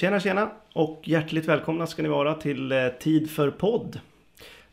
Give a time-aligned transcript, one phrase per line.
[0.00, 4.00] Tjena tjena och hjärtligt välkomna ska ni vara till eh, Tid för podd.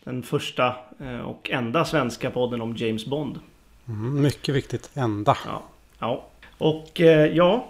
[0.04, 3.40] Den första eh, och enda svenska podden om James Bond.
[3.88, 5.38] Mm, mycket viktigt, enda.
[5.46, 5.64] Ja,
[6.00, 6.26] ja.
[6.58, 7.70] och eh, ja,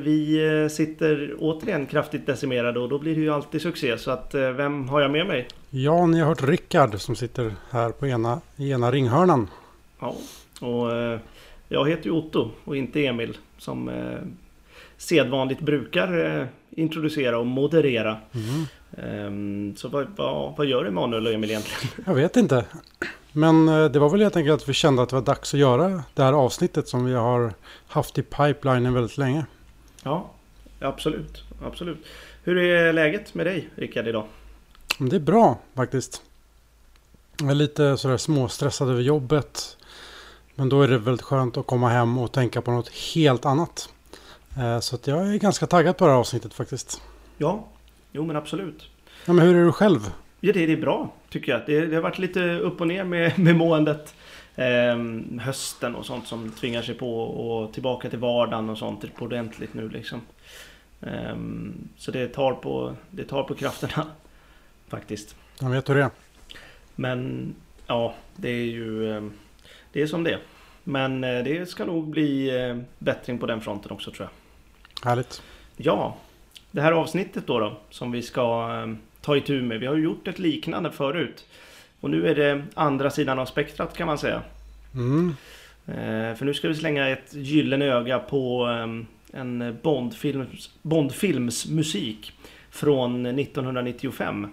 [0.00, 3.98] vi sitter återigen kraftigt decimerade och då blir det ju alltid succé.
[3.98, 5.48] Så att vem har jag med mig?
[5.70, 9.50] Ja, ni har hört Rickard som sitter här på ena, i ena ringhörnan.
[10.00, 10.14] Ja,
[10.60, 10.90] och
[11.68, 13.90] jag heter ju Otto och inte Emil som
[14.96, 18.16] sedvanligt brukar introducera och moderera.
[18.32, 18.66] Mm.
[18.98, 22.04] Ehm, så vad, vad, vad gör Emanuel och Emil egentligen?
[22.06, 22.64] Jag vet inte.
[23.32, 25.60] Men eh, det var väl helt enkelt att vi kände att det var dags att
[25.60, 27.52] göra det här avsnittet som vi har
[27.88, 29.46] haft i pipelinen väldigt länge.
[30.02, 30.30] Ja,
[30.80, 31.44] absolut.
[31.62, 32.06] absolut.
[32.44, 34.26] Hur är läget med dig Rickard idag?
[34.98, 36.22] Det är bra faktiskt.
[37.40, 39.76] Jag är lite sådär småstressad över jobbet.
[40.54, 43.88] Men då är det väldigt skönt att komma hem och tänka på något helt annat.
[44.58, 47.02] Eh, Så jag är ganska taggad på det här avsnittet faktiskt.
[47.38, 47.68] Ja,
[48.12, 48.88] jo men absolut.
[49.26, 50.00] Ja, men hur är du själv?
[50.40, 51.62] Ja, det, det är bra tycker jag.
[51.66, 54.14] Det, det har varit lite upp och ner med, med måendet.
[54.56, 59.24] Ehm, hösten och sånt som tvingar sig på och tillbaka till vardagen och sånt på
[59.24, 60.20] ordentligt nu liksom.
[61.00, 64.06] Ehm, så det tar, på, det tar på krafterna
[64.88, 65.36] faktiskt.
[65.60, 66.10] Jag vet hur det är.
[66.94, 67.54] Men
[67.86, 69.22] ja, det är ju eh,
[69.92, 70.40] det är som det är.
[70.84, 74.45] Men eh, det ska nog bli eh, bättring på den fronten också tror jag.
[75.06, 75.42] Härligt.
[75.76, 76.16] Ja,
[76.70, 79.80] det här avsnittet då, då som vi ska eh, ta itu med.
[79.80, 81.44] Vi har ju gjort ett liknande förut.
[82.00, 84.42] Och nu är det andra sidan av spektrat kan man säga.
[84.94, 85.34] Mm.
[85.86, 92.32] Eh, För nu ska vi slänga ett gyllene öga på eh, en Bondfilms, Bondfilms musik
[92.70, 94.48] från 1995.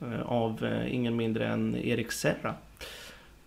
[0.00, 2.54] eh, Av eh, ingen mindre än Erik Serra.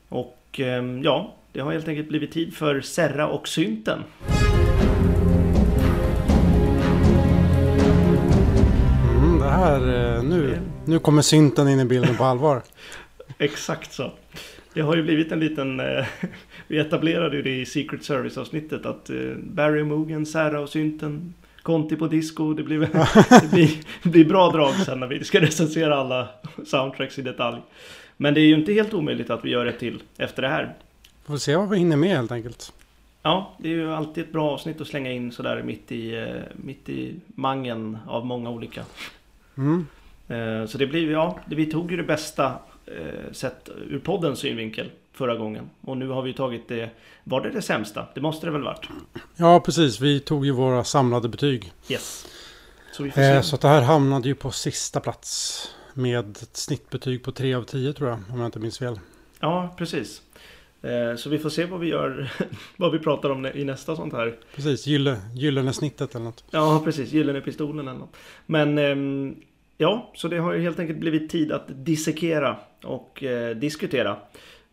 [0.10, 4.04] Och eh, ja, det har helt enkelt blivit tid för Serra och synten.
[9.58, 12.62] Här, eh, nu, nu kommer synten in i bilden på allvar.
[13.38, 14.12] Exakt så.
[14.74, 15.80] Det har ju blivit en liten...
[15.80, 16.06] Eh,
[16.68, 21.96] vi etablerade ju det i Secret Service-avsnittet att eh, Barry Mogan, Sarah och synten, Conti
[21.96, 22.54] på disco.
[22.54, 22.80] Det blir,
[23.42, 23.70] det blir,
[24.04, 26.28] det blir bra drag sen när vi ska recensera alla
[26.66, 27.58] soundtracks i detalj.
[28.18, 30.76] Men det är ju inte helt omöjligt att vi gör ett till efter det här.
[31.26, 32.74] Får se vad vi hinner med helt enkelt.
[33.24, 36.90] Ja, det är ju alltid ett bra avsnitt att slänga in sådär mitt i, mitt
[36.90, 38.84] i mangen av många olika.
[39.58, 39.88] Mm.
[40.28, 42.54] Eh, Så det blir, ja, vi tog ju det bästa
[42.86, 45.70] eh, sett ur poddens synvinkel förra gången.
[45.82, 46.90] Och nu har vi tagit det,
[47.24, 48.08] var det det sämsta?
[48.16, 48.90] Det måste det väl varit?
[49.36, 50.00] Ja, precis.
[50.02, 51.72] Vi tog ju våra samlade betyg.
[51.90, 52.28] Yes.
[52.92, 53.48] Så vi får Eh, se.
[53.48, 55.64] så det här hamnade ju på sista plats.
[55.94, 59.00] Med ett snittbetyg på 3 av 10 tror jag, om jag inte minns fel.
[59.40, 60.22] Ja, precis.
[61.18, 62.32] Så vi får se vad vi gör,
[62.78, 64.36] vad vi pratar om i nästa sånt här.
[64.56, 66.44] Precis, gylle, gyllene snittet eller något.
[66.52, 67.12] Ja, precis.
[67.12, 68.16] Gyllene pistolen eller något.
[68.46, 69.36] Men ehm,
[69.78, 74.18] ja, så det har ju helt enkelt blivit tid att dissekera och eh, diskutera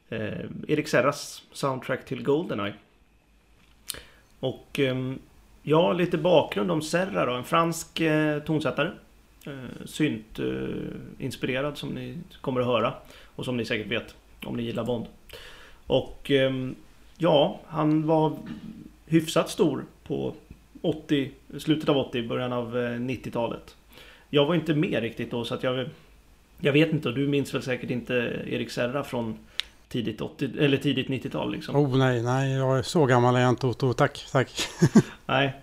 [0.08, 2.74] eh, Erik Serras soundtrack till Goldeneye.
[4.40, 5.12] Och eh,
[5.62, 7.32] ja, lite bakgrund om Serra då.
[7.32, 8.90] En fransk eh, tonsättare.
[9.46, 10.44] Eh, synt eh,
[11.18, 12.94] inspirerad som ni kommer att höra.
[13.36, 15.06] Och som ni säkert vet om ni gillar Bond.
[15.86, 16.74] Och ehm,
[17.18, 18.36] ja, han var
[19.06, 20.34] hyfsat stor på
[20.82, 23.76] 80, slutet av 80, början av eh, 90-talet.
[24.34, 25.88] Jag var inte med riktigt då så att jag...
[26.60, 28.14] Jag vet inte och du minns väl säkert inte
[28.46, 29.38] Erik Serra från
[29.88, 31.76] tidigt 80 eller tidigt 90-tal liksom?
[31.76, 33.92] Oh nej, nej, jag är så gammal är jag inte Otto.
[33.92, 34.68] Tack, tack.
[35.26, 35.60] Nej.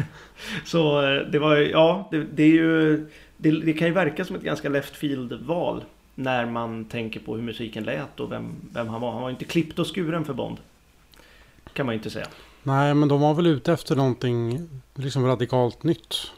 [0.64, 3.06] så eh, det var ja, det, det är ju...
[3.36, 5.84] Det, det kan ju verka som ett ganska left field val.
[6.14, 9.12] När man tänker på hur musiken lät och vem, vem han var.
[9.12, 10.56] Han var inte klippt och skuren för Bond.
[11.72, 12.26] Kan man ju inte säga.
[12.62, 16.32] Nej, men de var väl ute efter någonting liksom radikalt nytt.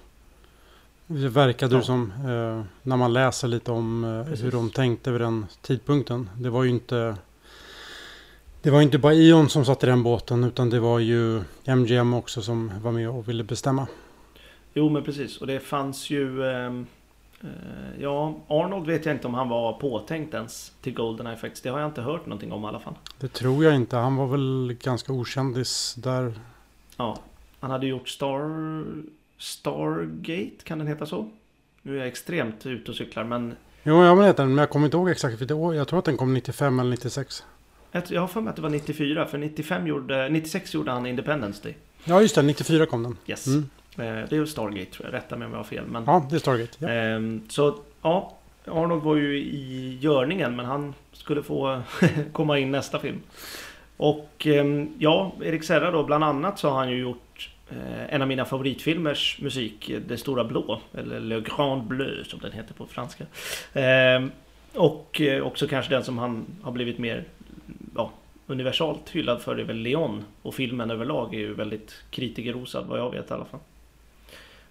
[1.11, 1.85] Det verkade ju Ja.
[1.85, 6.31] som, eh, när man läser lite om eh, hur de tänkte vid den tidpunkten.
[6.37, 7.17] Det var ju inte...
[8.63, 12.15] Det var inte bara Ion som satt i den båten utan det var ju MGM
[12.15, 13.87] också som var med och ville bestämma.
[14.75, 16.87] Jo men precis och det fanns ju ehm,
[17.41, 17.49] eh,
[18.01, 21.65] Ja Arnold vet jag inte om han var påtänkt ens till Goldeneye faktiskt.
[21.65, 22.95] Det har jag inte hört någonting om i alla fall.
[23.21, 23.97] Det tror jag inte.
[23.97, 26.33] Han var väl ganska okändis där.
[26.97, 27.19] Ja
[27.61, 28.85] Han hade gjort Star
[29.39, 31.31] Stargate kan den heta så?
[31.83, 34.87] Nu är jag extremt ute och cyklar men Jo, jag vet den, men jag kommer
[34.87, 35.75] inte ihåg exakt år.
[35.75, 37.45] Jag tror att den kom 95 eller 96.
[38.09, 41.63] jag, har för mig att det var 94 för 95 gjorde 96 gjorde han Independence
[41.63, 41.77] Day.
[42.05, 42.43] Ja, just det.
[42.43, 43.17] 94 kom den.
[43.27, 43.47] Yes.
[43.47, 43.69] Mm.
[43.97, 45.15] Eh, det är ju Stargate tror jag.
[45.15, 45.85] Rätta mig om jag har fel.
[45.87, 46.77] Men, Ja, det är Stargate.
[46.79, 46.89] Ja.
[46.89, 51.83] Ehm, så ja, Arnold var ju i görningen men han skulle få
[52.33, 53.21] komma in nästa film.
[53.97, 57.28] Och ehm, ja, Erik Serra då bland annat så har han ju gjort
[57.71, 62.41] Eh, en av mina favoritfilmers musik, eh, Det stora blå, eller Le Grand Bleu som
[62.41, 63.25] den heter på franska.
[63.73, 64.31] Ehm,
[64.75, 67.25] och eh, också kanske den som han har blivit mer
[67.95, 68.11] ja,
[68.47, 70.25] universalt hyllad för är väl Leon.
[70.43, 73.61] Och filmen överlag är ju väldigt kritikerrosad vad jag vet i alla fall.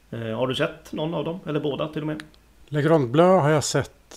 [0.09, 1.39] Har du sett någon av dem?
[1.45, 2.23] Eller båda till och med?
[2.67, 4.15] Le Grand Bleu har jag sett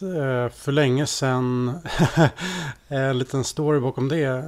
[0.53, 1.79] för länge sedan.
[2.89, 4.45] en liten story bakom det.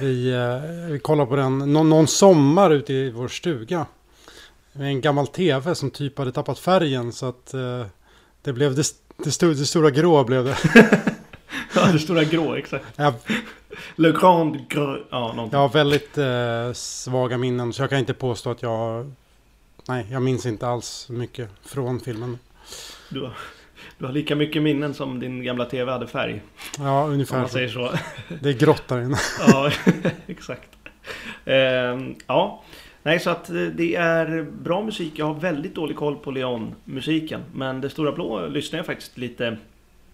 [0.00, 3.86] Vi, eh, vi kollade på den någon, någon sommar ute i vår stuga.
[4.72, 7.86] Med en gammal tv som typ hade tappat färgen så att eh,
[8.42, 8.86] det blev det,
[9.16, 10.56] det, stor, det stora grå blev det.
[11.74, 12.84] ja, det stora grå, exakt.
[12.96, 13.14] Ja,
[13.96, 14.98] Le Grand Grö...
[15.10, 15.48] Ja, någonting.
[15.52, 19.12] jag har väldigt eh, svaga minnen så jag kan inte påstå att jag.
[19.88, 22.38] Nej, jag minns inte alls mycket från filmen.
[23.08, 23.36] Du, har,
[23.98, 26.42] du har lika mycket minnen som din gamla TV hade färg.
[26.78, 27.52] Ja, Om ungefär man så.
[27.52, 27.90] säger så.
[28.42, 29.16] Det är grått där inne.
[29.48, 29.70] Ja,
[30.26, 30.68] exakt.
[31.44, 32.62] Ehm, ja,
[33.02, 35.12] nej så att eh, det är bra musik.
[35.16, 37.40] Jag har väldigt dålig koll på Leon-musiken.
[37.54, 39.56] Men Det Stora Blå lyssnar jag faktiskt lite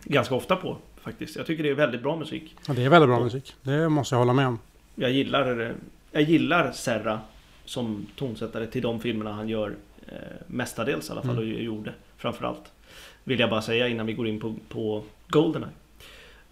[0.05, 0.77] ganska ofta på.
[1.03, 1.37] Faktiskt.
[1.37, 2.57] Jag tycker det är väldigt bra musik.
[2.69, 3.55] Ja, det är väldigt bra musik.
[3.63, 4.59] Det måste jag hålla med om.
[4.95, 5.71] Jag gillar, eh,
[6.13, 7.21] jag gillar Serra
[7.65, 9.77] som tonsättare till de filmerna han gör
[10.09, 10.15] eh,
[10.47, 11.55] mestadels i alla fall Mm.
[11.57, 12.73] och gjorde framförallt.
[13.25, 15.73] Vill jag bara säga innan vi går in på, på Goldeneye.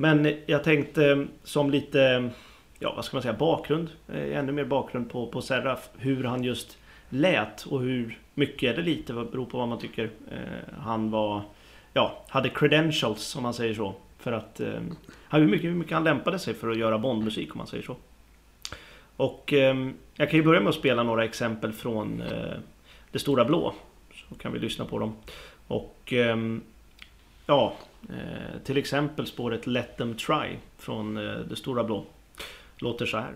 [0.01, 2.31] Men jag tänkte eh, som lite,
[2.79, 3.91] ja vad ska man säga, bakgrund.
[4.09, 5.89] Eh, ännu mer bakgrund på, på Serraf.
[5.99, 6.79] Hur han just
[7.09, 10.05] lät och hur mycket eller lite, beror på vad man tycker.
[10.31, 11.43] Eh, han var,
[11.93, 13.95] ja, hade credentials om man säger så.
[14.19, 14.61] För att,
[15.31, 17.97] hur mycket, hur mycket han lämpade sig för att göra Bondmusik om man säger så.
[19.17, 22.23] Och ehm, jag kan ju börja med att spela några exempel från
[23.13, 23.75] Det Stora Blå.
[24.15, 25.17] Så kan vi lyssna på dem.
[25.69, 26.63] Och ehm,
[27.47, 27.75] ja,
[28.09, 32.05] eh, till exempel spåret Let them try från eh, Det Stora Blå.
[32.79, 33.35] Låter så här.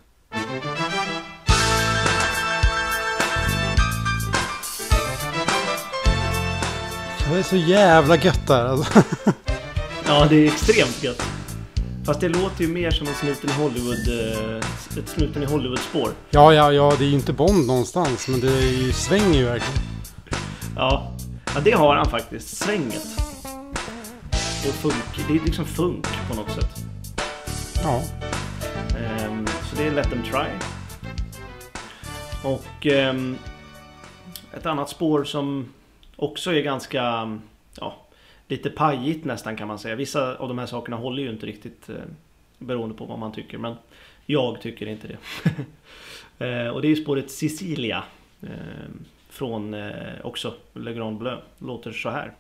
[7.30, 8.64] Det är så jävla gött där.
[8.64, 9.02] Alltså.
[10.06, 11.22] Ja, det är extremt gött.
[12.04, 16.10] Fast det låter ju mer som en snuten i Hollywood, eh, ett snuten i Hollywood-spår.
[16.30, 18.28] Ja, ja, ja, det är ju inte Bond någonstans.
[18.28, 19.82] Men det är ju, svänger ju verkligen.
[20.76, 21.12] Ja.
[21.54, 22.56] Ja, det har han faktiskt.
[22.56, 23.06] Svänget.
[24.68, 25.28] Och funk.
[25.28, 26.84] Det är liksom funk på något sätt.
[27.82, 28.02] Ja,
[28.98, 30.46] Ehm, så det är Let them try.
[32.44, 33.36] Och ehm,
[34.52, 35.72] ett annat spår som
[36.16, 37.38] också är ganska,
[37.80, 37.96] ja,
[38.48, 39.94] lite pajigt nästan kan man säga.
[39.94, 41.94] Vissa av de här sakerna håller ju inte riktigt eh,
[42.58, 43.58] beroende på vad man tycker.
[43.58, 43.74] Men
[44.26, 45.18] jag tycker inte det.
[46.38, 48.04] Eh, och det är spåret Sicilia.
[48.42, 49.90] ehm, från eh,
[50.24, 51.38] också Le Grand Bleu.
[51.58, 52.32] Låter så här.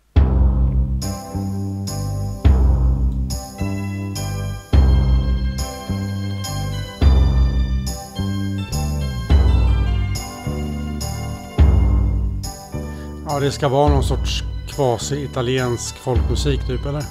[13.32, 17.02] ja det ska vara någon sorts kvasi-italiensk folkmusik typ, eller?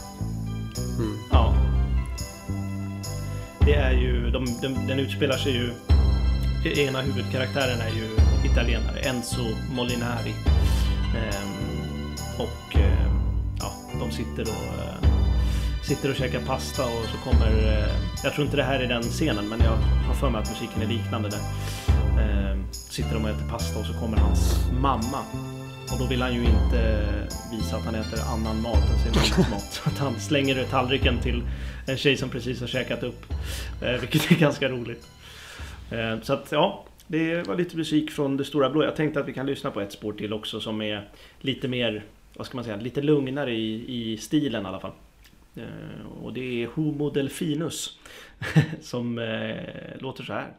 [0.98, 1.18] Mm.
[1.32, 1.54] Ja.
[3.60, 5.74] Det är ju, de, de, den utspelar sig ju...
[6.66, 10.34] Ena huvudkaraktären är ju italienare, Enzo Molinari.
[11.16, 13.22] Ehm, och ehm,
[13.60, 15.10] ja, de sitter och, eh,
[15.84, 17.48] sitter och käkar pasta och så kommer...
[17.48, 17.94] Eh,
[18.24, 20.82] jag tror inte det här är den scenen men jag har för mig att musiken
[20.82, 21.40] är liknande där.
[22.22, 25.24] Ehm, sitter de och äter pasta och så kommer hans mamma.
[25.92, 27.06] Och då vill han ju inte
[27.52, 29.74] visa att han äter annan mat än sin mammas mat.
[29.74, 31.44] Så att han slänger tallriken till
[31.88, 33.26] en tjej som precis har käkat upp.
[33.82, 35.08] Eh, vilket är ganska roligt.
[36.22, 38.84] Så att ja, det var lite musik från Det Stora Blå.
[38.84, 42.06] Jag tänkte att vi kan lyssna på ett spår till också som är lite mer,
[42.34, 44.92] vad ska man säga, lite lugnare i, i stilen i alla fall.
[45.56, 48.00] Eh, och det är Homo Delfinus
[48.82, 50.54] som eh, låter så här.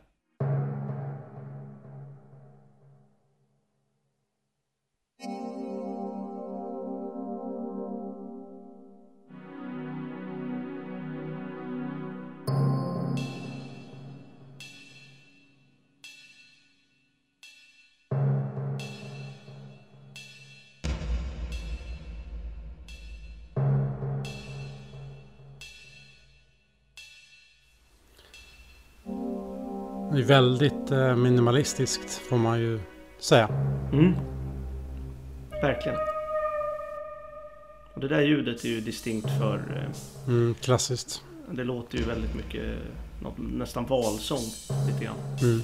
[30.23, 32.81] Det är väldigt eh, minimalistiskt får man ju
[33.19, 33.49] säga.
[33.93, 34.15] Mm.
[35.51, 35.99] Verkligen.
[37.95, 41.23] Och det där ljudet är ju distinkt för eh, Mm, klassiskt.
[41.51, 42.63] Det låter ju väldigt mycket
[43.23, 44.43] något, nästan valsång
[44.87, 45.17] lite grann.
[45.43, 45.61] Mm.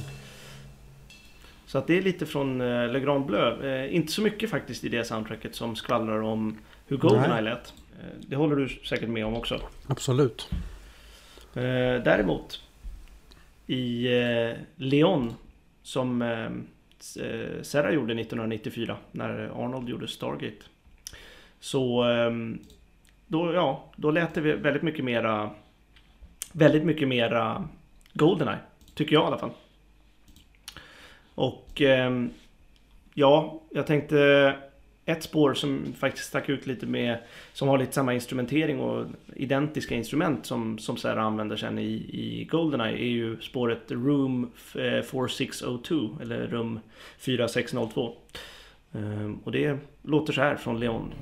[1.67, 3.67] Så att det är lite från eh, Le Grand Bleu.
[3.67, 7.75] Eh, inte så mycket faktiskt i det soundtracket som skvallrar om hur Goldeneye lät.
[8.01, 9.61] Eh, det håller du säkert med om också.
[9.87, 10.51] Absolut.
[11.55, 11.63] Eh,
[12.05, 12.61] däremot
[13.69, 15.35] i eh, Leon
[15.83, 16.45] som eh,
[17.25, 20.65] eh, Serra gjorde 1994 när Arnold gjorde Stargate.
[21.61, 22.59] Så ehm,
[23.27, 25.51] då, ja, då lät det väldigt mycket mera
[26.53, 27.69] väldigt mycket mera
[28.13, 28.59] Goldeneye.
[28.95, 29.51] Tycker jag i alla fall.
[31.35, 32.31] Och ehm,
[33.15, 34.55] ja, jag tänkte
[35.09, 37.19] ett spår som faktiskt stack ut lite med
[37.53, 42.49] som har lite samma instrumentering och identiska instrument som, som Sarah använder sen i, i
[42.51, 46.81] Goldeneye är ju spåret Room eh, 4602 eller Rum
[47.19, 48.15] 4602.
[48.93, 51.13] Ehm, och det låter så här från Leon.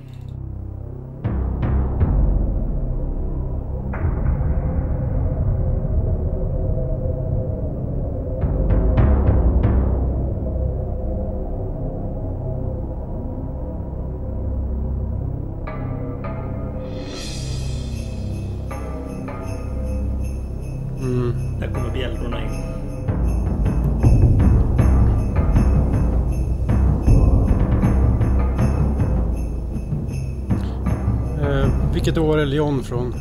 [31.94, 33.14] Vilket år är Lyon från?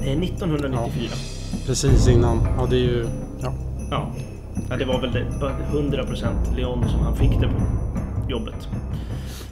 [0.00, 1.08] Det är 1994.
[1.10, 1.16] Ja,
[1.66, 2.40] precis innan.
[2.58, 3.06] Ja, det är ju...
[3.42, 3.52] Ja.
[3.90, 4.12] Ja,
[4.70, 5.26] ja det var väl det,
[5.72, 8.68] 100% Lyon som han fick det på jobbet.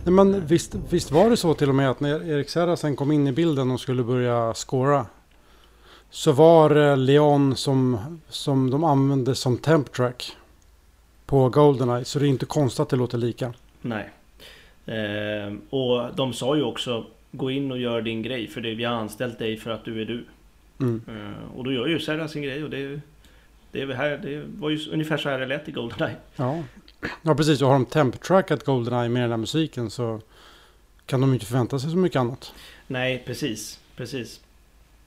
[0.04, 2.97] Nej, men visst, visst var det så till och med att när Erik Serra sen
[2.97, 5.06] kom in i bilden och skulle börja skåra
[6.11, 10.37] så var det Leon som, som de använde som temp track
[11.26, 12.04] på Goldeneye.
[12.04, 13.52] Så det är inte konstigt att det låter lika.
[13.80, 14.11] Nej.
[14.87, 18.85] Eh, och de sa ju också Gå in och gör din grej för det, vi
[18.85, 20.25] har anställt dig för att du är du.
[20.80, 21.02] Mm.
[21.08, 23.00] Uh, och då gör ju Serra sin grej och det,
[23.73, 26.16] det, här, det var ju ungefär så här det lät i Goldeneye.
[26.37, 26.62] Ja,
[27.23, 27.62] ja precis.
[27.62, 30.20] Och har de temp-trackat Goldeneye med den här musiken så
[31.06, 32.54] kan de inte förvänta sig så mycket annat.
[32.87, 33.80] Nej, precis.
[33.97, 34.40] precis.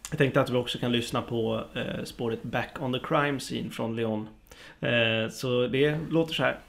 [0.10, 3.70] Jag tänkte att vi också kan lyssna på eh, spåret Back on the Crime Scene
[3.70, 4.28] från Leon.
[4.80, 6.60] Eh, så det låter så här.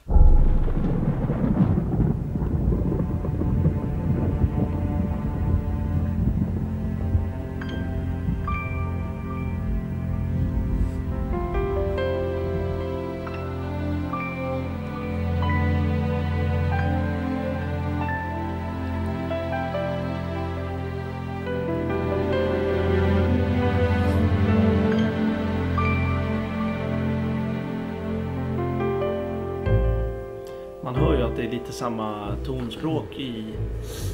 [32.83, 33.53] Tonspråk i,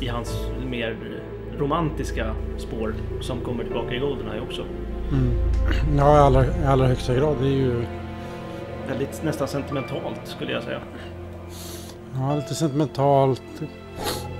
[0.01, 1.21] i hans mer
[1.57, 4.65] romantiska spår som kommer tillbaka i Goldeneye också.
[5.11, 5.33] Mm.
[5.97, 7.37] Ja, i allra, i allra högsta grad.
[7.41, 7.85] Det är ju...
[8.87, 10.81] Väldigt nästan sentimentalt skulle jag säga.
[12.13, 13.61] Ja, lite sentimentalt.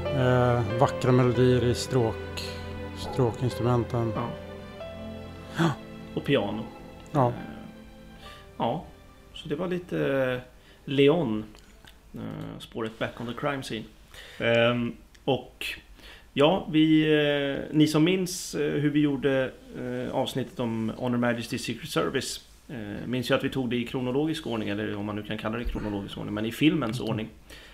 [0.06, 2.44] Eh, vackra melodier i stråk,
[2.98, 4.12] stråkinstrumenten.
[4.16, 4.28] Ja.
[5.58, 5.72] ja.
[6.16, 6.64] Och piano.
[7.12, 7.28] Ja.
[7.28, 7.34] Eh,
[8.58, 8.84] ja,
[9.34, 10.42] så det var lite
[10.86, 11.44] Leon
[12.16, 13.86] Eh, spåret Back on the Crime Scene.
[14.40, 15.66] Ehm, och
[16.34, 19.52] ja, vi, eh, ni som minns eh, hur vi gjorde
[20.12, 22.46] avsnittet om Honor Majesty Secret Service
[23.06, 25.58] minns ju att vi tog det i kronologisk ordning, eller om man nu kan kalla
[25.58, 27.10] det kronologisk ordning, men i filmens mm.
[27.10, 27.30] ordning.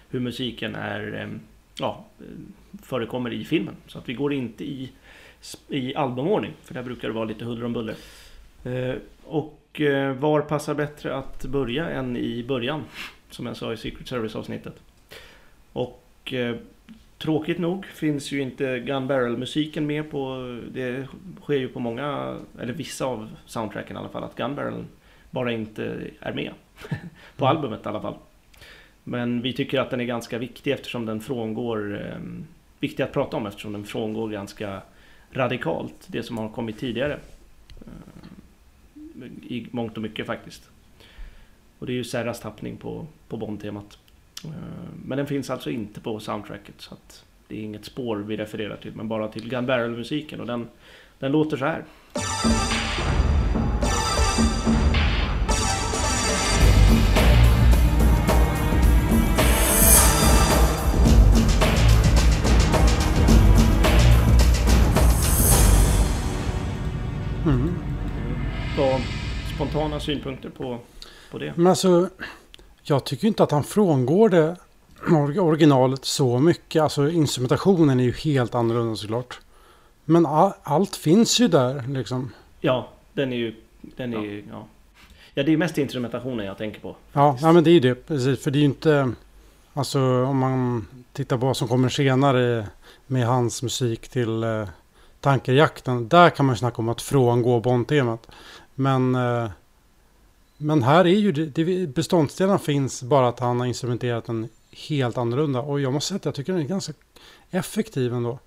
[0.09, 1.29] Hur musiken är,
[1.79, 2.05] ja,
[2.83, 3.75] förekommer i filmen.
[3.87, 4.91] Så att vi går inte i,
[5.69, 7.95] i albumordning, för där brukar det vara lite huller om buller.
[9.23, 9.81] Och
[10.17, 12.83] var passar bättre att börja än i början?
[13.35, 14.75] som jag sa i Secret Service avsnittet.
[16.25, 16.55] Och eh,
[17.17, 20.37] tråkigt nog finns ju inte Gun Barrel musiken med på,
[20.71, 21.07] det
[21.41, 24.85] sker ju på många, eller vissa av soundtracken i alla fall, att Gun Barrel
[25.31, 26.51] bara inte är med.
[27.37, 27.57] på mm.
[27.57, 28.15] albumet i alla fall.
[29.03, 32.19] Men vi tycker att den är ganska viktig eftersom den frångår, eh,
[32.79, 34.81] viktig att prata om eftersom den frångår ganska
[35.31, 37.19] radikalt det som har kommit tidigare.
[37.81, 40.69] Eh, I mångt och mycket faktiskt.
[41.79, 43.97] Och det är ju Serras tappning på, på Bond-temat.
[44.43, 44.49] Eh,
[45.05, 48.77] men den finns alltså inte på soundtracket så att det är inget spår vi refererar
[48.77, 50.67] till men bara till Gun Barrel-musiken och den,
[51.19, 51.85] den låter så här.
[67.45, 67.75] Mm.
[68.77, 69.01] Vad
[69.55, 70.79] spontana synpunkter på
[71.31, 71.53] på det.
[71.55, 72.09] Men alltså,
[72.87, 74.55] jag tycker inte att han frångår det
[75.39, 76.81] originalet så mycket.
[76.81, 79.39] Alltså instrumentationen är ju helt annorlunda såklart.
[80.05, 82.31] Men all, allt finns ju där liksom.
[82.61, 83.55] Ja, den är ju...
[83.81, 84.23] Den är ja.
[84.23, 84.67] Ju, ja.
[85.33, 86.95] ja, det är mest instrumentationen jag tänker på.
[87.13, 87.95] Ja, ja, men det är ju det.
[87.95, 89.11] Precis, för det är ju inte...
[89.73, 92.67] Alltså om man tittar på vad som kommer senare
[93.07, 94.67] med hans musik till eh,
[95.19, 96.07] Tankerjakten.
[96.07, 98.27] Där kan man ju snacka om att frångå Bond-temat.
[98.75, 99.15] Men...
[99.15, 99.49] Eh,
[100.57, 105.61] men här är ju det, beståndsdelarna finns bara att han har instrumenterat den helt annorlunda.
[105.61, 106.93] Och jag måste säga att jag tycker den är ganska
[107.51, 108.39] effektiv ändå.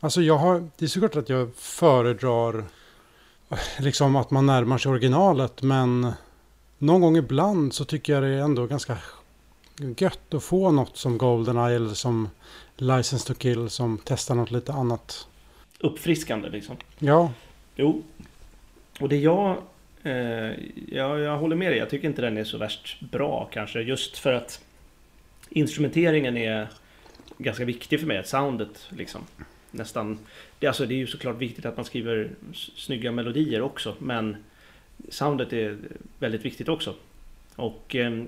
[0.00, 2.64] Alltså jag har, det är såklart att jag föredrar
[3.78, 5.62] liksom att man närmar sig originalet.
[5.62, 6.12] Men
[6.78, 8.98] någon gång ibland så tycker jag det är ändå ganska
[9.98, 12.28] gött att få något som Goldeneye eller som
[12.76, 15.28] License to Kill som testar något lite annat.
[15.80, 16.76] Uppfriskande liksom.
[16.98, 17.32] Ja.
[17.76, 18.02] Jo.
[19.00, 19.56] Och det jag...
[20.06, 20.52] Eh,
[20.88, 21.78] jag, jag håller med dig.
[21.78, 23.80] Jag tycker inte den är så värst bra kanske.
[23.80, 24.64] Just för att
[25.50, 26.68] instrumenteringen är
[27.38, 28.24] ganska viktig för mig.
[28.24, 29.20] Soundet liksom.
[29.70, 30.18] Nästan...
[30.58, 33.94] Det, alltså, det är ju såklart viktigt att man skriver snygga melodier också.
[33.98, 34.36] Men
[35.08, 35.78] soundet är
[36.18, 36.94] väldigt viktigt också.
[37.56, 38.22] Och eh,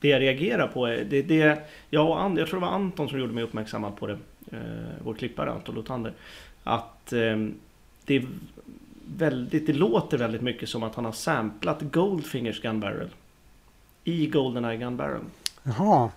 [0.00, 1.58] det jag reagerar på är det, det
[1.90, 4.18] jag och And, jag tror det var Anton som gjorde mig uppmärksammad på det.
[4.52, 6.12] Eh, vår klippare Anton Lothander,
[6.64, 7.36] Att eh,
[8.04, 8.24] det
[9.16, 13.08] väldigt, det låter väldigt mycket som att han har samplat Goldfingers Gun Barrel.
[14.04, 15.20] I Goldeneye Gun Barrel.
[15.62, 16.10] Jaha.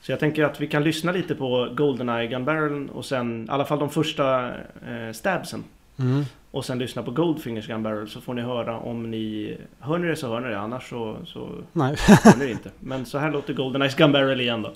[0.00, 3.50] Så jag tänker att vi kan lyssna lite på Goldeneye Gun Barrel och sen i
[3.50, 5.64] alla fall de första eh, stabsen.
[5.98, 6.24] Mm.
[6.50, 10.08] Och sen lyssna på Goldfingers Gun Barrel så får ni höra om ni hör ni
[10.08, 11.96] det så hör ni det annars så, så Nej.
[11.98, 12.70] hör ni det inte.
[12.80, 14.72] Men så här låter Goldeneye Gun Barrel igen då.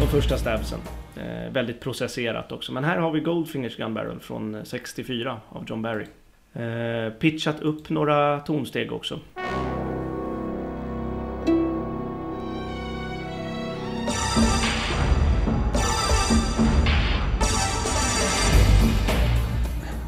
[0.00, 0.78] De första stabsen.
[1.16, 2.72] Eh, väldigt processerat också.
[2.72, 6.06] Men här har vi Goldfingers Gun Barrel från 64 av John Barry.
[6.52, 9.20] Eh, pitchat upp några tonsteg också.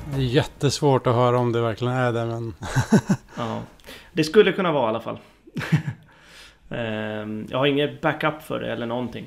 [0.06, 2.54] Det är jättesvårt att höra om det verkligen är det men...
[3.36, 3.62] Ja,
[4.12, 5.18] det skulle kunna vara i alla fall.
[6.70, 9.26] Ehm, jag har inget backup för det eller någonting.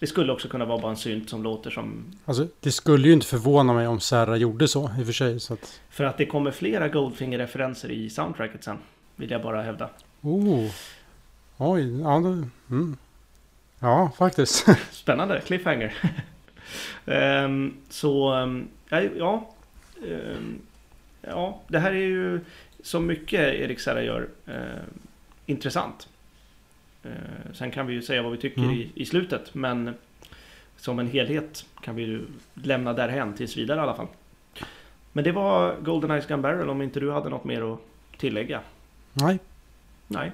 [0.00, 2.04] Det skulle också kunna vara bara en synt som låter som...
[2.24, 5.40] Alltså det skulle ju inte förvåna mig om Serra gjorde så i och för sig.
[5.40, 5.80] Så att...
[5.90, 8.78] För att det kommer flera Goldfinger-referenser i soundtracket sen.
[9.16, 9.90] Vill jag bara hävda.
[10.20, 10.70] Oh.
[11.56, 12.96] Oj, ja, det, mm.
[13.80, 14.66] ja faktiskt.
[14.90, 15.94] Spännande, cliffhanger.
[17.06, 19.54] Ehm, så, um, ja, ja,
[19.96, 20.58] ehm,
[21.22, 22.40] ja, det här är ju
[22.82, 24.54] som mycket Erik Serra gör eh,
[25.46, 26.08] intressant.
[27.04, 27.10] Eh,
[27.52, 28.74] sen kan vi ju säga vad vi tycker Mm.
[28.74, 29.94] i, i slutet, men
[30.76, 32.22] som en helhet kan vi ju
[32.54, 34.06] lämna därhän tills vidare i alla fall.
[35.12, 37.78] Men det var Golden Eyes Gun Barrel om inte du hade något mer att
[38.18, 38.60] tillägga.
[39.12, 39.38] Nej,
[40.06, 40.32] Nej.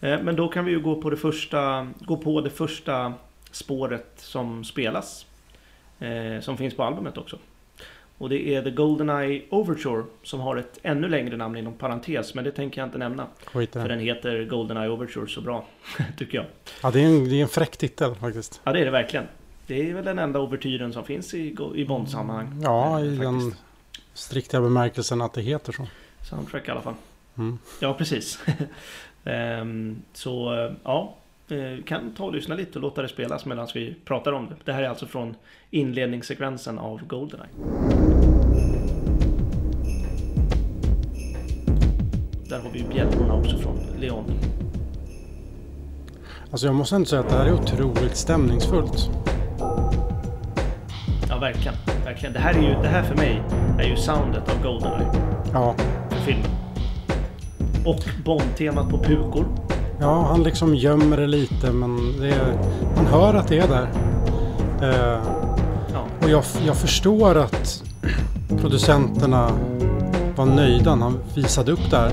[0.00, 3.14] Eh, Men då kan vi ju gå på det första, gå på det första
[3.50, 5.26] spåret som spelas.
[5.98, 7.38] Eh, som finns på albumet också.
[8.18, 12.34] Och det är The Goldeneye Overture som har ett ännu längre namn inom parentes.
[12.34, 13.26] Men det tänker jag inte nämna.
[13.44, 15.64] skit För den heter Goldeneye Overture så bra.
[16.16, 16.46] tycker jag.
[16.82, 18.60] Ja, det är en, det är en fräck titel faktiskt.
[18.64, 19.26] Ja det är det verkligen.
[19.66, 22.60] Det är väl den enda overtyren som finns i, i Bond-sammanhang.
[22.62, 23.64] Ja, eh, i den faktiskt.
[24.14, 25.86] strikta bemärkelsen att det heter så.
[26.30, 26.94] Soundtrack i alla fall.
[27.38, 27.58] Mm.
[27.80, 28.38] Ja, precis.
[29.24, 31.16] Ehm, så ja,
[31.86, 34.54] kan ta och lyssna lite och låta det spelas medan vi pratar om det.
[34.64, 35.36] Det här är alltså från
[35.70, 37.48] inledningssekvensen av Goldeneye.
[42.48, 44.24] Där har vi ju bjällrorna också från Leon.
[46.50, 49.10] Alltså jag måste ändå säga att det här är otroligt stämningsfullt.
[51.28, 51.74] Ja, verkligen.
[52.04, 52.32] verkligen.
[52.32, 53.42] Det här är ju, det här för mig
[53.78, 55.10] är ju soundet av Goldeneye
[55.52, 55.74] Ja,
[56.10, 56.50] för filmen.
[57.86, 59.71] Och Bond-temat på pukor.
[60.02, 62.58] Ja han liksom gömmer det lite men det är,
[62.96, 63.88] man hör att det är där.
[64.82, 65.18] Eh,
[65.92, 67.82] Ja, och jag, jag förstår att
[68.60, 69.50] producenterna
[70.36, 72.12] var nöjda när han visade upp det här.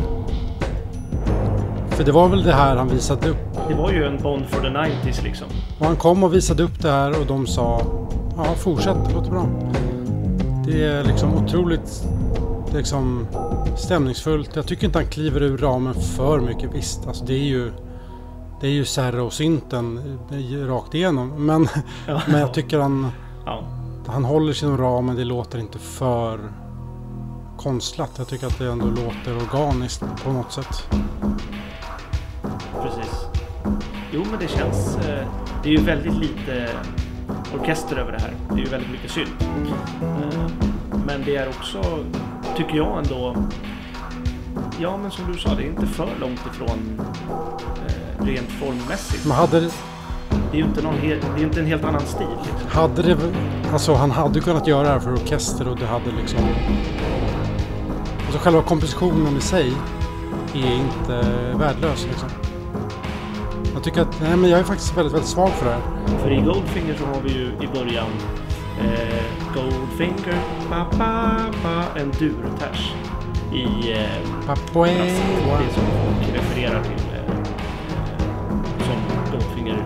[1.89, 3.38] För det var väl det här han visade upp.
[3.67, 5.47] det var ju en Bond for the 90s liksom.
[5.80, 7.82] Och han kom och visade upp det här och de sa
[8.38, 9.45] Ja, fortsätt, det låter bra.
[10.65, 12.04] Det är liksom otroligt
[12.73, 13.28] liksom,
[13.77, 14.55] stämningsfullt.
[14.55, 16.73] Jag tycker inte han kliver ur ramen för mycket.
[16.75, 17.71] Visst, alltså det är ju
[18.62, 20.19] det är ju Serra och synten
[20.67, 21.45] rakt igenom.
[21.45, 21.67] Men,
[22.08, 22.21] Ja.
[22.27, 23.08] men jag tycker han,
[23.45, 23.63] Ja,
[24.08, 25.15] han håller sig inom ramen.
[25.15, 26.39] Det låter inte för
[27.58, 28.12] konstlat.
[28.17, 30.84] Jag tycker att det ändå låter organiskt på något sätt.
[32.84, 33.25] precis.
[34.12, 34.97] Jo, men det känns...
[34.97, 35.27] eh,
[35.63, 36.69] Det är ju väldigt lite
[37.60, 38.34] orkester över det här.
[38.49, 39.41] Det är ju väldigt mycket synt.
[40.01, 40.47] Eh,
[41.05, 41.82] Men det är också,
[42.57, 43.35] tycker jag ändå...
[44.79, 47.01] Ja, men som du sa, det är inte för långt ifrån
[47.88, 49.25] eh, rent formmässigt.
[49.25, 49.67] Men hade, Det
[50.51, 52.27] är ju inte, någon he- det är inte en helt annan stil.
[52.43, 52.81] Liksom.
[52.81, 53.17] hade det,
[53.73, 56.39] alltså han hade kunnat göra det här för orkester och det hade liksom...
[58.25, 59.71] Alltså själva kompositionen i sig
[60.53, 62.29] är inte värdelös liksom.
[63.73, 65.81] Jag tycker att, nej men jag är faktiskt väldigt, väldigt svag för det här.
[66.23, 68.07] För i Goldfinger så har vi ju i början
[68.79, 70.39] Eh, Goldfinger,
[70.69, 72.93] pa, pa, pa, en duroters
[73.53, 74.87] i eh, Papoe.
[74.87, 77.43] det som folk refererar till eh,
[78.79, 79.85] som Goldfinger,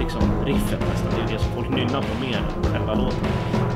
[0.00, 1.10] liksom riffet nästan.
[1.16, 3.28] Det är det som folk nynnar på mer än själva låten.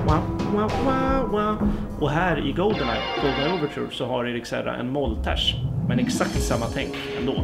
[0.07, 0.23] Wow,
[0.53, 1.69] wow, wow, wow.
[2.01, 5.55] Och här i Goldeneye, Goldeneye Overture, så har Erik Serra en mollters.
[5.89, 7.35] Men exakt samma tänk ändå.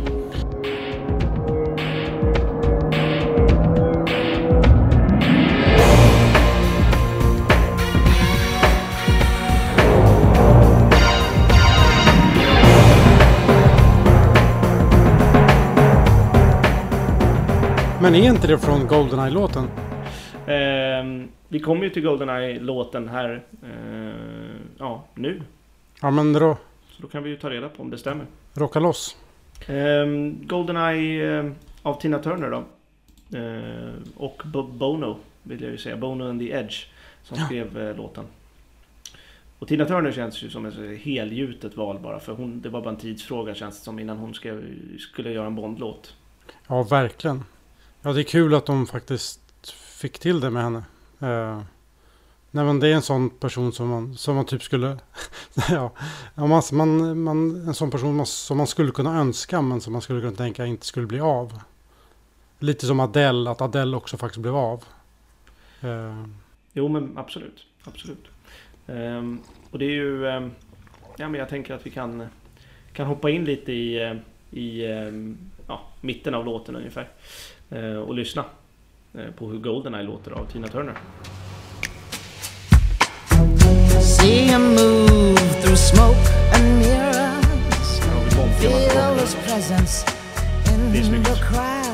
[18.08, 19.68] Men är inte det från Goldeneye-låten?
[20.46, 25.42] Ehm, vi kommer ju till Goldeneye-låten här, eh, ja, nu.
[26.02, 26.56] Ja men då,
[26.90, 28.26] Så då kan vi ju ta reda på om det stämmer.
[28.54, 29.16] rocka loss.
[30.42, 31.50] Goldeneye eh,
[31.82, 32.64] av Tina Turner då.
[33.38, 35.96] Eh, och Bo- Bono vill jag ju säga.
[35.96, 36.86] Bono and the Edge
[37.22, 37.44] som Ja.
[37.44, 38.24] skrev eh, låten.
[39.58, 42.20] Och Tina Turner känns ju som ett helgjutet val bara.
[42.20, 44.62] För hon, det var bara en tidsfråga känns det som innan hon skrev,
[44.98, 46.14] skulle göra en Bondlåt.
[46.68, 47.44] Ja, verkligen.
[48.02, 50.78] Ja, det är kul att de faktiskt fick till det med henne.
[51.22, 51.62] Uh,
[52.50, 54.98] nej, men det är en sån person som man, som man typ skulle...
[55.70, 55.92] ja,
[56.34, 60.02] man, man, man, en sån person man- som man skulle kunna önska, men som man
[60.02, 61.60] skulle kunna tänka inte skulle bli av.
[62.58, 64.84] Lite som Adele, att Adele också faktiskt blev av.
[65.80, 66.24] Eh,
[66.72, 67.66] Jo men absolut.
[67.84, 68.24] Absolut.
[68.86, 70.28] Ehm, och det är ju...
[70.28, 70.50] ehm,
[71.16, 72.26] ja men jag tänker att vi kan,
[72.92, 74.14] kan hoppa in lite i, eh,
[74.50, 77.08] i ehm, ja, mitten av låten ungefär
[77.70, 78.44] eh, och lyssna
[79.14, 80.94] eh, på hur Goldeneye låter av Tina Turner.
[84.00, 86.18] See him move through smoke
[86.54, 88.00] and mirrors.
[88.60, 90.04] Feel his presence
[90.66, 91.88] in the crowd.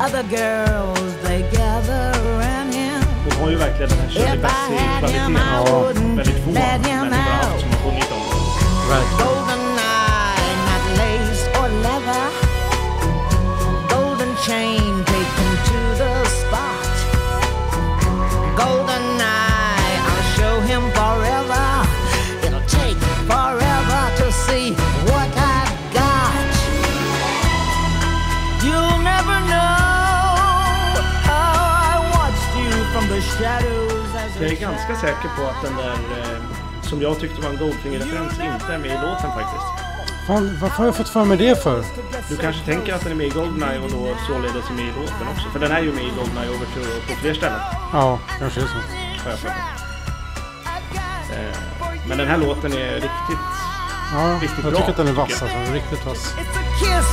[0.00, 3.02] Other girls, they gather around him.
[3.24, 5.36] Hon har ju verkligen den här Shirley Bassey-kvaliteten.
[5.66, 8.94] Ja, väldigt få människor har haft som har sjungit om det.
[8.94, 9.65] verkligen.
[14.46, 16.94] Chain taken to the spot.
[18.54, 21.66] Golden eye, I'll show him forever.
[22.46, 24.70] It'll take forever to see
[25.10, 26.46] what I've got.
[28.62, 30.94] You'll never know
[31.26, 31.50] how
[31.82, 35.76] I watched you from the shadows as Jag a är ganska säker på att den
[35.76, 39.85] där eh, som jag tyckte var en Goldfinger-referens inte är med i låten faktiskt.
[40.26, 41.84] Fan, varför har jag fått för mig det för?
[42.28, 44.92] Du kanske tänker att den är med i Goldeneye och då således är med i
[45.00, 45.46] låten också.
[45.52, 47.60] För den är ju med i Goldeneye Overture och på fler ställen.
[47.92, 48.78] Ja, kanske är så.
[49.24, 49.56] Har jag för mig.
[51.32, 51.56] Eh,
[52.08, 53.44] Men den här låten är riktigt...
[54.14, 55.42] Ja, Riktigt jag bra, tycker att den är vass jag.
[55.42, 55.72] alltså.
[55.78, 56.22] Riktigt vass.
[56.40, 57.08] It's a kiss,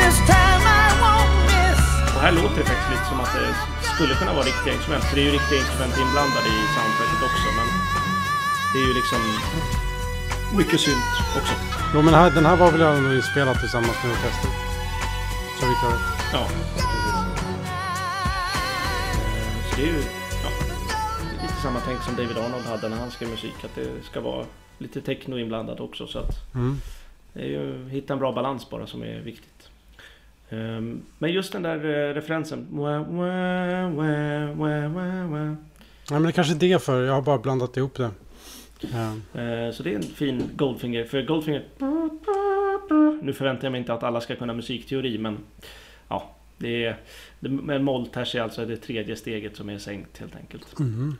[0.00, 1.82] this time I won't miss.
[2.14, 3.46] Och här låter det faktiskt lite som att det
[3.94, 5.04] skulle kunna vara riktiga instrument.
[5.08, 7.48] För det är ju riktiga instrument inblandade i soundtracket också.
[7.58, 7.68] Men
[8.72, 9.20] det är ju liksom
[10.56, 11.04] mycket synt
[11.38, 11.54] också.
[11.94, 14.50] Jo, men här, den här var väl ändå inspelad tillsammans med orkester.
[15.60, 16.00] Så vitt jag vet.
[16.32, 16.46] Ja,
[19.70, 19.98] Så det är ju
[20.42, 20.48] ja,
[21.32, 23.54] det är lite samma tänk som David Arnold hade när han skrev musik.
[23.64, 24.44] Att det ska vara
[24.78, 26.06] lite techno inblandat också.
[26.06, 26.80] Så att Mm.
[27.32, 29.68] det är ju hitta en bra balans bara som är viktigt.
[30.50, 31.76] Ehm, Men just den där
[32.08, 32.66] eh, referensen.
[32.70, 33.90] Wah, wah,
[35.30, 35.52] wah.
[36.10, 37.02] Nej, men det kanske är det för.
[37.02, 38.10] Jag har bara blandat ihop det.
[38.80, 39.40] Ja.
[39.40, 41.04] Eh, Så det är en fin Goldfinger.
[41.04, 41.64] För Goldfinger...
[43.22, 45.38] Nu förväntar jag mig inte att alla ska kunna musikteori men...
[46.08, 46.96] Ja, det är...
[47.40, 50.78] Med mollters är alltså det tredje steget som är sänkt helt enkelt.
[50.78, 51.16] Mhm.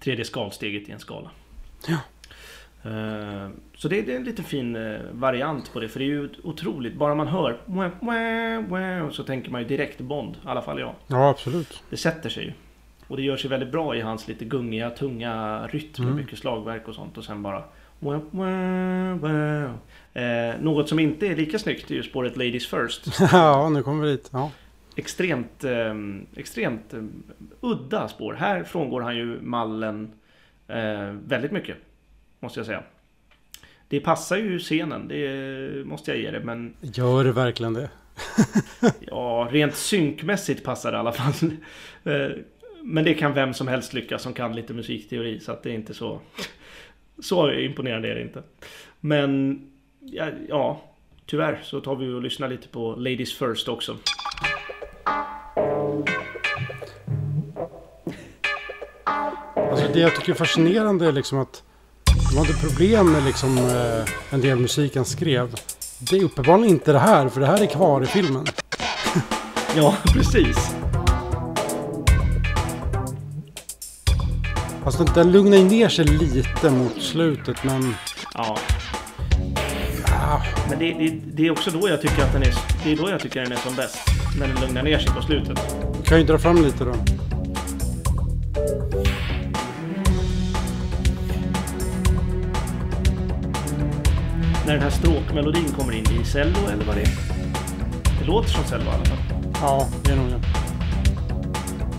[0.00, 1.30] Tredje skalsteget i en skala.
[1.88, 1.98] Ja.
[2.90, 5.88] Eh, Så det är, en lite fin eh, variant på det.
[5.88, 6.94] För det är ju otroligt.
[6.94, 9.10] Bara man hör...
[9.10, 10.34] Så tänker man ju direkt Bond.
[10.34, 10.94] I alla fall jag.
[11.06, 11.82] ja, absolut.
[11.90, 12.52] Det sätter sig ju.
[13.08, 16.16] Och det gör sig väldigt bra i hans lite gungiga, tunga rytm med Mm.
[16.16, 17.18] mycket slagverk och sånt.
[17.18, 17.64] Och sen bara...
[17.98, 19.78] Wow, wow, wow.
[20.22, 23.20] Eh, något som inte är lika snyggt är ju spåret Ladies First.
[23.32, 24.28] ja, nu kommer vi dit.
[24.32, 24.50] Ja.
[24.96, 25.94] Extremt, eh,
[26.36, 27.02] extremt eh,
[27.60, 28.32] udda spår.
[28.34, 30.10] Här frångår han ju mallen
[30.68, 31.76] eh, väldigt mycket.
[32.40, 32.82] Måste jag säga.
[33.88, 36.40] Det passar ju scenen, det måste jag ge det.
[36.40, 37.88] Men Gör det verkligen det?
[39.00, 41.50] Ja, rent synkmässigt passar det i alla fall.
[42.88, 45.74] Men det kan vem som helst lyckas som kan lite musikteori så att det är
[45.74, 46.20] inte så
[47.18, 48.42] Så imponerande är det inte.
[49.00, 49.60] Men
[50.00, 50.80] ja, ja
[51.26, 53.96] tyvärr så tar vi och lyssnar lite på Ladies First också.
[59.54, 61.62] Alltså det jag tycker är fascinerande är liksom att
[62.32, 65.54] de hade problem med liksom eh, en del musik han skrev.
[66.10, 68.46] Det är uppenbarligen inte det här, för det här är kvar i filmen.
[69.76, 70.85] Ja, precis.
[74.86, 77.94] Alltså den lugnar ju ner sig lite mot slutet men...
[78.34, 78.58] Ja.
[80.06, 82.54] Ah, Men det, det, det är också då jag tycker att den är...
[82.84, 83.98] Det är då jag tycker den är som bäst.
[84.38, 85.76] När den lugnar ner sig på slutet.
[86.04, 86.94] kan ju dra fram lite då.
[94.66, 97.10] När den här stråkmelodin kommer in i cello eller vad det är.
[98.20, 99.18] Det låter som cello i alla fall.
[99.60, 100.40] Ja, det är nog det.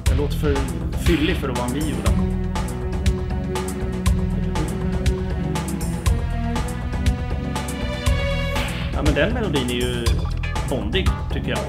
[0.09, 0.55] Den låter för
[1.05, 2.36] fyllig för att vara en viola.
[9.17, 10.05] Den melodin är ju
[10.69, 11.59] bondig tycker jag.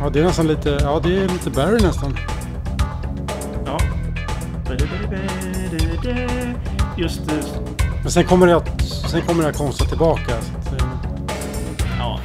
[0.00, 0.78] Ja, det är nästan lite...
[0.82, 2.16] Ja, det är lite Barry nästan.
[3.66, 3.78] Ja.
[6.98, 7.20] Just.
[8.02, 8.84] Men sen kommer det.
[9.10, 10.34] Sen kommer det att konsta tillbaka.
[10.36, 10.86] Att, eh,
[11.98, 12.20] Ja.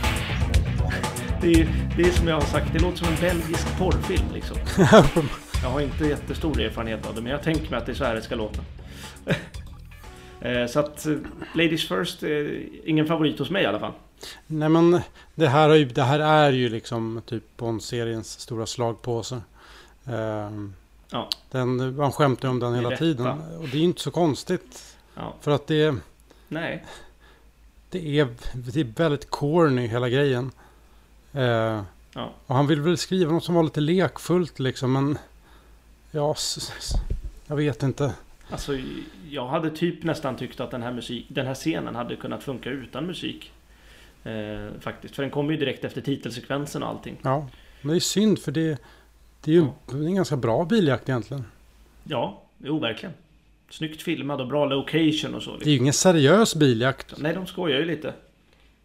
[1.41, 4.57] Det är, det är som jag har sagt, det låter som en belgisk porrfilm liksom.
[5.63, 8.03] Jag har inte jättestor erfarenhet av det, men jag tänker mig att det är så
[8.05, 8.61] här det ska låta.
[10.41, 11.13] Eh, Så att eh,
[11.53, 12.23] Ladies First
[12.85, 13.91] ingen favorit hos mig i alla fall.
[14.47, 15.01] Nej men
[15.35, 19.41] det här, är ju, det här är ju liksom typ Bond-seriens stora slagpåse.
[20.05, 20.73] Ehm,
[21.09, 21.29] Ja.
[21.51, 22.99] Den, man skämtar om den hela rätta.
[22.99, 23.27] tiden.
[23.27, 24.97] Och det är ju inte så konstigt.
[25.15, 25.33] Ja.
[25.41, 25.95] För att det,
[26.47, 26.85] Nej.
[27.89, 30.51] det, är, det är väldigt corny hela grejen.
[31.33, 31.81] Eh,
[32.17, 32.31] Ja.
[32.45, 34.93] Och han vill väl skriva något som var lite lekfullt liksom.
[34.93, 35.17] Men
[36.11, 36.35] ja,
[37.47, 38.13] jag vet inte.
[38.49, 38.77] Alltså,
[39.29, 42.69] jag hade typ nästan tyckt att den här, musik, den här scenen hade kunnat funka
[42.69, 43.51] utan musik.
[44.25, 45.15] Eh, faktiskt.
[45.15, 47.17] För den kommer ju direkt efter titelsekvensen och allting.
[47.23, 47.47] Ja,
[47.81, 48.77] men det är synd för det,
[49.43, 49.61] det är ju
[49.91, 51.43] är en ganska bra biljakt egentligen.
[52.03, 53.13] Ja, jo verkligen.
[53.69, 55.49] Snyggt filmad och bra location och så.
[55.49, 55.71] Det är Liksom.
[55.71, 57.13] ju ingen seriös biljakt.
[57.17, 58.13] Nej, de skojar ju lite.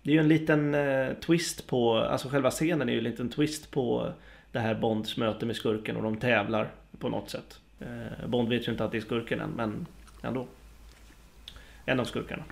[0.03, 3.29] Det är ju en liten eh, twist på, alltså själva scenen är ju en liten
[3.29, 4.13] twist på
[4.53, 7.61] det här Bonds möte med skurken och de tävlar på något sätt.
[7.81, 9.87] Eh, Bond vet ju inte att det är skurken än, men
[10.23, 10.47] ändå.
[11.87, 12.43] En av skurkarna.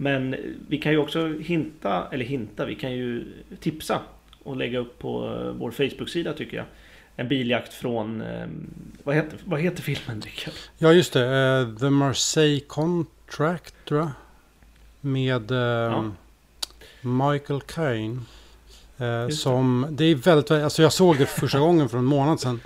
[0.00, 0.36] Men
[0.68, 3.24] vi kan ju också hinta, eller hinta, vi kan ju
[3.60, 4.00] tipsa
[4.42, 6.66] och lägga upp på eh, vår Facebook-sida tycker jag.
[7.16, 8.46] En biljakt från, eh,
[9.02, 10.54] vad heter, vad heter filmen Rickard?
[10.78, 11.26] Ja, just det.
[11.26, 14.10] eh, The Marseille Contract, tror jag.
[15.00, 16.04] Med eh,
[17.00, 18.20] Michael Caine.
[18.96, 19.32] Det.
[19.32, 22.60] som, det är väldigt, alltså jag såg det för första gången för en månad sedan.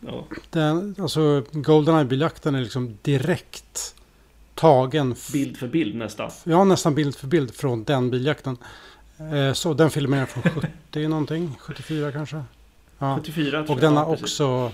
[0.00, 3.94] Ja, den, alltså Goldeneye-biljakten är liksom direkt
[4.54, 5.14] tagen.
[5.32, 6.30] bild för bild nästan.
[6.44, 8.56] Ja, nästan bild för bild från den biljakten.
[9.34, 10.42] Eh, så den filmen är från
[10.92, 12.42] 70 någonting, 74 kanske.
[12.98, 13.16] Ja.
[13.16, 13.78] 74 tror Och jag.
[13.80, 14.22] den Ja, har precis.
[14.40, 14.72] också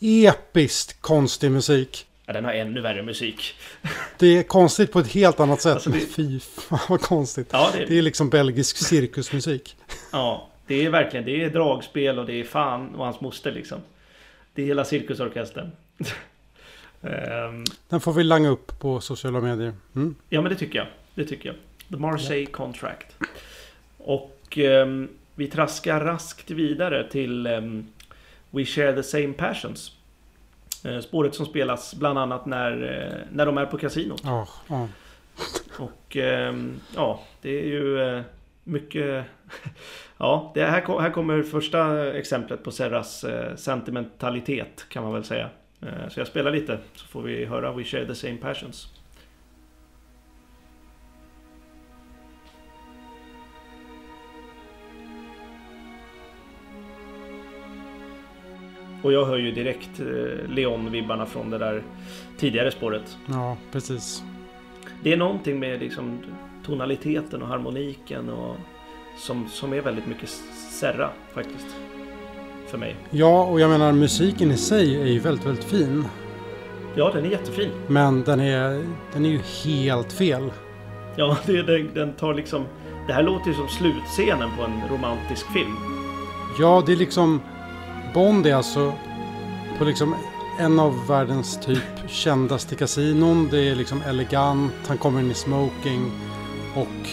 [0.00, 2.06] episkt konstig musik.
[2.26, 3.54] Ja, den har ännu värre musik.
[4.18, 5.74] Det är konstigt på ett helt annat sätt.
[5.74, 7.48] Alltså, det- Fy fan vad konstigt.
[7.52, 9.76] Ja, det, Det är liksom belgisk cirkusmusik.
[10.12, 11.24] ja, det är verkligen.
[11.24, 13.78] Det är dragspel och det är fan och hans moster liksom.
[14.54, 15.70] Det är hela cirkusorkestern.
[17.04, 19.72] Ehm, Den får vi langa upp på sociala medier.
[19.96, 20.14] Mm.
[20.28, 20.86] ja, men det tycker jag.
[21.14, 21.56] Det tycker jag.
[21.90, 23.16] The Marseille Contract.
[23.98, 27.86] Och ehm, vi traskar raskt vidare till ehm,
[28.50, 29.92] We Share the Same Passions.
[30.84, 34.22] Eh, spåret som spelas bland annat när, eh, när de är på kasinot.
[34.24, 34.88] Ja, ja.
[35.78, 38.22] Och ehm, ja, det är ju eh,
[38.64, 39.24] mycket...
[40.18, 43.24] Ja, det här, här kommer första exemplet på Serras
[43.56, 45.50] sentimentalitet kan man väl säga.
[45.84, 48.88] Eh, Så jag spelar lite så får vi höra We share the same passions.
[59.02, 61.82] Och jag hör ju direkt eh, Leon-vibbarna från det där
[62.38, 63.16] tidigare spåret.
[63.28, 64.22] ja, precis.
[65.02, 66.18] Det är någonting med liksom
[66.66, 68.56] tonaliteten och harmoniken och
[69.18, 70.28] som, som är väldigt mycket
[70.70, 71.66] Serra faktiskt.
[72.66, 72.96] För mig.
[73.10, 76.04] Ja, och jag menar musiken i sig är ju väldigt, väldigt fin.
[76.96, 77.70] Ja, den är jättefin.
[77.86, 80.52] Men den är, den är ju helt fel.
[81.16, 82.64] Ja, det, den, den tar liksom...
[83.06, 85.76] Det här låter ju som slutscenen på en romantisk film.
[86.60, 87.40] Ja, det är liksom...
[88.14, 88.92] Bond är alltså
[89.78, 90.14] på liksom
[90.58, 93.48] en av världens typ kändaste kasinon.
[93.50, 96.12] Det är liksom elegant, han kommer in i smoking
[96.74, 97.08] och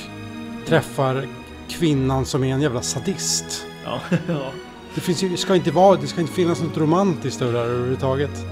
[0.68, 1.28] träffar
[1.70, 3.66] kvinnan som är en jävla sadist.
[3.86, 4.52] Ja, ja.
[4.96, 7.66] Det, finns ju, ska inte vara, det ska inte finnas något romantiskt över det här
[7.66, 8.46] överhuvudtaget.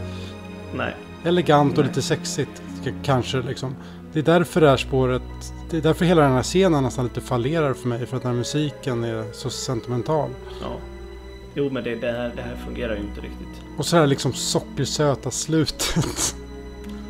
[0.74, 0.96] Nej.
[1.24, 1.88] Elegant och Nej.
[1.88, 2.62] lite sexigt
[3.04, 3.76] kanske liksom.
[4.14, 5.22] Det är därför det här spåret,
[5.70, 8.06] det är därför hela den här scenen nästan lite fallerar för mig.
[8.06, 10.30] För att den här musiken är så sentimental.
[10.62, 10.78] Ja.
[11.54, 13.64] Jo, men det, det, här, det här fungerar ju inte riktigt.
[13.78, 16.36] Och så här liksom sockersöta slutet.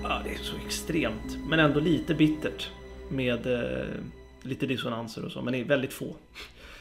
[0.04, 1.38] Ja, det är så extremt.
[1.48, 2.70] Men ändå lite bittert.
[3.10, 3.86] Med eh,
[4.42, 5.42] lite dissonanser och så.
[5.42, 6.16] Men det är väldigt få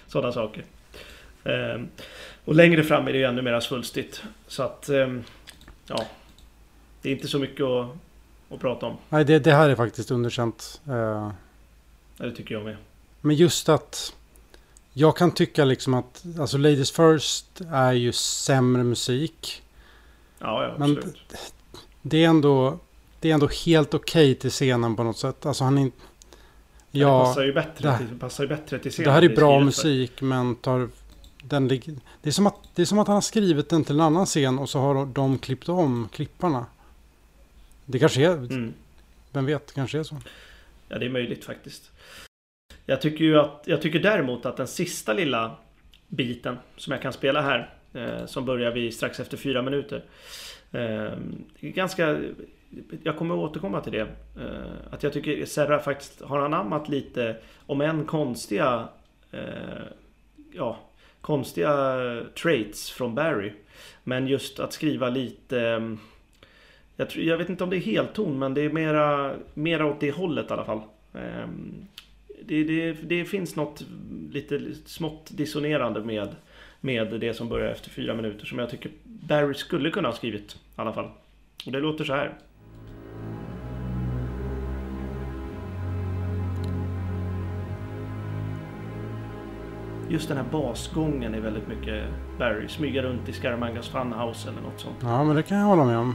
[0.07, 0.65] sådana saker.
[1.49, 1.89] Ehm,
[2.45, 4.23] och längre fram är det ju ännu mer svulstigt.
[4.47, 5.25] Så att, ehm,
[5.87, 6.05] ja.
[7.03, 7.89] det är inte så mycket att,
[8.51, 8.97] att prata om.
[9.09, 10.81] Nej, det, det här är faktiskt underkänt.
[10.89, 11.33] Eh,
[12.21, 12.77] Ja, Det tycker jag med.
[13.21, 14.13] Men just att
[14.93, 19.63] jag kan tycka liksom att alltså Ladies First är ju sämre musik.
[20.39, 21.19] Ja, ja Men absolut.
[22.03, 22.79] Det är ändå,
[23.21, 25.47] det är ändå helt okej till scenen på något sätt.
[25.47, 25.97] Alltså han är inte...
[26.91, 29.07] det Ja, passar ju bättre, det- till, passar ju bättre till scenen.
[29.09, 29.89] det här är det bra skrivet för.
[29.89, 30.89] musik men tar...
[31.49, 33.95] Den, lig- det, är som att, det är som att han har skrivit den till
[33.95, 36.67] en annan scen och så har de klippt om klipparna.
[37.85, 38.35] Det kanske är...
[38.35, 38.75] Mm.
[39.33, 40.17] Vem vet, kanske är så.
[40.89, 41.91] Ja, det är möjligt faktiskt.
[42.87, 45.57] Jag tycker ju att, jag tycker däremot att den sista lilla
[46.09, 50.05] biten som jag kan spela här, eh, som börjar vid strax efter fyra minuter.
[50.73, 51.13] Eh,
[51.61, 52.21] ganska,
[53.03, 54.09] jag kommer återkomma till det.
[54.41, 58.89] Eh, att jag tycker Serra faktiskt har anammat lite, om än konstiga,
[59.31, 59.41] eh,
[61.29, 63.53] konstiga traits från Barry.
[64.05, 65.99] Men just att skriva lite mm,
[66.97, 70.01] jag, tror, jag vet inte om det är helton men det är mera, mera åt
[70.01, 70.81] det hållet i alla fall.
[71.15, 71.75] Ehm,
[72.43, 73.85] det, det, det finns något
[74.33, 76.29] lite smått dissonerande med,
[76.81, 80.55] med det som börjar efter fyra minuter som jag tycker Barry skulle kunna ha skrivit
[80.55, 81.11] i alla fall.
[81.67, 82.39] Och det låter så här.
[90.09, 92.05] Just den här basgången är väldigt mycket
[92.39, 92.69] Barry.
[92.69, 94.97] Smyga runt i Scaramangas funhouse eller något sånt.
[95.01, 96.15] Ja, men det kan jag hålla med om.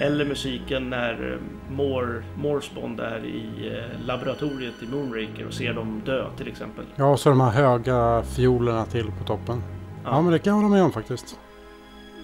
[0.00, 1.38] Eller musiken när eh,
[1.74, 6.84] Moore, Moores Bond är i eh, laboratoriet i Moonraker och ser dem dö till exempel.
[6.96, 9.62] Ja, och så de här höga fiolerna till på toppen.
[10.04, 11.38] Ja, men det kan jag hålla med om faktiskt.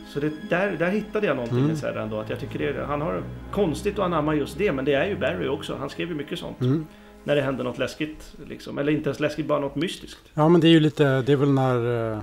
[0.09, 1.70] Så det, där, där hittade jag någonting Mm.
[1.70, 2.20] i Serra ändå.
[2.20, 3.22] Att jag tycker det, han har
[3.53, 4.72] konstigt att anamma just det.
[4.72, 5.77] Men det är ju Barry också.
[5.81, 6.61] Han skrev ju mycket sånt.
[6.61, 6.87] Mm.
[7.24, 8.35] När det hände något läskigt.
[8.48, 8.78] Liksom.
[8.78, 10.20] Eller inte ens läskigt, bara något mystiskt.
[10.35, 11.76] Ja, men det är ju lite, det är väl när,
[12.14, 12.22] eh,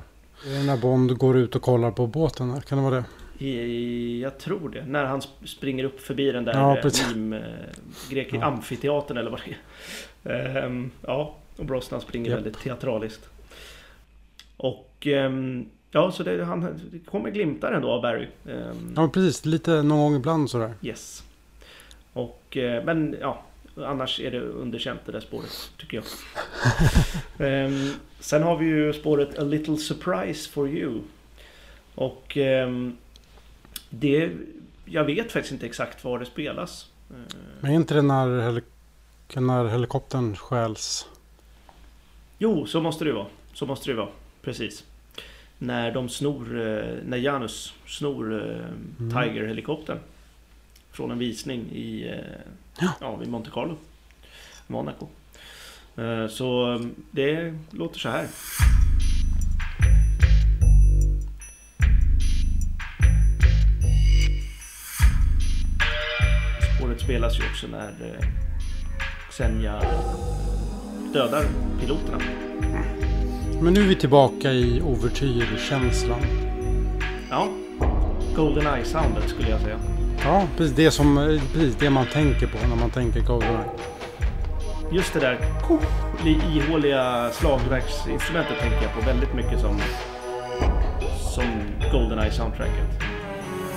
[0.65, 2.61] när Bond går ut och kollar på båten.
[2.61, 3.03] Kan det vara det?
[4.21, 4.85] Jag tror det.
[4.85, 7.15] När han sp- springer upp förbi den där Ja, precis.
[7.15, 7.43] meme, eh,
[8.09, 8.43] grek, Ja.
[8.43, 9.55] amfiteatern eller vad det
[10.31, 10.65] är.
[10.65, 12.37] Ehm, ja, och Brosnan springer Japp.
[12.37, 13.29] väldigt teatraliskt.
[14.57, 18.27] Och ehm, ja, så det, han det kommer glimtar ändå av Barry.
[18.49, 19.45] Ehm, Ja, precis.
[19.45, 20.73] Lite någon gång ibland sådär.
[20.81, 21.23] Yes.
[22.13, 23.41] Och, eh, men ja,
[23.85, 26.05] annars är det underkänt det där spåret, tycker jag.
[27.47, 31.01] Ehm, sen har vi ju spåret A Little Surprise for You.
[31.95, 32.97] Och ehm,
[33.89, 34.31] det,
[34.85, 36.89] jag vet faktiskt inte exakt var det spelas.
[37.11, 41.07] Eh, Men är inte det när, helik- när helikoptern stjäls?
[42.37, 43.25] Jo, så måste det vara.
[43.53, 44.09] Så måste det vara.
[44.41, 44.83] Precis.
[45.57, 48.65] När de snor, eh, när Janus snor eh,
[48.99, 49.11] Mm.
[49.23, 49.99] Tiger-helikoptern.
[50.99, 52.41] Från en visning i, eh,
[52.79, 52.89] Ja.
[53.01, 53.77] ja, i Monte Carlo.
[54.67, 55.07] Monaco.
[55.97, 56.79] Eh, Så eh,
[57.11, 58.27] det låter så här.
[66.77, 68.27] Spåret spelas ju också när eh,
[69.29, 69.81] Xenia
[71.13, 71.45] dödar
[71.81, 72.17] piloterna.
[73.61, 76.21] Men nu är vi tillbaka i ouvertyrkänslan.
[77.29, 77.47] Ja.
[78.35, 79.79] Goldeneye soundet skulle jag säga.
[80.25, 83.63] Ja, precis det, som, precis det man tänker på när man tänker Goldeneye.
[84.91, 85.37] Just det där
[86.23, 89.79] li- ihåliga slagverksinstrumentet tänker jag på väldigt mycket som
[91.33, 91.43] som
[91.91, 92.99] Goldeneye soundtracket.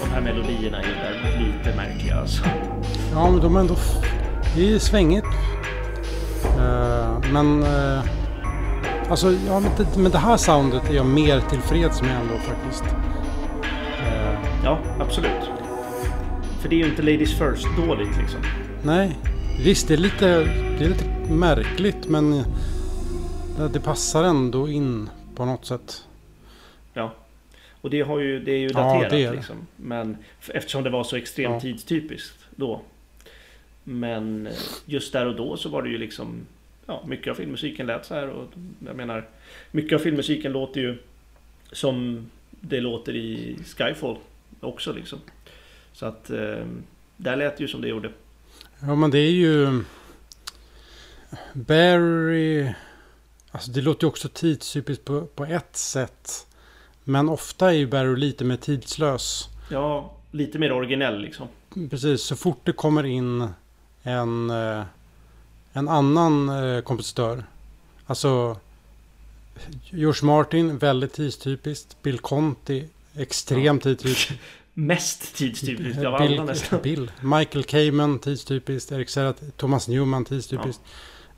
[0.04, 2.44] De här melodierna är där lite märkliga alltså.
[3.14, 3.76] Ja, men de är ändå...
[4.56, 5.26] Det är svängigt.
[6.58, 7.62] Eh, men...
[7.62, 8.00] Uh,
[9.10, 12.84] alltså, ja, men det, men det här soundet är jag mer tillfreds med ändå faktiskt.
[14.06, 15.50] Eh, Ja, absolut.
[16.62, 18.40] För det är ju inte Ladies First dåligt liksom.
[18.84, 19.16] nej,
[19.64, 20.26] visst det är lite,
[20.78, 22.44] det är lite märkligt men
[23.72, 26.04] det, passar ändå in på något sätt.
[26.94, 27.14] Ja.
[27.80, 29.36] Och det, har ju, det är ju Ja, daterat det är det.
[29.36, 29.56] liksom.
[29.76, 30.16] Men
[30.48, 31.60] eftersom det var så extremt Ja.
[31.60, 32.80] tidstypiskt då.
[33.84, 34.48] Men
[34.86, 36.40] just där och då så var det ju liksom
[36.86, 38.48] Ja, mycket av filmmusiken lät så här och
[38.86, 39.28] jag menar
[39.70, 40.98] Mycket av filmmusiken låter ju
[41.72, 44.16] Som det låter i Skyfall
[44.60, 45.18] också liksom.
[46.02, 46.66] Så att eh,
[47.16, 48.12] Där lät det ju som det gjorde.
[48.80, 49.84] Ja men det är ju...
[51.52, 52.72] Barry...
[53.50, 56.46] Alltså det låter ju också tidstypiskt på, på ett sätt.
[57.04, 59.48] Men ofta är ju Barry lite mer tidslös.
[59.70, 61.48] Ja, lite mer originell liksom.
[61.90, 63.48] Precis, så fort det kommer in
[64.02, 64.82] en, eh,
[65.72, 67.44] en annan eh, kompositör.
[68.06, 68.56] Alltså
[69.90, 72.02] George Martin, väldigt tidstypiskt.
[72.02, 74.32] Bill Conti, extremt tidstypiskt.
[74.74, 76.82] Mest tidstypiskt av alla nästan.
[76.82, 77.10] Bill.
[77.20, 78.92] Michael Kamen, tidstypiskt.
[78.92, 80.82] Erik Serra, Thomas Newman, tidstypiskt.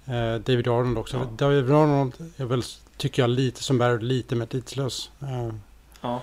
[0.06, 1.16] Eh, David Arnold också.
[1.16, 1.28] Ja.
[1.38, 2.62] David Arnold är väl,
[2.96, 5.10] tycker jag, lite som Barry, lite mer tidslös.
[5.22, 5.54] Eh,
[6.00, 6.22] Ja.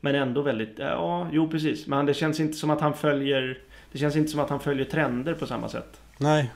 [0.00, 1.86] Men ändå väldigt, ja, jo precis.
[1.86, 3.58] Men det känns inte som att han följer
[3.92, 6.00] Det känns inte som att han följer trender på samma sätt.
[6.18, 6.50] Nej,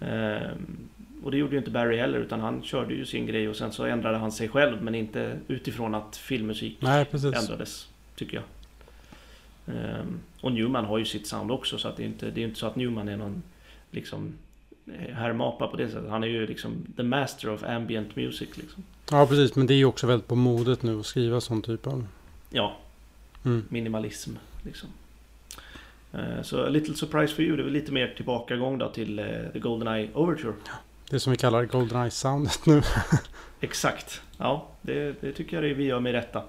[0.00, 0.88] Ehm,
[1.24, 3.72] och det gjorde ju inte Barry heller utan han körde ju sin grej och sen
[3.72, 7.34] så ändrade han sig själv men inte utifrån att filmmusik nej precis.
[7.34, 7.88] ändrades.
[8.16, 8.44] Tycker jag.
[9.66, 12.44] Ehm, och Newman har ju sitt sound också så att det är inte, det är
[12.44, 13.42] inte så att Newman är någon
[13.90, 14.32] liksom
[14.86, 16.10] eh, härmapa på det sättet.
[16.10, 18.82] Han är ju liksom the master of ambient music liksom.
[19.10, 19.54] Ja, precis.
[19.56, 22.06] Men det är ju också väldigt på modet nu att skriva sån typ av...
[22.50, 22.76] Ja,
[23.44, 23.64] Mm.
[23.68, 24.30] minimalism
[24.62, 24.88] liksom.
[26.12, 29.18] Eh, Så A Little Surprise for You, det är väl lite mer tillbakagång då till
[29.18, 30.52] eh, The Goldeneye Overture.
[31.10, 32.82] Det som vi kallar Goldeneye-soundet nu.
[33.60, 34.20] Exakt.
[34.38, 36.42] Ja, det, det tycker jag det vi gör med rätta.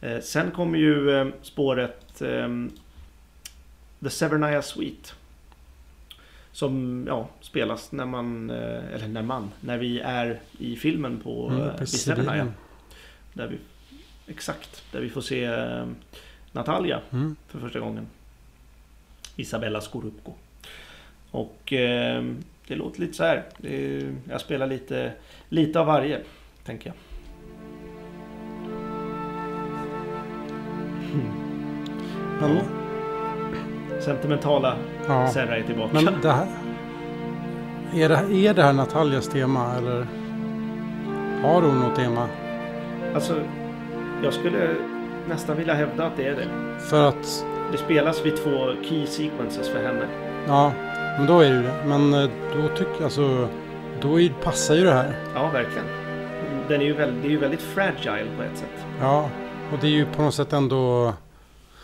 [0.00, 2.70] Eh, sen kommer ju eh, spåret ehm,
[4.02, 5.10] The Severnaya Suite.
[6.52, 11.48] Som ja, spelas när man, eh, eller när man, när vi är i filmen på
[11.48, 12.46] Mm, på Severnaya.
[13.32, 13.58] Där vi,
[14.32, 15.50] exakt, där vi får se
[16.52, 17.36] Natalia Mm.
[17.48, 18.06] för första gången.
[19.36, 20.32] Isabella Scorupco.
[21.30, 22.24] Och eh,
[22.66, 23.44] det låter lite så här.
[24.28, 25.12] Jag spelar lite,
[25.48, 26.20] lite av varje,
[26.64, 26.96] tänker jag.
[32.40, 32.60] Men,
[34.00, 34.76] Sentimentala
[35.08, 35.28] ja.
[35.28, 35.90] Serra är tillbaka.
[35.92, 36.46] Men det här...
[37.94, 40.06] Är det, är det här Nataljas tema eller?
[41.42, 42.28] Har hon något tema?
[43.14, 43.40] Alltså,
[44.24, 44.74] jag skulle
[45.28, 46.46] nästan vilja hävda att det är det.
[46.80, 47.46] För att...
[47.72, 50.06] Det spelas vid två key sequences för henne.
[50.46, 50.72] Ja,
[51.18, 51.84] men då är det ju det.
[51.86, 53.48] Men eh, då tycker alltså...
[54.00, 55.14] Då är, passar ju det här.
[55.34, 55.86] Ja, verkligen.
[56.68, 58.86] Den är ju väldigt, det är ju väldigt fragile på ett sätt.
[59.00, 59.28] Ja,
[59.72, 61.12] och det är ju på något sätt ändå...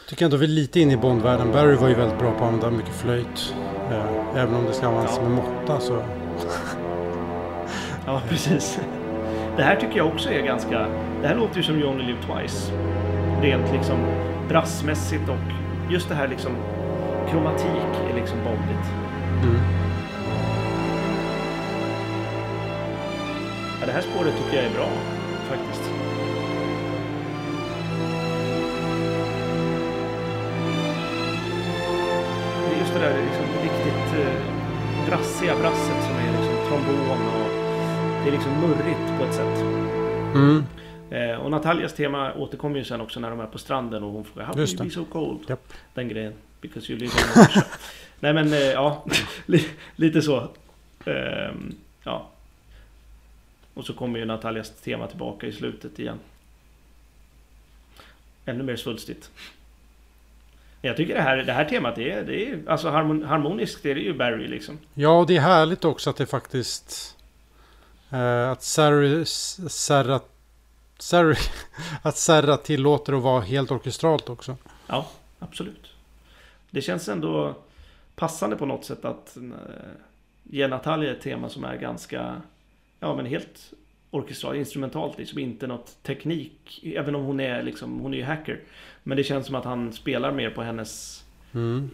[0.08, 1.52] Tycker ändå vi är lite inne i Bondvärlden.
[1.52, 3.54] Barry var ju väldigt bra på att använda mycket flöjt.
[3.90, 5.28] Eh, även om det ska användas Ja.
[5.28, 6.02] med måtta så...
[8.06, 8.80] Ja, precis.
[9.56, 10.78] Det här tycker jag också är ganska...
[11.22, 12.72] Det här låter ju som You Only Live Twice.
[13.42, 13.98] Rent liksom
[14.48, 16.52] brassmässigt och just det här liksom
[17.30, 18.88] kromatik är liksom bondigt.
[19.42, 19.56] Mm.
[23.80, 24.88] Ja, det här spåret tycker jag är bra
[25.48, 25.90] faktiskt.
[35.06, 37.48] Brassiga brasset som är liksom trombon och
[38.22, 39.58] det är liksom murrigt på ett sätt.
[40.34, 40.64] Mm.
[41.10, 44.24] Eh, och Natalias tema återkommer ju sen också när de är på stranden och hon
[44.24, 45.40] frågar How can you be so cold?
[45.48, 45.72] Japp.
[45.94, 46.32] Den grejen.
[46.60, 47.62] Because you live in Russia.
[48.20, 49.04] Nej men eh, ja,
[49.46, 50.48] li- lite så.
[51.04, 52.28] Ehm, ja.
[53.74, 56.18] Och så kommer ju Natalias tema tillbaka i slutet igen.
[58.44, 59.30] Ännu mer svulstigt.
[60.86, 63.94] Jag tycker det här, det här temat är, det är alltså harmon, harmoniskt det är
[63.94, 64.78] det ju Barry liksom.
[64.94, 67.16] Ja, och det är härligt också att det faktiskt...
[68.10, 69.24] Eh, att Sarri...
[69.24, 70.20] Serra...
[70.98, 71.34] Sarri...
[72.02, 74.56] Att Serra tillåter att vara helt orkestralt också.
[74.86, 75.06] Ja,
[75.38, 75.86] absolut.
[76.70, 77.54] Det känns ändå
[78.16, 79.42] passande på något sätt att eh,
[80.42, 82.42] ge Natalia ett tema som är ganska,
[83.00, 83.72] ja men helt
[84.10, 86.80] orkestralt, instrumentalt liksom, inte något teknik.
[86.96, 88.60] Även om hon är liksom, hon är ju hacker.
[89.08, 91.90] Men det känns som att han spelar mer på hennes Mm.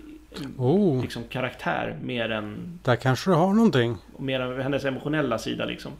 [0.56, 3.96] Oh, liksom, karaktär mer än, där kanske du har någonting.
[4.18, 5.92] mer än hennes emotionella sida liksom.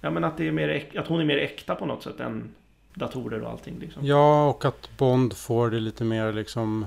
[0.00, 2.54] Ja men att, det är mer, att hon är mer äkta på något sätt än
[2.94, 4.06] datorer och allting liksom.
[4.06, 6.86] Ja, och att Bond får det lite mer liksom...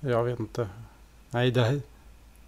[0.00, 0.68] Jag vet inte.
[1.30, 1.70] Nej, det.
[1.70, 1.80] Nej,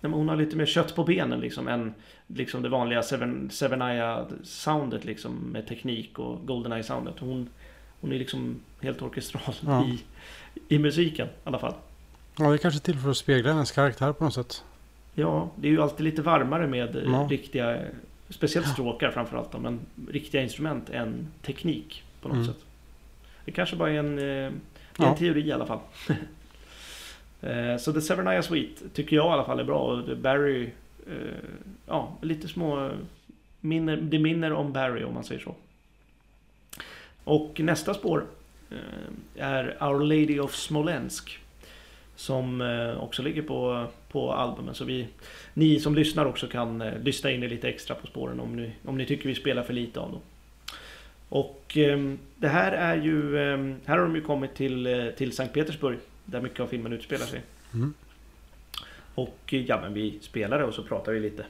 [0.01, 1.95] men hon har lite mer kött på benen liksom än
[2.27, 7.15] liksom det vanliga Seven, Sevenaya soundet liksom med teknik och Goldeneye soundet.
[7.19, 7.49] Hon,
[8.01, 9.85] hon är liksom helt orkestral Ja.
[9.87, 10.03] i,
[10.75, 11.75] i musiken i alla fall.
[12.39, 14.65] Ja, det är kanske till för att spegla hennes karaktär på något sätt.
[15.15, 17.27] Ja, det är ju alltid lite varmare med eh, Ja.
[17.31, 17.79] riktiga,
[18.29, 19.81] speciellt stråkar framförallt då, men
[20.11, 22.47] riktiga instrument än teknik på något Mm.
[22.47, 22.65] sätt.
[23.45, 24.53] Det kanske bara är en, eh, är
[24.99, 25.07] Ja.
[25.11, 25.79] en teori i alla fall.
[27.41, 30.71] Eh, Så The Severnaya Suite tycker jag i alla fall är bra och Barry,
[31.87, 32.91] ja lite små
[33.61, 35.55] minner, det minner om Barry om man säger så.
[37.27, 38.27] Och nästa spår
[38.71, 41.39] eh, är Our Lady of Smolensk.
[42.17, 44.75] Som eh, också ligger på, på albumen.
[44.75, 45.09] Så vi,
[45.55, 48.73] ni som lyssnar också kan eh, lyssna in er lite extra på spåren om ni,
[48.85, 50.21] om ni tycker vi spelar för lite av dem.
[51.29, 51.77] Och
[52.37, 53.37] det här är ju,
[53.85, 55.99] här har de ju kommit till, till Sankt Petersburg.
[56.25, 57.43] Där mycket av filmen utspelar sig.
[57.75, 57.95] Mm.
[59.15, 61.45] Och ja men vi spelar det och så pratar vi lite.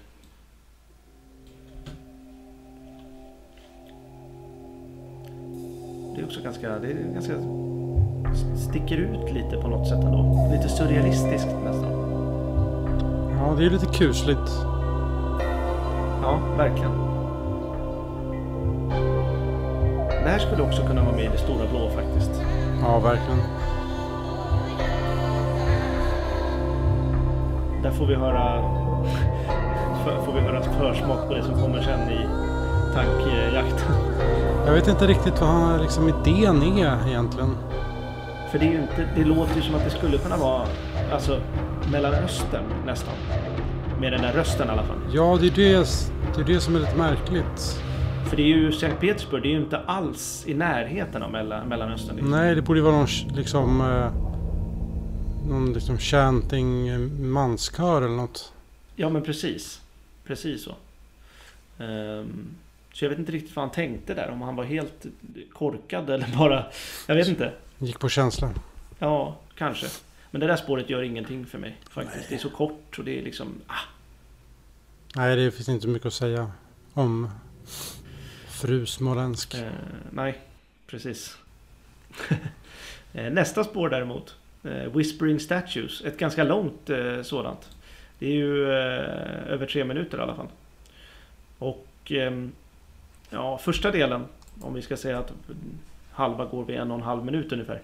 [6.26, 7.32] Också ganska, det är ganska
[8.56, 10.48] sticker ut lite på något sätt ändå.
[10.52, 11.92] Lite surrealistiskt nästan.
[13.38, 14.50] Ja, det är lite kusligt.
[16.22, 16.92] Ja, verkligen.
[20.24, 22.42] det här skulle också kunna vara med i det stora blå faktiskt.
[22.82, 23.38] Ja, verkligen.
[27.82, 28.62] Där får vi höra
[30.24, 32.45] får vi höra försmak på det som kommer sen i
[32.96, 33.94] tankjakten.
[34.66, 37.56] Jag vet inte riktigt vad han, liksom, idén är egentligen.
[38.50, 40.66] För det är ju inte, det låter ju som att det skulle kunna vara
[41.12, 41.40] alltså
[41.92, 43.14] Mellanöstern nästan.
[44.00, 44.96] Med den där rösten i alla fall.
[45.12, 45.86] Ja, det är det,
[46.34, 47.82] det, är det som är lite märkligt.
[48.28, 51.68] För det är ju Sankt Petersburg, det är ju inte alls i närheten av Mellan,
[51.68, 52.16] Mellanöstern.
[52.16, 52.30] liksom.
[52.30, 53.80] Nej, det borde ju vara någon liksom...
[53.80, 54.12] Eh,
[55.48, 58.52] någon liksom chanting eh, manskör eller något.
[58.96, 59.80] Ja men precis.
[60.26, 60.74] Precis så.
[61.84, 62.46] Ehm,
[62.96, 64.30] så jag vet inte riktigt vad han tänkte där.
[64.30, 65.06] Om han var helt
[65.52, 66.66] korkad eller bara...
[67.06, 67.52] Jag vet inte.
[67.78, 68.50] Gick på känsla.
[68.98, 69.86] Ja, kanske.
[70.30, 72.28] Men det där spåret gör ingenting för mig faktiskt.
[72.28, 73.54] Det är så kort och det är liksom...
[73.66, 73.74] Ah,
[75.16, 76.50] Nej, det finns inte mycket att säga
[76.92, 77.30] om
[78.48, 79.54] fru Smolensk.
[79.54, 79.70] eh,
[80.10, 80.38] nej,
[80.86, 81.36] precis.
[83.12, 84.34] Eh, Nästa spår däremot.
[84.64, 86.04] Eh, Whispering Statues.
[86.04, 87.68] Ett ganska långt eh, sådant.
[88.18, 90.48] Det är ju eh, över tre minuter i alla fall.
[91.58, 92.52] Och ehm,
[93.36, 94.24] ja, första delen.
[94.60, 95.32] Om vi ska säga att
[96.12, 97.80] halva går vid en och en halv minut ungefär.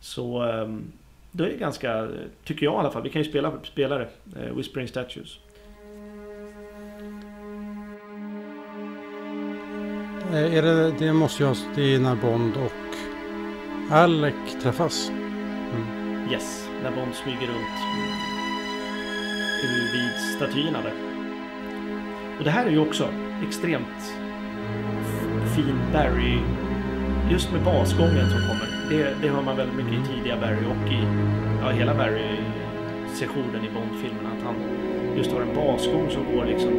[0.00, 0.92] Så ehm,
[1.30, 2.08] då är det ganska,
[2.44, 4.08] tycker jag i alla fall, vi kan ju spela, spela det.
[4.36, 5.38] Eh, Whispering Statues.
[10.32, 15.10] Eh, Är det, det måste ju det är när Bond och Alec träffas.
[16.32, 17.78] Yes, när Bond smyger runt
[19.64, 20.94] mm, vid statyerna där.
[22.38, 23.08] Och det här är ju också
[23.46, 24.27] extremt
[25.58, 26.38] fin Barry,
[27.30, 28.68] just med basgången som kommer.
[28.90, 31.00] Det, det hör man väldigt mycket i tidiga Barry och i
[31.62, 34.28] ja, hela Barry-sessionen i Bond-filmerna.
[34.38, 34.54] Att han
[35.16, 36.72] just har en basgång som går liksom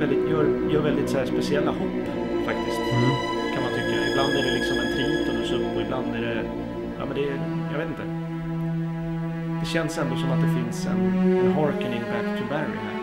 [0.00, 2.00] väldigt, gör, gör väldigt så här speciella hopp
[2.46, 3.10] faktiskt Mm.
[3.54, 3.96] kan man tycka.
[4.10, 6.42] Ibland är det liksom en tritonus upp och ibland är det...
[6.98, 7.28] Ja men det.
[7.72, 8.02] Jag vet inte.
[9.60, 11.00] Det känns ändå som att det finns en,
[11.46, 12.96] en harkening back to Barry här.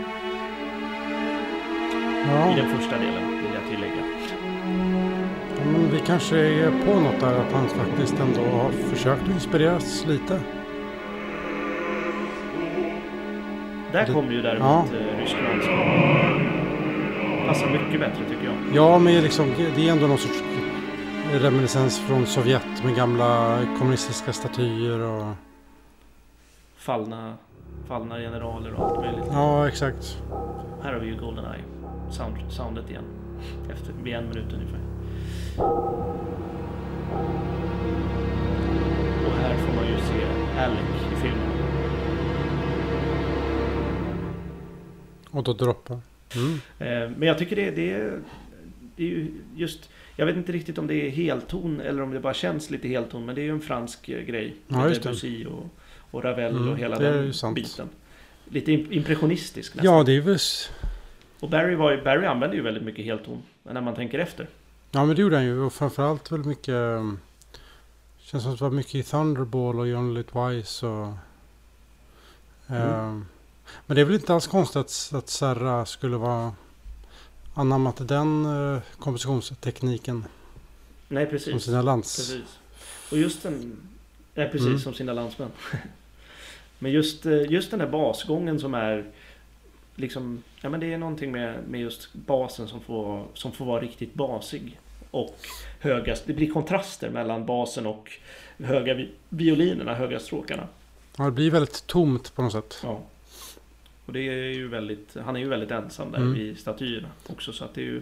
[2.25, 3.36] I Ja, den första delen
[5.97, 10.39] vi kanske är på något där att han faktiskt ändå har försökt att inspireras lite.
[13.91, 14.85] Där Det- kommer ju däremot ja.
[14.93, 15.21] ja.
[15.21, 15.77] Ryssland som
[17.47, 18.55] passar mycket bättre tycker jag.
[18.73, 19.45] Ja, men liksom,
[19.75, 20.43] det är ändå någon sorts
[21.31, 25.33] reminiscens från Sovjet med gamla kommunistiska statyer och...
[26.77, 27.33] Fallna,
[27.87, 29.25] fallna generaler och allt möjligt.
[29.31, 30.17] Ja, exakt.
[30.83, 31.61] Här har vi ju Goldeneye.
[32.11, 33.03] Sound, soundet igen.
[33.73, 34.79] Efter, vid en minut ungefär.
[39.25, 40.25] Och här får man ju se
[40.59, 40.79] Alec
[41.13, 41.47] i filmen.
[45.31, 45.99] Och då droppar.
[46.35, 46.53] Mm.
[46.79, 48.19] Eh, Men jag tycker det, det, är,
[48.95, 49.89] det är ju just...
[50.15, 53.25] Jag vet inte riktigt om det är helton eller om det bara känns lite helton.
[53.25, 54.55] Men det är ju en fransk eh, grej.
[54.67, 55.03] Ja, Med just.
[55.03, 55.65] Debussy och,
[56.11, 57.89] och Ravel Mm, och hela den biten.
[58.49, 59.95] Lite im- impressionistisk nästan.
[59.97, 60.37] Ja, det är väl...
[61.39, 63.41] Och Barry, var, ju- Barry använder ju väldigt mycket helton.
[63.63, 64.47] När man tänker efter.
[64.91, 65.59] Ja, men det gjorde han ju.
[65.59, 66.73] Och framförallt väldigt mycket...
[66.73, 67.19] um,
[68.19, 71.07] Känns som att det var mycket i Thunderball och John Litwise och...
[72.67, 73.25] ehm,
[73.85, 76.53] men det är väl inte alls konstigt att, att Serra skulle vara
[77.53, 80.25] anammat den uh, kompositionstekniken
[81.07, 81.63] Nej som precis.
[81.63, 82.15] sina lands...
[82.17, 82.59] Precis.
[83.11, 83.77] Och just den...
[84.35, 84.79] Nej precis, Mm.
[84.79, 85.49] som sina landsmän.
[86.79, 89.11] men just, eh, just den där basgången som är...
[89.99, 93.81] Liksom, ja men det är någonting med, med just basen som får, som får vara
[93.81, 94.79] riktigt basig.
[95.11, 95.37] Och
[95.79, 98.11] höga, det blir kontraster mellan basen och
[98.57, 100.67] höga vi, violinerna, höga stråkarna.
[101.17, 102.79] Ja, det blir väldigt tomt på något sätt.
[102.83, 102.99] Ja.
[104.05, 106.33] Och det är ju väldigt, han är ju väldigt ensam där Mm.
[106.33, 108.01] vid statyerna också så att det är ju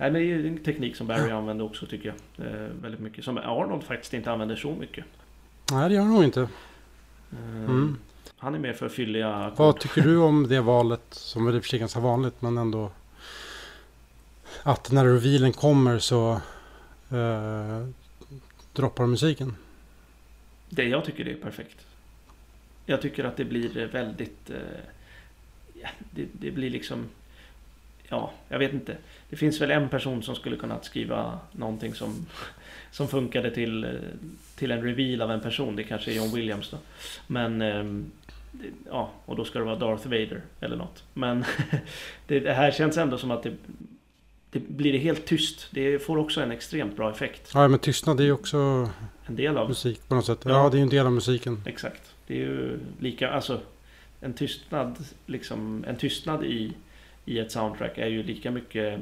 [0.00, 2.46] Nej men det är en teknik som Barry använder också tycker jag.
[2.46, 3.24] Eh, väldigt mycket.
[3.24, 5.04] Som Arnold faktiskt inte använder så mycket.
[5.72, 6.40] Nej, det gör han nog inte.
[6.40, 7.98] Eh, Mm.
[8.38, 9.80] Han är mer för fylliga Vad ackord.
[9.80, 12.58] tycker du om det valet som väl i och för sig är ganska vanligt men
[12.58, 12.90] ändå
[14.62, 16.40] att när revealen kommer så
[17.10, 17.86] eh,
[18.72, 19.56] droppar musiken.
[20.68, 21.86] Det jag tycker det är perfekt.
[22.86, 24.50] Jag tycker att det blir väldigt...
[24.50, 27.04] Eh, det, det blir liksom...
[28.08, 28.96] Ja, jag vet inte.
[29.30, 32.26] Det finns väl en person som skulle kunna skriva någonting som,
[32.90, 33.98] som funkade till,
[34.56, 35.76] till en reveal av en person.
[35.76, 36.76] Det kanske är John Williams då.
[37.26, 38.10] Men...
[38.90, 41.04] ja, och då ska det vara Darth Vader eller något.
[41.14, 41.44] Men
[42.26, 43.52] det, det här känns ändå som att det...
[44.50, 45.68] Det blir det helt tyst.
[45.70, 47.50] Det får också en extremt bra effekt.
[47.54, 48.90] Ja, men tystnad är ju också
[49.26, 50.38] En del av musik på något sätt.
[50.44, 50.50] Ja.
[50.50, 51.62] Ja, det är ju en del av musiken.
[51.66, 52.02] Exakt.
[52.26, 53.60] Det är ju lika, alltså
[54.20, 54.96] en tystnad,
[55.26, 56.72] liksom, en tystnad i,
[57.24, 59.00] i ett soundtrack är ju lika mycket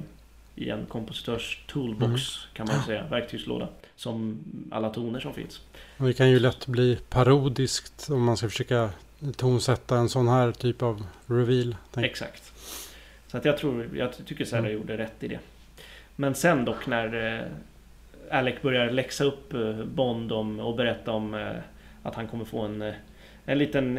[0.55, 2.20] i en kompositörs toolbox Mm.
[2.53, 3.68] kan man säga, verktygslåda.
[3.97, 4.38] Som
[4.70, 5.61] alla toner som finns.
[5.97, 8.90] Och det kan ju lätt bli parodiskt om man ska försöka
[9.36, 11.76] tonsätta en sån här typ av reveal.
[11.90, 12.06] Tänk.
[12.06, 12.52] Exakt.
[13.26, 14.72] Så att jag tror, jag tycker Serra Mm.
[14.72, 15.38] gjorde rätt i det.
[16.16, 17.46] Men sen dock när eh,
[18.38, 21.56] Alec börjar läxa upp eh, Bond om, och berätta om eh,
[22.02, 22.92] att han kommer få en,
[23.44, 23.98] en liten,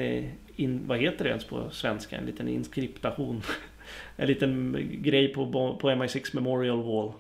[0.56, 2.18] in, vad heter det ens på svenska?
[2.18, 3.42] En liten inskriptation.
[4.16, 5.52] en liten grej på,
[5.82, 7.14] på MI6 Memorial Wall.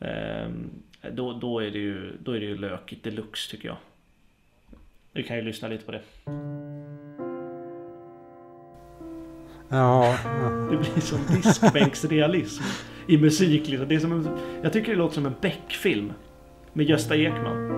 [0.00, 0.70] Ehm,
[1.12, 3.76] då, då, är det ju, då är det ju lökigt deluxe tycker jag.
[5.14, 6.00] Vi kan ju lyssna lite på det.
[9.68, 10.16] Ja.
[10.70, 12.62] Det blir som diskbänksrealism
[13.06, 13.68] i musik.
[13.68, 13.88] Liksom.
[13.88, 14.28] Det är som en,
[14.62, 16.12] jag tycker det låter som en Beck-film.
[16.72, 17.70] Med Gösta Ekman.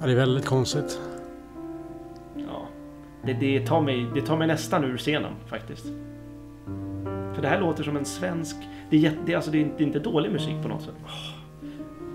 [0.00, 1.00] Ja, det är väldigt konstigt.
[2.36, 2.68] Ja.
[3.24, 5.86] Det, det, tar mig, det tar mig nästan ur scenen faktiskt.
[7.34, 8.56] För det här låter som en svensk...
[8.90, 10.94] Det är, jätte, alltså, det, är inte, det är inte dålig musik på något sätt.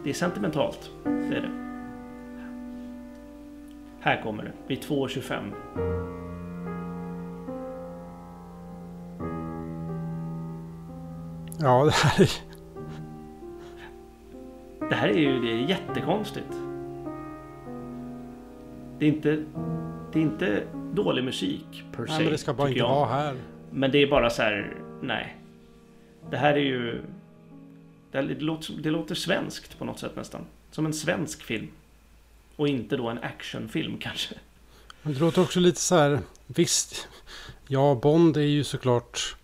[0.04, 0.92] Det är sentimentalt.
[1.04, 1.69] Det är det.
[4.02, 4.52] Här kommer det.
[4.68, 5.54] Vid 2.25.
[11.62, 12.30] Ja, det här är...
[14.90, 16.54] Det här är ju det är jättekonstigt.
[19.00, 19.44] Det är inte,
[20.14, 22.12] det är inte dålig musik per se.
[22.12, 22.90] Nej, men det ska bara inte jag.
[22.90, 23.36] vara här.
[23.72, 25.36] Men det är bara så här, nej.
[26.30, 27.02] Det här är ju...
[28.12, 30.42] Det, här, det, låter, det låter svenskt på något sätt nästan.
[30.72, 31.68] Som en svensk film.
[32.60, 34.36] Och inte då en actionfilm kanske.
[35.02, 36.20] Men det låter också lite så här...
[36.48, 37.08] Visst,
[37.68, 39.36] ja, Bond är ju såklart...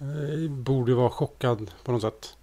[0.00, 2.36] Eh, borde vara chockad på något sätt.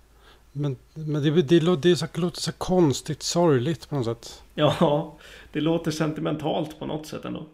[0.52, 4.44] Men, men det, det, det, så, det låter så konstigt sorgligt på något sätt.
[4.56, 5.18] Ja,
[5.52, 7.46] det låter sentimentalt på något sätt ändå.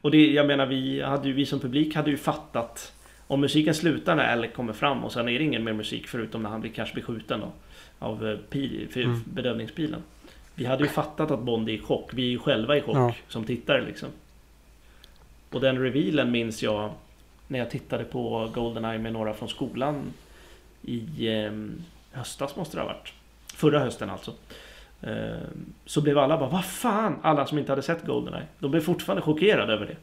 [0.00, 2.92] Och det, jag menar, vi, hade ju, vi som publik hade ju fattat
[3.26, 6.42] om musiken slutar när Alec kommer fram och sen är det ingen mer musik förutom
[6.42, 7.52] när han blir, kanske blir skjuten då,
[7.98, 9.22] av eh, pil, för, Mm.
[9.34, 10.02] bedövningspilen.
[10.60, 12.10] Vi hade ju fattat att Bond är i chock.
[12.14, 13.14] Vi är ju själva i chock Ja.
[13.28, 14.08] som tittare liksom.
[15.50, 16.90] Och den revealen minns jag
[17.48, 20.12] när jag tittade på Goldeneye med några från skolan
[20.82, 21.52] i eh,
[22.12, 23.12] höstas måste det ha varit.
[23.54, 24.32] Förra hösten alltså.
[25.02, 25.38] Eh,
[25.86, 27.18] så blev alla bara Vad fan?
[27.22, 28.46] Alla som inte hade sett Goldeneye.
[28.58, 29.96] De blev fortfarande chockerade över det.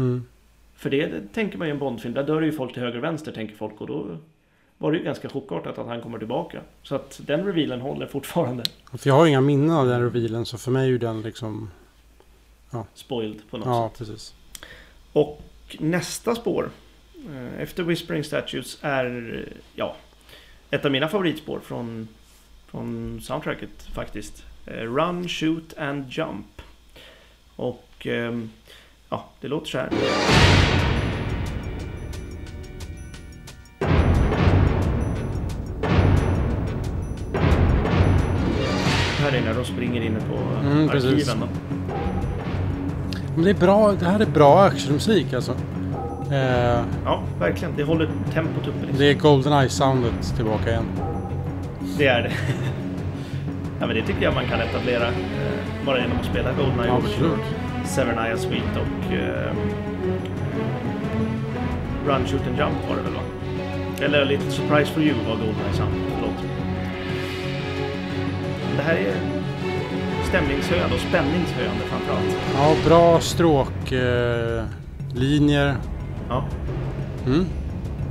[0.00, 0.24] Mm.
[0.74, 2.14] För det, det tänker man ju i en Bondfilm.
[2.14, 3.80] Där dör ju folk till höger och vänster tänker folk.
[3.80, 4.16] Och då
[4.78, 6.60] var det ju ganska chockartat att han kommer tillbaka.
[6.82, 8.64] Så att den revealen håller fortfarande.
[8.98, 11.70] För jag har inga minnen av den revealen så för mig är ju den liksom...
[12.94, 13.98] Spoiled på något Ja, sätt.
[13.98, 14.34] precis.
[15.12, 15.42] Och
[15.78, 16.70] nästa spår
[17.30, 19.96] eh, efter Whispering Statues är ja,
[20.70, 22.08] ett av mina favoritspår från,
[22.66, 24.44] från soundtracket faktiskt.
[24.66, 26.62] Eh, Run, Shoot and Jump.
[27.56, 28.50] Och ehm,
[29.08, 29.88] ja, det låter så här.
[39.68, 41.38] Springer inne på Mm, arkiven.
[43.34, 45.52] Men det är bra, det här är bra actionmusik alltså.
[46.32, 47.74] Eh, Ja, verkligen.
[47.76, 48.78] Det håller tempot uppe.
[48.80, 48.98] Liksom.
[48.98, 50.84] det är Goldeneye-soundet tillbaka igen.
[51.98, 52.30] Det är det.
[53.80, 57.40] ja, men det tycker jag man kan etablera eh, bara genom att spela Goldeneye Absolut.
[57.84, 59.52] Seven Eye Suite och eh,
[62.06, 63.20] Run, Shoot and Jump var det väl va?
[64.04, 65.92] Eller Little Surprise for You var Goldeneye Sound.
[66.14, 66.34] Förlåt.
[68.76, 69.14] Det här är
[70.28, 72.36] stämningshöjande och spänningshöjande framförallt.
[72.54, 74.64] Ja, bra stråk, eh.
[76.28, 76.44] Ja,
[77.26, 77.44] Mm.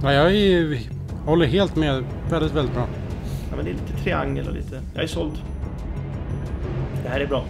[0.03, 0.79] Ja, jag är,
[1.25, 2.03] håller helt med.
[2.29, 2.87] Väldigt, väldigt bra.
[3.49, 4.81] Ja, men det är lite triangel och lite...
[4.93, 5.37] Jag är såld.
[7.03, 7.45] Det här är bra.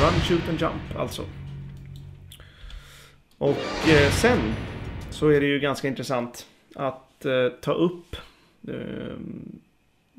[0.00, 1.22] Run, shoot and jump alltså.
[3.38, 4.38] Och eh, sen
[5.10, 8.16] så är det ju ganska intressant att eh, ta upp
[8.68, 8.74] eh,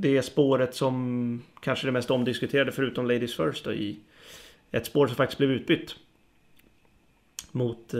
[0.02, 3.98] det spåret som kanske är det mest omdiskuterade förutom Ladies First då, i
[4.72, 5.96] ett spår som faktiskt blev utbytt.
[7.52, 7.94] Mot...
[7.94, 8.00] Eh,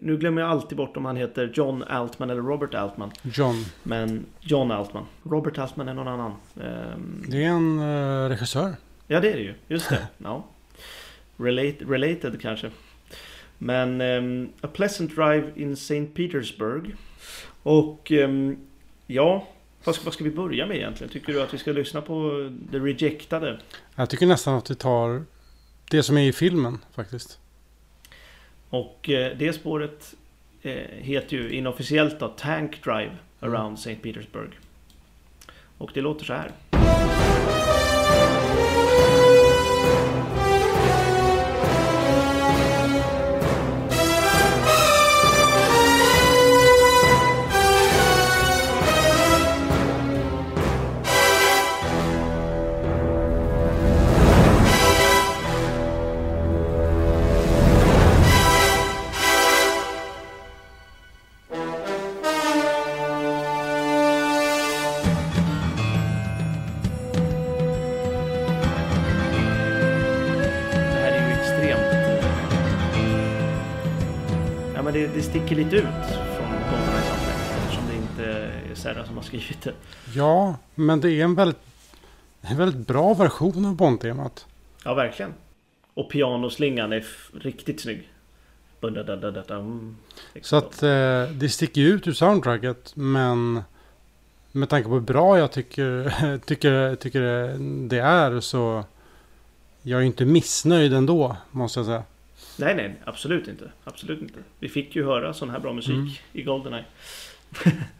[0.00, 3.10] nu glömmer jag alltid bort om han heter John Altman eller Robert Altman.
[3.22, 3.54] John.
[3.82, 5.04] Men John Altman.
[5.22, 6.32] Robert Altman är någon annan.
[6.62, 8.74] Ehm, Det är en eh, regissör.
[9.06, 9.54] ja, det är det ju.
[9.68, 10.08] Just det.
[10.18, 10.44] Ja.
[11.36, 12.70] Relate, related kanske.
[13.58, 16.04] Men ehm, A Pleasant Drive in St.
[16.06, 16.94] Petersburg.
[17.62, 18.56] Och ehm,
[19.06, 19.48] ja,
[19.84, 21.12] vad ska, vad ska vi börja med egentligen?
[21.12, 22.30] Tycker du att vi ska lyssna på
[22.70, 23.60] The Rejectade?
[23.94, 25.24] Jag tycker nästan att vi tar
[25.90, 27.38] det som är i filmen faktiskt.
[28.70, 30.14] Och eh, det spåret
[30.62, 33.94] eh, heter ju inofficiellt då Tank Drive around St.
[33.94, 34.50] Petersburg.
[35.78, 36.52] Och det låter så här.
[79.40, 79.74] Skrivit det.
[80.14, 81.58] Ja, men det är en väldigt,
[82.40, 84.46] en väldigt bra version av Bond-temat.
[84.84, 85.34] Ja, verkligen.
[85.94, 87.06] Och pianoslingan är
[87.40, 88.08] riktigt snygg.
[90.42, 93.62] Så att eh, det sticker ut ur soundtracket, men
[94.52, 97.20] med tanke på hur bra jag tycker, tycker, tycker
[97.88, 98.84] det är så
[99.82, 102.02] jag är inte missnöjd ändå, måste jag säga.
[102.58, 103.70] Nej, nej, absolut inte.
[103.84, 104.38] Absolut inte.
[104.58, 106.08] Vi fick ju höra sån här bra musik Mm.
[106.32, 106.84] i Goldeneye.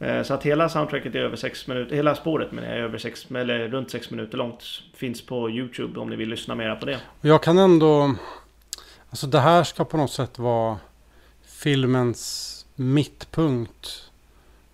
[0.00, 3.26] Eh, Så att hela soundtracket är över sex minuter, hela spåret men är över sex,
[3.30, 4.64] eller runt sex minuter långt.
[4.94, 7.00] Finns på Youtube om ni vill lyssna mera på det.
[7.20, 8.14] Jag kan ändå...
[9.10, 10.78] Alltså det här ska på något sätt vara
[11.44, 14.10] filmens mittpunkt.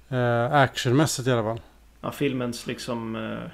[0.09, 1.61] Eh, actionmässigt i alla fall.
[2.01, 3.51] Ja, filmens liksom eh,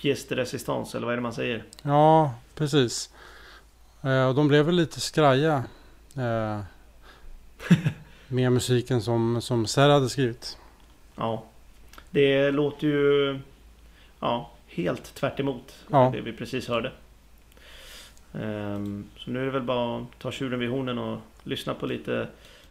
[0.00, 1.64] pièce de résistance, eller vad är det man säger?
[1.82, 3.10] Ja, precis.
[4.02, 5.64] Eh, och de blev väl lite skraja.
[6.16, 6.60] Eh,
[8.28, 10.58] med musiken som, som Serra hade skrivit.
[11.16, 11.44] Ja.
[12.10, 13.38] Det låter ju
[14.20, 15.40] ja, helt tvärt
[15.90, 16.10] Ja.
[16.14, 16.92] det vi precis hörde.
[18.34, 21.86] Ehm, så nu är det väl bara att ta tjuren vid hornen och lyssna på
[21.86, 22.28] lite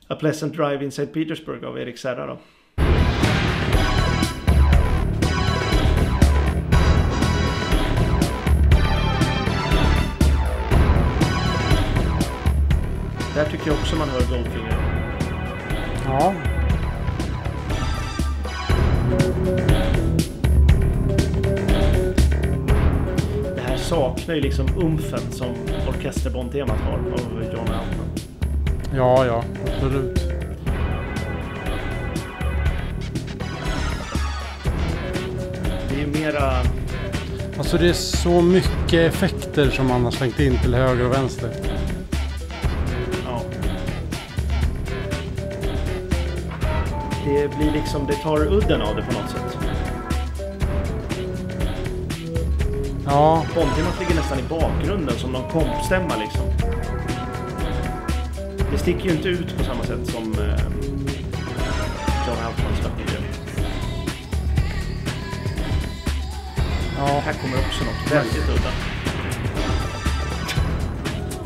[0.08, 1.06] A Pleasant Drive in St.
[1.06, 2.38] Petersburg av Erik Serra då.
[13.36, 14.78] Där tycker jag också man hör Goldfinger.
[16.06, 16.34] Ja,
[23.96, 25.48] saknar ju liksom umfen som
[25.88, 28.08] orkesterbondtemat har av John Altman.
[28.96, 30.20] ja, ja, absolut.
[35.90, 36.52] Det är ju mera...
[37.58, 41.50] Alltså det är så mycket effekter som man har slängt in till höger och vänster.
[43.26, 43.42] Ja.
[47.26, 49.65] Det blir liksom, det tar udden av det på något sätt.
[53.06, 56.46] Ja, Bondtemat ligger nästan i bakgrunden som någon kompstämma liksom.
[58.72, 60.62] Det sticker ju inte ut på samma sätt som eh,
[62.28, 63.20] John Altmans Störtmiljö.
[66.98, 67.22] ja.
[67.26, 68.72] Här kommer också något väldigt udda.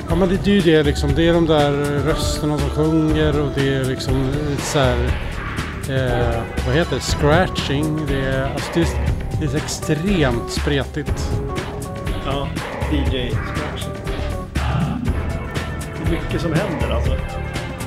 [0.09, 1.15] Ja men det, det är ju det liksom.
[1.15, 1.71] Det är de där
[2.05, 4.97] rösterna som sjunger och det är liksom lite så här,
[5.89, 7.01] eh, vad heter det?
[7.01, 8.05] Scratching.
[8.07, 8.87] Det är, alltså det, är,
[9.39, 11.31] det är extremt spretigt.
[12.91, 13.85] DJ Scratch.
[15.97, 17.17] Det är mycket som händer alltså.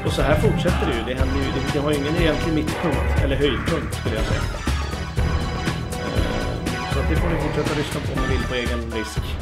[0.06, 1.02] Och så här fortsätter det ju.
[1.04, 4.40] Det, händer ju, det, det har ju ingen egentlig mittpunkt, eller höjdpunkt skulle jag säga.
[6.92, 9.20] Så att det får ni fortsätta lyssna på om ni vill på egen risk.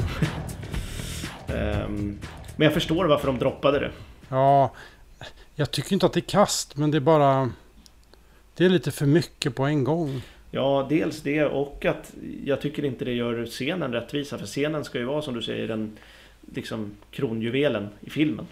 [1.49, 2.19] Ehm,
[2.57, 3.91] men jag förstår varför de droppade det.
[4.29, 4.73] Ja,
[5.55, 7.51] jag tycker inte att det är kast men det är bara...
[8.55, 10.23] Det är lite för mycket på en gång.
[10.51, 12.13] Ja, dels det och att
[12.45, 14.39] jag tycker inte det gör scenen rättvisa.
[14.39, 15.97] För scenen ska ju vara som du säger den
[16.55, 18.47] liksom kronjuvelen i filmen.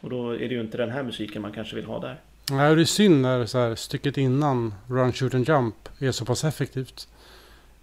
[0.00, 2.16] Och då är det ju inte den här musiken man kanske vill ha där.
[2.50, 6.24] Nej, det är synd när så här, stycket innan Run, Shoot and Jump är så
[6.24, 7.08] pass effektivt.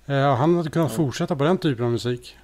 [0.05, 0.95] Eh, han hade kunnat Ja.
[0.97, 2.37] fortsätta på den typen av musik.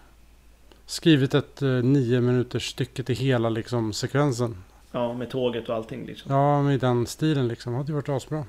[0.86, 4.64] Skrivit ett eh, nio minuters stycke till hela liksom, sekvensen.
[4.92, 6.32] Ja, med tåget och allting liksom.
[6.34, 7.74] Ja, med den stilen liksom.
[7.74, 8.46] hade ju varit asbra.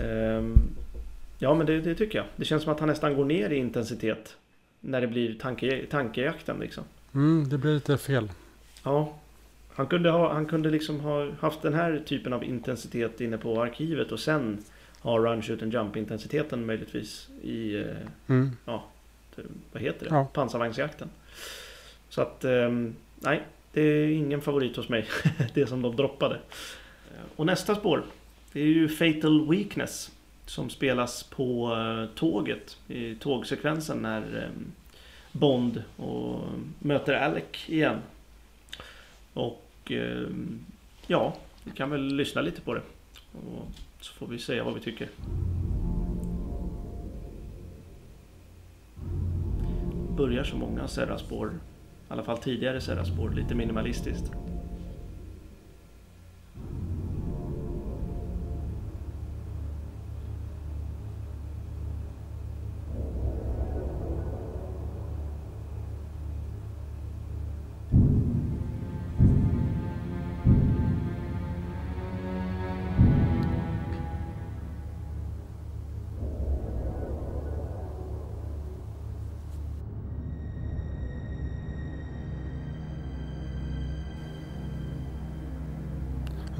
[0.00, 0.54] Ehm,
[1.38, 2.26] ja, men det, det tycker jag.
[2.36, 4.36] Det känns som att han nästan går ner i intensitet.
[4.80, 6.84] När det blir tanke, tankejakten liksom.
[7.14, 8.30] Mm, det blir lite fel.
[8.84, 9.14] Ja.
[9.74, 13.62] Han kunde, ha, han kunde liksom ha haft den här typen av intensitet inne på
[13.62, 14.58] arkivet och sen
[15.00, 17.84] ha run, shoot and jump intensiteten möjligtvis i, eh,
[18.26, 18.50] Mm.
[19.72, 20.14] vad heter det?
[20.14, 20.24] Ja.
[20.32, 21.08] Pansarvagnsjakten.
[22.08, 25.06] Så att, ehm, nej, det är ingen favorit hos mig.
[25.54, 26.38] det som de droppade.
[27.36, 28.04] Och nästa spår,
[28.52, 30.10] det är ju Fatal Weakness.
[30.46, 34.72] Som spelas på eh, tåget, i tågsekvensen när ehm,
[35.32, 36.40] Bond och
[36.78, 37.98] möter Alec igen.
[39.32, 40.64] Och ehm,
[41.06, 42.82] ja, vi kan väl lyssna lite på det.
[43.32, 43.66] Och
[44.00, 45.08] så får vi säga vad vi tycker.
[50.16, 51.52] Börjar så många Serra-spår,
[52.08, 54.32] i alla fall tidigare Serra-spår, lite minimalistiskt.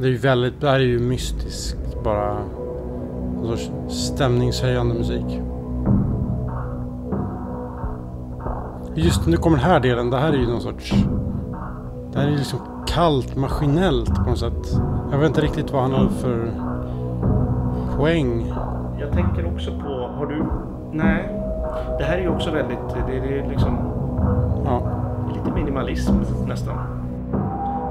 [0.06, 2.36] Det är ju väldigt, det här är ju mystiskt bara.
[3.38, 5.40] En sorts stämningshöjande musik.
[8.94, 10.10] Just nu kommer den här delen.
[10.10, 10.94] Det här är ju någon sorts...
[12.12, 14.80] Det här är ju liksom kallt, maskinellt på något sätt.
[15.12, 16.50] Jag vet inte riktigt vad han har för
[17.96, 18.52] poäng.
[19.00, 20.44] Jag tänker också på, har du...
[20.92, 21.28] Nej.
[21.98, 23.78] Det här är ju också väldigt, det, det är liksom
[24.64, 24.82] Ja,
[25.34, 26.14] lite minimalism
[26.46, 26.95] nästan.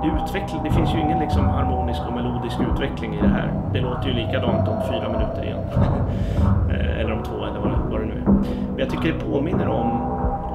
[0.06, 3.54] Det, utveckl, det finns ju ingen liksom harmonisk och melodisk utveckling i det här.
[3.74, 5.60] Det låter ju likadant om fyra minuter igen.
[6.70, 8.26] Eh, eller om två eller vad, det- vad det nu är.
[8.70, 10.02] Men jag tycker det påminner om,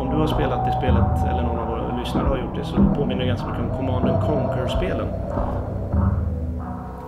[0.00, 2.76] om du har spelat det spelet eller någon av våra lyssnare har gjort det, så
[2.76, 5.08] påminner det ganska mycket om Command and Conquer-spelen.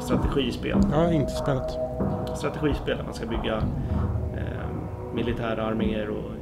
[0.00, 0.78] Strategispel.
[0.94, 1.78] har inte spelat.
[2.34, 3.56] strategispel där man ska bygga
[4.36, 4.68] eh,
[5.14, 6.32] militära arméer och,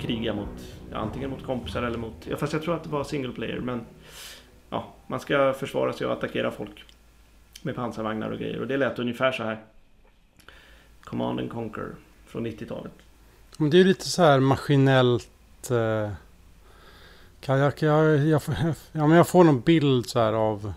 [0.00, 0.48] kriga mot
[0.92, 3.60] ja, antingen mot kompisar eller mot, ja, fast jag tror att det var single player
[3.60, 3.80] men
[4.70, 6.84] ja, man ska försvara sig och attackera folk
[7.62, 9.58] med pansarvagnar och grejer och det lät ungefär så här.
[11.04, 11.88] Command and Conquer
[12.26, 12.92] från 90-talet.
[13.56, 15.70] Men det är ju lite så här maskinellt.
[15.70, 16.10] Eh,
[17.46, 18.54] jag, jag, jag, får-
[18.92, 20.72] ja, men jag får någon bild så här av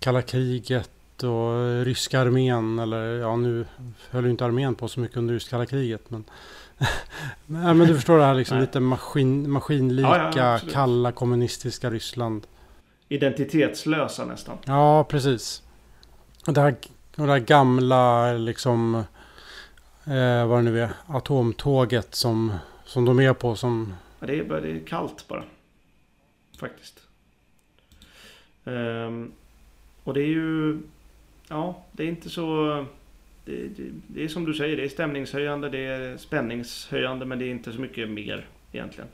[0.00, 0.90] kalla kriget
[1.22, 2.78] och ryska armén.
[2.78, 3.66] Eller ja, nu
[4.10, 6.10] höll ju inte armén på så mycket under just kalla kriget.
[6.10, 6.24] Men,
[7.46, 12.46] Nej, men du förstår det här liksom lite maskin, maskinlika, Ja, ja, kalla kommunistiska Ryssland.
[13.14, 14.58] Identitetslösa nästan.
[14.64, 15.62] Ja, precis.
[16.46, 16.74] Och det här,
[17.16, 18.94] och det här gamla liksom,
[20.04, 22.52] eh, vad det nu är, atomtåget som,
[22.84, 25.44] som de är på som, Ja, det, är, det är kallt bara.
[26.58, 27.00] Faktiskt.
[28.64, 29.32] Ehm,
[30.04, 30.78] och det är ju...
[31.48, 32.86] Ja, det är inte så...
[33.44, 37.44] Det, det, det är som du säger, det är stämningshöjande, det är spänningshöjande men det
[37.44, 39.08] är inte så mycket mer egentligen.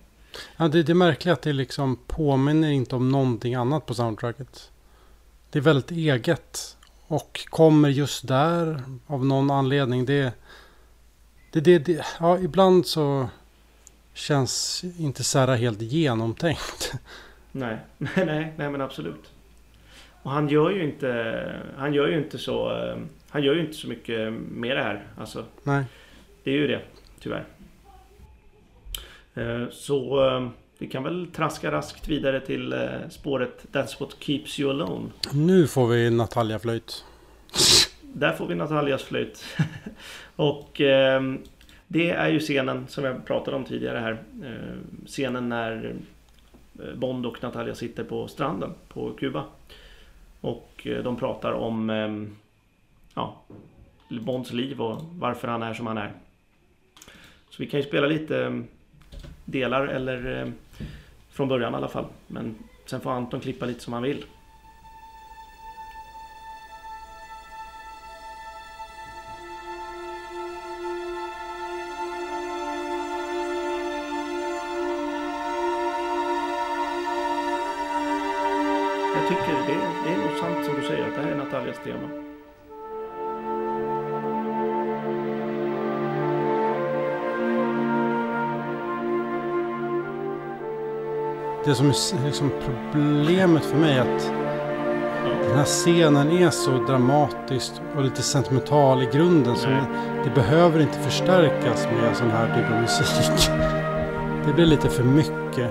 [0.57, 4.71] Ja det, det är märkligt att det liksom påminner inte om någonting annat på soundtracket.
[5.51, 6.77] Det är väldigt eget
[7.07, 10.05] och kommer just där av någon anledning.
[10.05, 10.33] Det,
[11.53, 13.29] det, det, det ja ibland så
[14.15, 16.93] känns inte Serra helt genomtänkt.
[17.53, 19.31] Nej, nej, nej, nej men absolut.
[20.23, 21.61] Och han gör ju inte...
[21.77, 22.77] Han gör ju inte så...
[22.77, 22.97] eh,
[23.29, 24.33] Han gör ju inte så mycket
[24.77, 25.07] det här.
[25.19, 25.85] Alltså, Nej.
[26.45, 26.83] Det är ju det,
[27.21, 27.45] tyvärr.
[29.35, 34.61] Eh, Så eh, vi kan väl traska raskt vidare till eh, spåret That's what keeps
[34.61, 35.09] you alone.
[35.33, 37.05] Nu får vi Natalia Flöjt.
[38.03, 39.45] Där får vi Natalias flöjt.
[40.37, 40.71] Och
[41.87, 44.23] det är ju scenen som jag pratade om tidigare här.
[45.07, 45.95] Scenen när
[46.95, 49.45] Bond och Natalia sitter på stranden på Kuba.
[50.41, 51.91] Och de pratar om
[53.15, 53.43] ja,
[54.09, 56.13] Bonds liv och varför han är som han är.
[57.51, 58.63] Så vi kan ju spela lite
[59.51, 60.49] delar eller eh,
[61.31, 62.07] från början i alla fall.
[62.27, 62.55] Men
[62.87, 64.25] sen får Anton klippa lite som han vill.
[91.71, 92.51] Det som är liksom
[92.93, 94.33] problemet för mig är att
[95.49, 99.57] den här scenen är så dramatisk och lite sentimental i grunden.
[99.57, 99.83] Så Nej.
[100.25, 103.51] det behöver inte förstärkas med sån här typ av musik.
[104.47, 105.71] Det blir lite för mycket.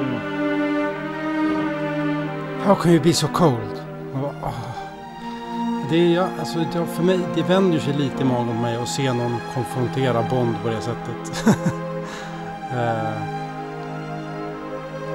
[0.00, 0.20] Mm.
[2.66, 3.82] How can you be so cold?
[4.14, 4.52] Bara.
[5.90, 8.88] Det är, alltså, det, för mig, det vänder sig lite i magen på mig att
[8.88, 11.44] se någon konfrontera Bond på det sättet.
[12.72, 13.22] Eh,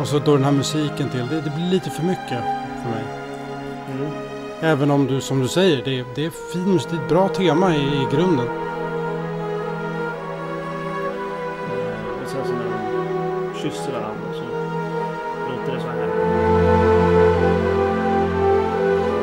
[0.01, 1.27] och så då den här musiken till.
[1.27, 2.43] Det, det blir lite för mycket
[2.83, 3.03] för mig.
[3.91, 4.11] Mm.
[4.61, 6.89] Även om du, som du säger, det, det är fin musik.
[6.91, 8.47] Det är ett bra tema i, i grunden.
[8.47, 8.53] Eh,
[12.23, 14.41] Och sen så när de kysser varandra så
[15.49, 15.95] låter det så här.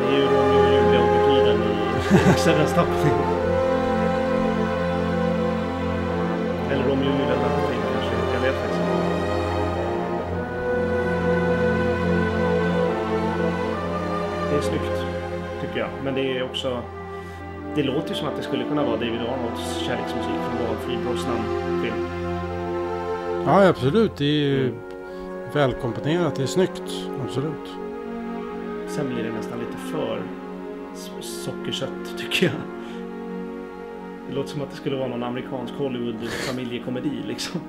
[0.01, 3.13] Det är ju Romeo och Julia-ouvertyren i Xerras tappning.
[6.71, 7.64] Eller Romeo och Julia-tappning
[14.65, 15.05] snyggt,
[15.61, 15.89] tycker jag.
[16.03, 16.81] Men det är också...
[17.75, 22.05] Det låter ju som att det skulle kunna vara David Arnolds kärleksmusik från Valfri Brosnan-film.
[23.45, 24.17] Ja, absolut.
[24.17, 24.73] Det är ju
[25.53, 26.35] välkomponerat.
[26.35, 27.07] Det är snyggt.
[27.25, 27.69] Absolut.
[28.87, 30.21] Sen blir det nästan lite för
[31.21, 32.55] sockersött tycker jag.
[34.29, 37.61] Det låter som att det skulle vara någon amerikansk Hollywood familjekomedi liksom.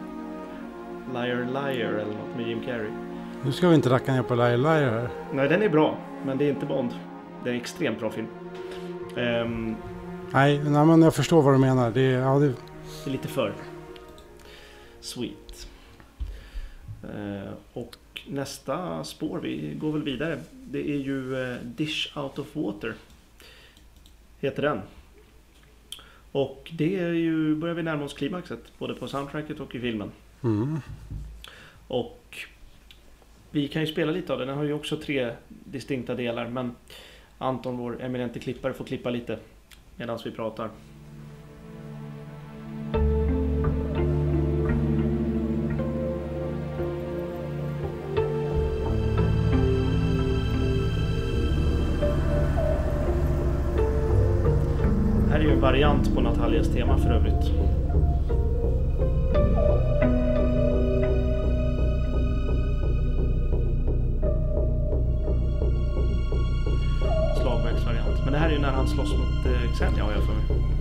[1.14, 2.90] Liar Liar eller något med Jim Carrey.
[3.44, 5.09] Nu ska vi inte racka ner på Liar Liar här.
[5.32, 5.99] Nej, den är bra.
[6.27, 6.91] Men det är inte Bond.
[7.45, 8.27] Det är en extremt bra film.
[9.16, 9.77] Ehm,
[10.33, 11.91] Nej, nej men jag förstår vad du menar.
[11.91, 12.55] Det, är- ja, det, det
[13.07, 13.53] är lite för
[15.01, 15.68] sweet.
[17.03, 17.97] Eh, och
[18.29, 20.39] nästa spår, vi går väl vidare.
[20.53, 22.95] Det är ju eh, Dish Out of Water.
[24.41, 24.81] Heter den.
[26.33, 28.79] Och det är ju, börjar vi närma oss klimaxet.
[28.79, 30.11] Både på soundtracket och i filmen.
[30.45, 30.81] mm.
[31.89, 32.39] Och
[33.57, 34.48] vi kan ju spela lite av den.
[34.48, 36.48] Den har ju också tre distinkta delar.
[36.48, 36.76] Men
[37.38, 39.38] Anton, vår eminente klippare, får klippa lite
[39.96, 40.70] medan vi pratar.
[55.30, 57.66] Här är ju en variant på Natalias tema för övrigt.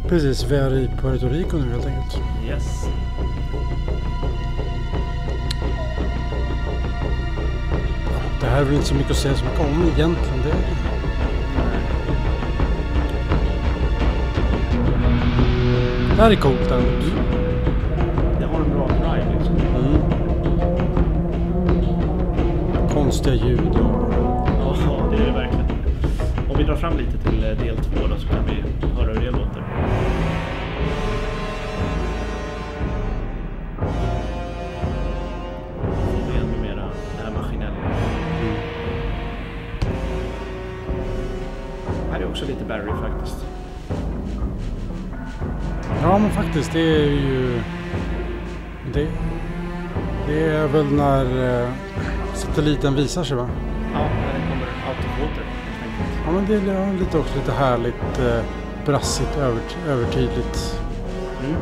[0.10, 2.22] Precis, vi är i Puerto Rico nu helt enkelt.
[2.48, 2.86] Yes.
[8.42, 10.42] Det här är väl inte så mycket att säga så mycket om egentligen.
[10.44, 10.56] Det,
[16.16, 17.04] det här är coolt däremot.
[18.40, 19.56] Det har en bra drive liksom.
[19.58, 20.02] Mm.
[22.90, 24.14] Konstiga ljud och...
[24.60, 24.76] Ja,
[25.12, 25.66] det är det verkligen.
[26.50, 28.85] Om vi drar fram lite till eh, del två då så kan vi
[42.68, 43.46] Barry faktiskt.
[46.02, 47.62] Ja men faktiskt det är ju...
[48.94, 49.08] Det,
[50.28, 51.70] det är väl när eh,
[52.34, 53.50] satelliten visar sig va?
[53.94, 55.46] Ja, när den kommer out of water.
[56.26, 58.44] Ja men det är lite också lite härligt eh,
[58.86, 60.82] brassigt, övert, övertydligt.
[61.46, 61.62] Mm.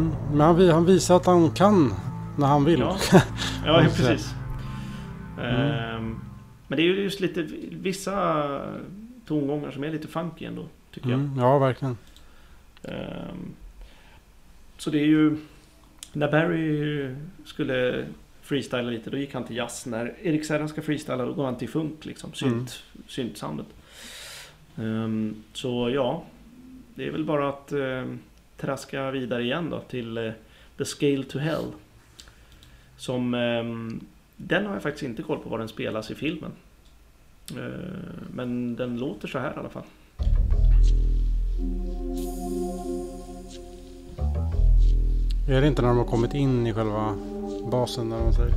[0.00, 0.14] Mm.
[0.30, 1.94] Men han, han visar att han kan
[2.38, 2.80] när han vill.
[2.80, 2.96] Ja,
[3.64, 3.96] ja jag.
[3.96, 4.34] precis.
[5.42, 6.20] Ehm,
[6.68, 7.42] men det är ju just lite
[7.72, 8.60] vissa
[9.26, 11.20] tongångar som är lite funky ändå, tycker jag.
[11.20, 11.96] Mm, ja verkligen.
[12.82, 13.54] Ehm,
[14.78, 15.36] Så det är ju...
[16.12, 18.06] När Barry skulle
[18.42, 19.86] freestyla lite, då gick han till jazz.
[19.86, 22.32] När Erik Serra ska freestyla, då går han till funk liksom.
[22.32, 23.66] Synt, syntsoundet.
[24.76, 26.24] Ehm, så ja,
[26.94, 28.18] det är väl bara att um,
[28.60, 30.32] traska vidare igen då till eh,
[30.78, 31.64] The Scale to Hell.
[32.96, 33.34] Som...
[33.34, 34.00] ehm,
[34.36, 36.50] den har jag faktiskt inte koll på var den spelas i filmen.
[37.50, 39.84] Ehm, men den låter så här i alla fall.
[45.48, 47.16] Är det inte när de har kommit in i själva
[47.70, 48.54] basen när man säger?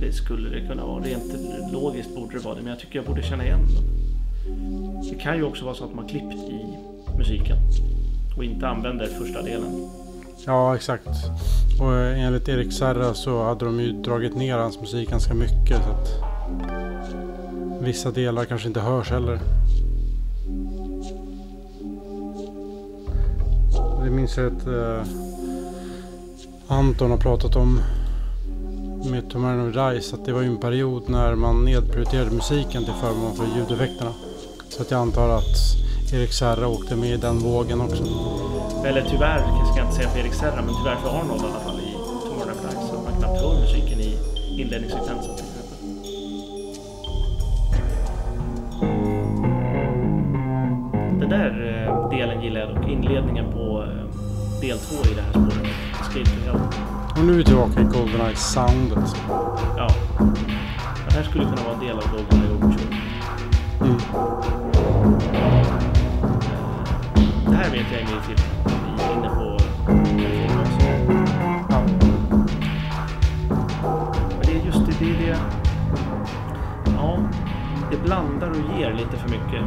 [0.00, 1.04] Det skulle det kunna vara.
[1.04, 3.84] Rent logiskt borde det vara det, men jag tycker jag borde känna igen den.
[5.10, 6.78] Det kan ju också vara så att man klippt i
[7.18, 7.56] musiken
[8.36, 9.90] och inte använder första delen.
[10.46, 11.08] Ja exakt.
[11.80, 15.82] Och eh, enligt Erik Serra så hade de ju dragit ner hans musik ganska mycket.
[15.84, 16.22] Så att
[17.80, 19.40] vissa delar kanske inte hörs heller.
[24.04, 25.06] Det minns jag att eh,
[26.68, 27.80] Anton har pratat om
[29.10, 33.36] med Tomorrow Rise att det var ju en period när man nedprioriterade musiken till förmån
[33.36, 34.12] för ljudeffekterna.
[34.68, 38.04] Så att jag antar att Erik Serra åkte med i den vågen också.
[38.86, 41.60] Eller tyvärr, jag ska inte säga för Erik Serra, men tyvärr för Arnold i alla
[41.60, 41.92] fall i
[42.22, 42.88] Tomorrow Never Dies.
[42.90, 44.18] Så att man knappt hör musiken i
[44.60, 45.34] inledningssekvensen.
[51.20, 52.88] Den där eh, delen gillar jag dock.
[52.88, 55.66] Inledningen på eh, del två i det här spåret.
[56.00, 56.60] Escape to Hell.
[57.18, 59.16] Och nu är vi tillbaka i Goldeneye-soundet.
[59.76, 59.88] Ja.
[61.08, 62.96] Det här skulle kunna vara en del av Goldeneye Overture.
[63.80, 64.00] Mm.
[67.46, 68.06] Det här vet jag är.
[68.96, 69.68] Vi är inne på också.
[74.30, 75.38] Men det är just det, det är det.
[76.96, 77.18] Ja,
[77.90, 79.62] det blandar och ger lite för mycket.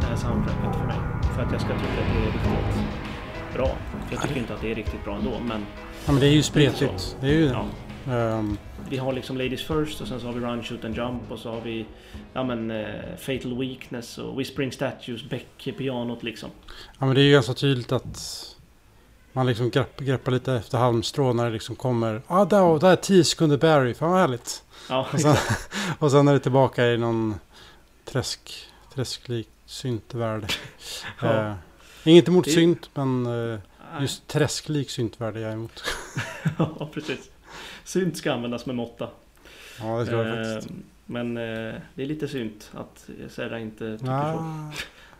[0.00, 0.96] Det här soundtracket för mig.
[1.34, 3.66] För att jag ska tycka att det är riktigt bra.
[4.06, 5.40] För jag tycker inte att det är riktigt bra ändå.
[5.48, 5.66] Men
[6.06, 7.16] ja, men det är ju spretigt.
[7.20, 7.64] Det är ju ja,
[8.08, 8.58] ehm,
[8.90, 11.38] vi har liksom Ladies First och sen så har vi Run, Shoot and Jump och
[11.38, 11.86] så har vi
[12.32, 12.86] ja, men, eh,
[13.18, 16.50] Fatal Weakness och Whispering Statues, Beck, pianot liksom.
[16.98, 18.44] ja, men det är ju ganska tydligt att
[19.32, 22.22] Man liksom grepp, greppar lite efter halmstrå när det liksom kommer.
[22.26, 23.94] Ah, där, där är 10 sekunder Barry.
[23.94, 24.62] Fan vad härligt.
[24.88, 25.36] Ja, Och sen,
[25.98, 27.34] och sen är det tillbaka i någon
[28.04, 30.52] träsk, träsklik syntvärld.
[31.22, 31.46] Ja.
[31.48, 31.54] Eh,
[32.04, 33.58] inget emot Det- synt, men Nej.
[34.00, 35.84] just träsklik syntvärld är jag emot.
[36.58, 37.30] ja, precis.
[37.88, 39.08] Synt ska användas med måtta.
[39.80, 40.74] Ja, det tror jag Eh, faktiskt.
[41.06, 44.12] Men eh, det är lite synt att Serra inte tycker så.
[44.12, 44.72] Ja,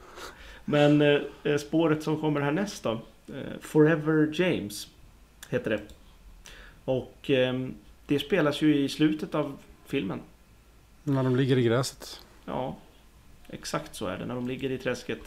[0.64, 1.02] Men
[1.44, 2.90] eh, spåret som kommer härnäst då.
[3.28, 4.88] Eh, Forever James
[5.48, 5.80] heter det.
[6.84, 7.68] Och eh,
[8.06, 10.20] det spelas ju i slutet av filmen.
[11.02, 12.22] när de ligger i gräset.
[12.44, 12.76] Ja,
[13.48, 15.20] exakt så är det när de ligger i träsket.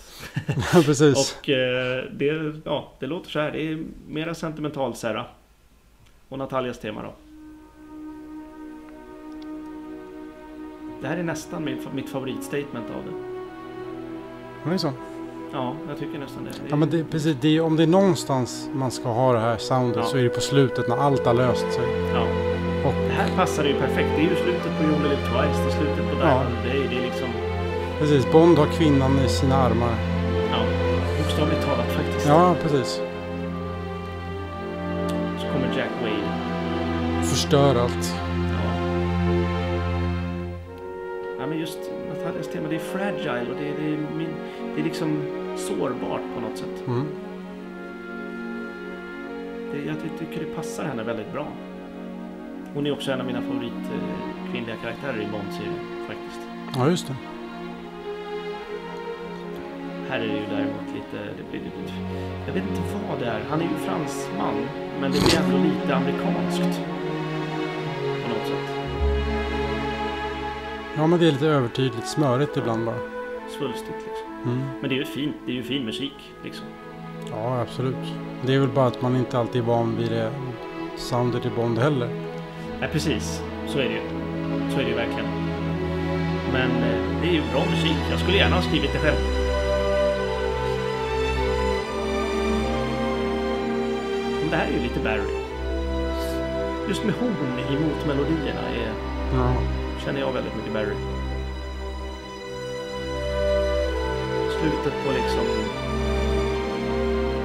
[0.86, 1.38] Precis.
[1.40, 3.52] Och eh, det, ja, det låter så här.
[3.52, 5.26] Det är mera sentimental Serra.
[6.30, 7.14] Och Natalias tema då.
[11.02, 13.12] Det här är nästan mitt favoritstatement av det.
[14.70, 14.92] Det är så.
[15.54, 16.50] Ja, jag tycker nästan det.
[16.50, 19.40] det Ja, men det, precis, det är, om det är någonstans man ska ha det
[19.40, 20.04] här soundet Ja.
[20.04, 21.84] så är det på slutet när allt har löst sig.
[22.14, 22.22] ja.
[22.86, 24.10] Och Det här passar ju perfekt.
[24.16, 25.60] Det är ju slutet på Only Live Twice.
[25.64, 26.26] Det är slutet på Ja.
[26.26, 26.88] Diamond Day.
[26.90, 27.30] Det är liksom...
[28.00, 29.96] precis, Bond har kvinnan i sina armar.
[30.52, 30.64] Ja,
[31.24, 32.28] bokstavligt talat faktiskt.
[32.28, 33.02] Ja, precis.
[35.40, 37.24] Så kommer Jack Wade.
[37.26, 38.16] Förstör allt.
[42.62, 44.30] Tema, det är fragile och det är, det är, min,
[44.76, 45.22] det är liksom
[45.58, 46.88] sårbart på något sätt.
[46.88, 47.06] Mm.
[49.72, 51.48] Det, jag ty- tycker det passar henne väldigt bra.
[52.74, 53.74] Hon är också en av mina favorit
[54.54, 56.40] eh, karaktärer i Bond-serien faktiskt.
[56.76, 57.16] Ja, just det.
[60.10, 61.94] Här är det ju däremot lite, det blir lite...
[62.48, 63.42] Jag vet inte vad det är.
[63.50, 64.56] Han är ju fransman,
[65.02, 66.82] men det blir ändå lite amerikanskt.
[68.24, 68.81] På något sätt.
[70.98, 72.96] Ja, men det är lite övertydligt smörigt ibland bara.
[73.58, 74.52] Svulstigt liksom.
[74.52, 74.68] Mm.
[74.82, 75.36] Men det är ju fint.
[75.46, 76.66] Det är ju fin musik liksom.
[77.30, 77.96] Ja, absolut.
[78.46, 80.32] Det är väl bara att man inte alltid är van vid det
[80.98, 82.10] soundet i Bond heller.
[82.80, 83.42] Nej, precis.
[83.68, 84.02] Så är det ju.
[84.72, 85.30] Så är det ju verkligen.
[86.54, 87.98] Men eh, det är ju bra musik.
[88.10, 89.18] Jag skulle gärna ha skrivit det själv.
[94.50, 95.42] Det här är ju lite Barry.
[96.88, 98.94] Just med horn emot melodierna är,
[99.34, 99.81] Ja.
[100.06, 100.96] Känner jag väldigt mycket Barry.
[104.60, 105.46] Slutet på liksom...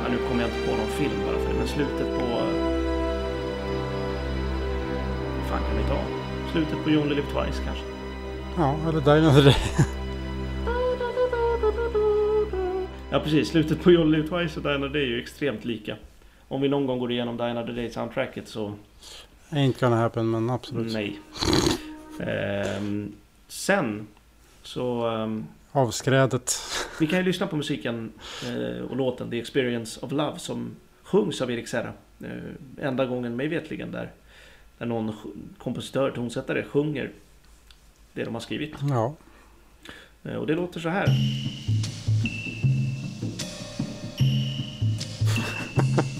[0.02, 2.24] Ja, nu kommer jag inte på någon film bara för det, men slutet på...
[5.36, 5.98] Vad fan kan vi ta?
[6.52, 7.84] Slutet på Only Live Twice kanske?
[8.57, 9.57] ja, eller Die Another Day.
[13.11, 15.96] Ja precis, slutet på Only Live Twice och Die Another Day är ju extremt lika.
[16.48, 18.72] Om vi någon gång går igenom Die Another Day soundtracket så
[19.50, 20.92] Ain't gonna happen, men absolut.
[20.92, 21.18] nej.
[22.21, 23.12] Ehm,
[23.49, 24.07] sen
[24.62, 25.09] så...
[25.09, 26.61] ehm, Avskrädet.
[27.01, 28.12] Vi kan ju lyssna på musiken
[28.47, 31.93] eh, och låten The Experience of Love som sjungs av Erik Serra.
[32.25, 34.11] Eh, enda gången mig vetligen där,
[34.79, 35.17] där någon
[35.59, 37.11] kompositör, tonsättare sjunger
[38.13, 38.75] det de har skrivit.
[38.91, 39.14] Ja.
[40.25, 41.07] Eh, och det låter så här.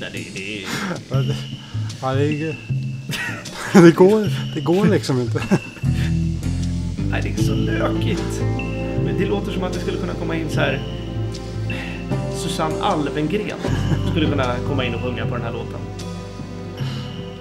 [0.01, 0.19] Nej, det,
[1.11, 1.37] det.
[2.03, 2.57] Ja, det, är,
[3.83, 5.43] det, går, det går liksom inte.
[7.11, 8.43] Nej, det är så lökigt.
[9.05, 10.83] Men det låter som att det skulle kunna komma in så här...
[12.35, 13.59] Susanne Alvengren
[14.11, 15.81] skulle kunna komma in och sjunga på den här låten.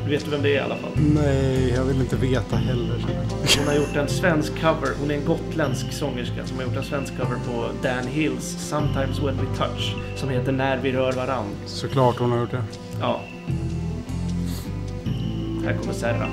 [0.06, 0.92] Du vet vem det är i alla fall.
[0.96, 3.06] Nej, jag vill inte veta heller.
[3.58, 4.90] Hon har gjort en svensk cover.
[5.00, 9.20] Hon är en gotländsk sångerska som har gjort en svensk cover på Dan Hills Sometimes
[9.20, 9.96] When We Touch.
[10.16, 11.46] Som heter När vi rör varann.
[11.66, 12.64] Såklart hon har gjort det.
[13.00, 13.22] Ja.
[15.66, 16.28] Här kommer Serra.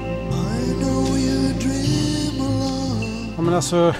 [3.36, 3.94] Ja, men alltså,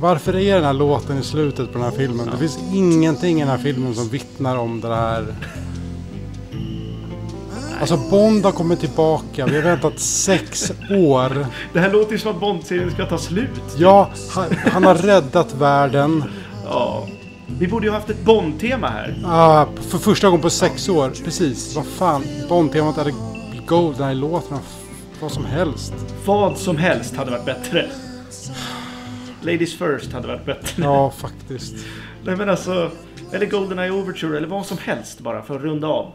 [0.00, 2.28] varför är den här låten i slutet på den här filmen?
[2.32, 5.34] Det finns ingenting i den här filmen som vittnar om det här.
[7.80, 9.46] Alltså Bond har kommit tillbaka.
[9.46, 11.46] Vi har väntat sex år.
[11.72, 13.60] Det här låter ju som att Bond-serien ska ta slut.
[13.76, 16.24] Ja, han, han har räddat världen.
[16.64, 17.06] Ja.
[17.58, 19.22] Vi borde ju haft ett Bond-tema här.
[19.26, 21.12] Ah, för första gången på sex år.
[21.24, 21.76] Precis.
[21.76, 22.22] Vad fan.
[22.48, 23.14] Bond-temat eller
[23.68, 24.60] Goldeneye-låtarna.
[25.20, 25.94] Vad som helst.
[26.26, 27.86] Vad som helst hade varit bättre.
[29.42, 30.82] Ladies first hade varit bättre.
[30.82, 31.86] Ja, faktiskt.
[32.24, 32.90] Nej men alltså.
[33.32, 36.12] Eller Goldeneye Overture eller vad som helst bara för att runda av.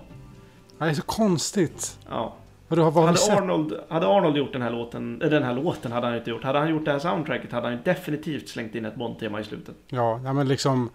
[0.78, 1.98] Det är så konstigt.
[2.10, 2.36] Ja.
[2.68, 3.42] Har vi Hade?
[3.42, 6.44] Arnold, hade Arnold gjort den här låten, äh, den här låten hade han inte gjort.
[6.44, 9.76] Hade han gjort det här soundtracket hade han definitivt slängt in ett Bond-tema i slutet.
[9.88, 10.90] Ja, ja, men liksom...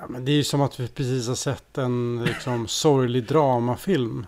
[0.00, 4.26] Ja, men det är ju som att vi precis har sett en liksom, sorglig dramafilm.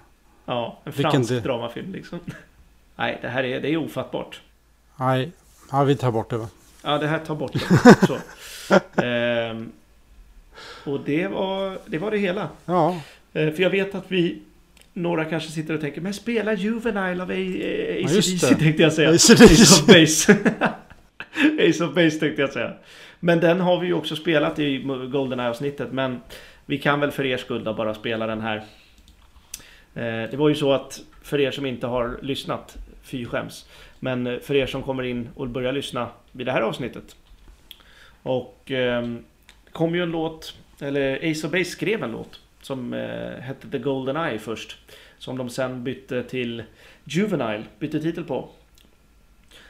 [0.51, 2.19] Ja, en Vilken fransk det- dramafilm liksom.
[2.97, 4.41] Nej, det här är, det är ofattbart.
[4.97, 5.33] Nej,
[5.73, 6.49] ja, vi tar bort det va?
[6.85, 7.59] Ja, det här tar bort det.
[8.07, 8.19] Så.
[9.03, 9.73] Ehm,
[10.85, 12.49] och det var, det var det hela.
[12.67, 13.01] Ja,
[13.33, 14.43] Eh, För jag vet att vi
[14.93, 18.55] några kanske sitter och tänker, men spela Juvenile av Ja, AC/DC det.
[18.57, 19.11] tänkte jag säga.
[19.15, 20.37] Ace of Base.
[21.69, 22.73] Ace of Base tänkte jag säga.
[23.21, 24.79] Men den har vi ju också spelat i
[25.13, 25.93] Goldeneye-avsnittet.
[25.93, 26.21] Men
[26.67, 28.63] vi kan väl för er skull då bara spela den här.
[29.95, 33.69] Eh, Det var ju så att för er som inte har lyssnat, fy skäms.
[33.99, 37.17] Men eh, för er som kommer in och börjar lyssna vid det här avsnittet.
[38.23, 39.03] Och eh,
[39.65, 42.41] det kom ju en låt, eller Ace of Base skrev en låt.
[42.63, 44.79] Som eh, hette The Golden Eye först.
[45.19, 46.63] Som de sen bytte till
[47.05, 48.49] Juvenile, bytte titel på.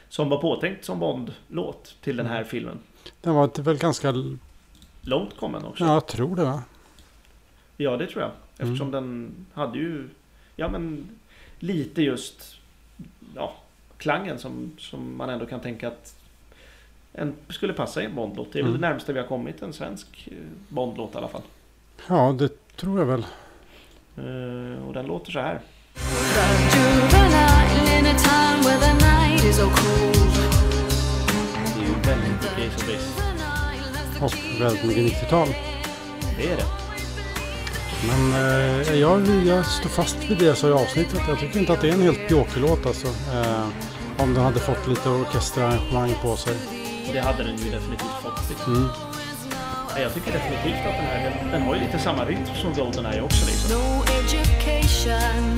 [0.09, 2.79] Som var påtänkt som Bond-låt till den här filmen.
[3.21, 4.13] Den var väl ganska...
[5.01, 5.83] Långt kommen också.
[5.83, 6.63] Ja, jag tror det va?
[7.77, 8.31] Ja, det tror jag.
[8.61, 8.91] Eftersom Mm.
[8.91, 10.09] den hade ju,
[10.55, 11.09] ja men
[11.59, 12.55] lite just,
[13.35, 13.53] ja,
[13.97, 16.15] klangen som, som man ändå kan tänka att
[17.13, 18.53] en skulle passa i en Bondlåt.
[18.53, 18.81] Det är väl Mm.
[18.81, 20.37] det närmaste vi har kommit en svensk eh,
[20.69, 21.41] Bondlåt i alla fall.
[22.09, 23.25] Ja, det tror jag väl.
[24.17, 25.61] Eh, och den låter så här.
[31.75, 34.25] Det är ju väldigt mycket Ace of Base.
[34.25, 35.47] Och väldigt mycket 90-tal.
[36.37, 36.80] Det är det.
[38.07, 41.21] Men eh, jag, jag står fast vid det jag sa i avsnittet.
[41.27, 43.07] Jag tycker inte att det är en helt pjåkig låt alltså.
[43.07, 43.67] Eh,
[44.17, 46.55] om den hade fått lite orkesterarrangemang på sig.
[47.13, 48.49] Det hade den ju definitivt fått.
[48.49, 48.75] Liksom.
[48.75, 48.87] Mm.
[49.95, 52.73] Ja, Jag tycker definitivt att den här, den, den har ju lite samma rytm som
[52.73, 53.77] Goldeneye också liksom.
[53.77, 55.57] No education.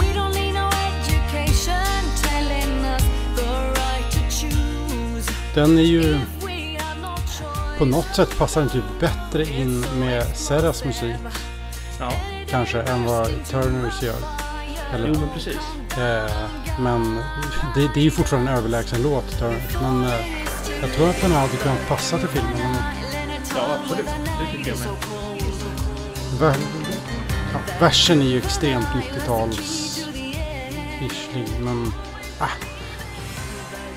[0.00, 3.02] We don't need no education telling us
[3.36, 5.32] the right to choose.
[5.54, 6.18] Den är ju
[7.78, 11.16] på något sätt passar den typ bättre in med Serras musik
[12.02, 12.12] Ja,
[12.48, 14.16] kanske än vad Turners gör.
[14.94, 15.58] Eller, jo men precis.
[15.98, 16.32] eh,
[16.78, 17.16] men
[17.74, 19.76] det, det är ju fortfarande en överlägsen låt Turners.
[19.82, 20.26] Men eh,
[20.82, 22.52] jag tror att den hade kunnat passa till filmen.
[22.58, 22.76] Men,
[23.56, 24.06] Ja, absolut.
[24.06, 24.88] Det tycker jag med.
[26.40, 26.56] ver,
[27.52, 29.98] ja, versen är ju extremt 90-tals
[31.10, 31.92] ishlig men
[32.38, 32.48] ah,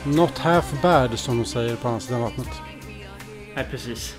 [0.03, 2.48] Not half bad som de säger på andra sidan vattnet.
[3.56, 4.15] Nej, precis.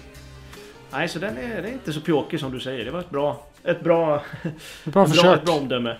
[0.96, 2.84] Nej, så den är, den är inte så pjåkig som du säger.
[2.84, 4.52] Det var ett bra, ett bra, Bra
[4.84, 5.38] ett bra, försök.
[5.38, 5.96] ett bra omdöme.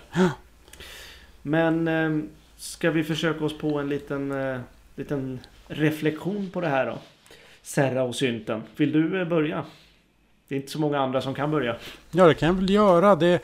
[1.43, 4.61] Men eh, ska vi försöka oss på en liten, eh,
[4.95, 6.99] liten reflektion på det här då?
[7.63, 8.63] Serra och synten.
[8.77, 9.65] Vill du eh, börja?
[10.49, 11.77] Det är inte så många andra som kan börja.
[12.11, 13.17] Ja, det kan jag väl göra.
[13.17, 13.43] Det,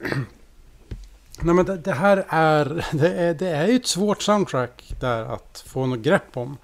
[1.42, 3.34] Nej, men det, det här är det, är...
[3.34, 6.56] det är ju ett svårt soundtrack där att få något grepp om.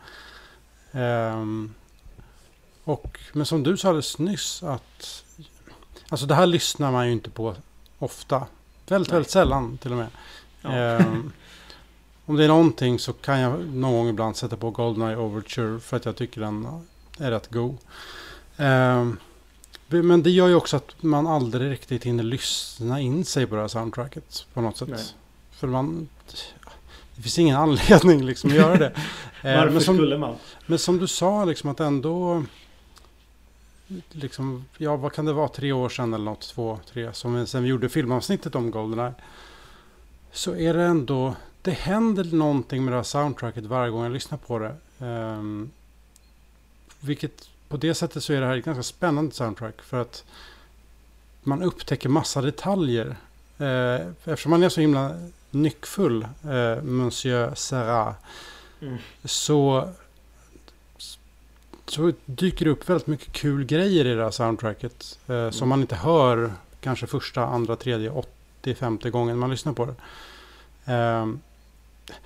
[0.92, 1.74] Ehm,
[2.84, 5.24] och, men som du sa alldeles nyss att...
[6.08, 7.54] Alltså det här lyssnar man ju inte på
[7.98, 8.46] ofta.
[8.86, 9.16] Väldigt, Nej.
[9.16, 10.08] väldigt sällan till och med.
[10.60, 10.72] Ja.
[10.72, 11.32] Ehm,
[12.26, 15.96] om det är någonting så kan jag någon gång ibland sätta på Goldeneye Overture för
[15.96, 16.82] att jag tycker den
[17.18, 17.76] är rätt god.
[18.56, 19.16] Ehm,
[19.88, 23.60] men det gör ju också att man aldrig riktigt hinner lyssna in sig på det
[23.60, 24.88] här soundtracket på något sätt.
[24.88, 25.04] Nej.
[25.50, 26.08] För man...
[27.16, 28.92] Det finns ingen anledning liksom att göra det.
[29.42, 30.36] Eh, Varför men, som, skulle man?
[30.66, 32.44] men som du sa, liksom att ändå...
[34.10, 35.48] Liksom, ja, vad kan det vara?
[35.48, 36.40] Tre år sedan eller något?
[36.48, 37.12] Två, tre.
[37.12, 39.14] Som sen vi gjorde filmavsnittet om Goldeneye.
[40.32, 41.34] Så är det ändå...
[41.62, 44.76] Det händer någonting med det här soundtracket varje gång jag lyssnar på det.
[44.98, 45.70] Ehm,
[47.00, 49.82] vilket på det sättet så är det här ett ganska spännande soundtrack.
[49.82, 50.24] För att
[51.42, 53.16] man upptäcker massa detaljer.
[53.58, 53.94] Eh,
[54.24, 55.20] eftersom man är så himla
[55.50, 58.14] nyckfull, eh, Monsieur Serra,
[58.80, 58.96] Mm.
[59.24, 59.88] så,
[61.86, 65.18] så dyker det upp väldigt mycket kul grejer i det här soundtracket.
[65.26, 65.68] Eh, Som Mm.
[65.68, 69.94] man inte hör kanske första, andra, tredje, 80, 50 gången man lyssnar på det.
[70.92, 71.26] Eh,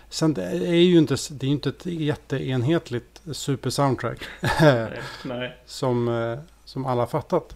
[0.08, 4.18] sen det är ju inte, det är inte ett jätteenhetligt super soundtrack.
[4.60, 5.56] Nej, nej.
[5.66, 7.54] som, eh, som alla fattat.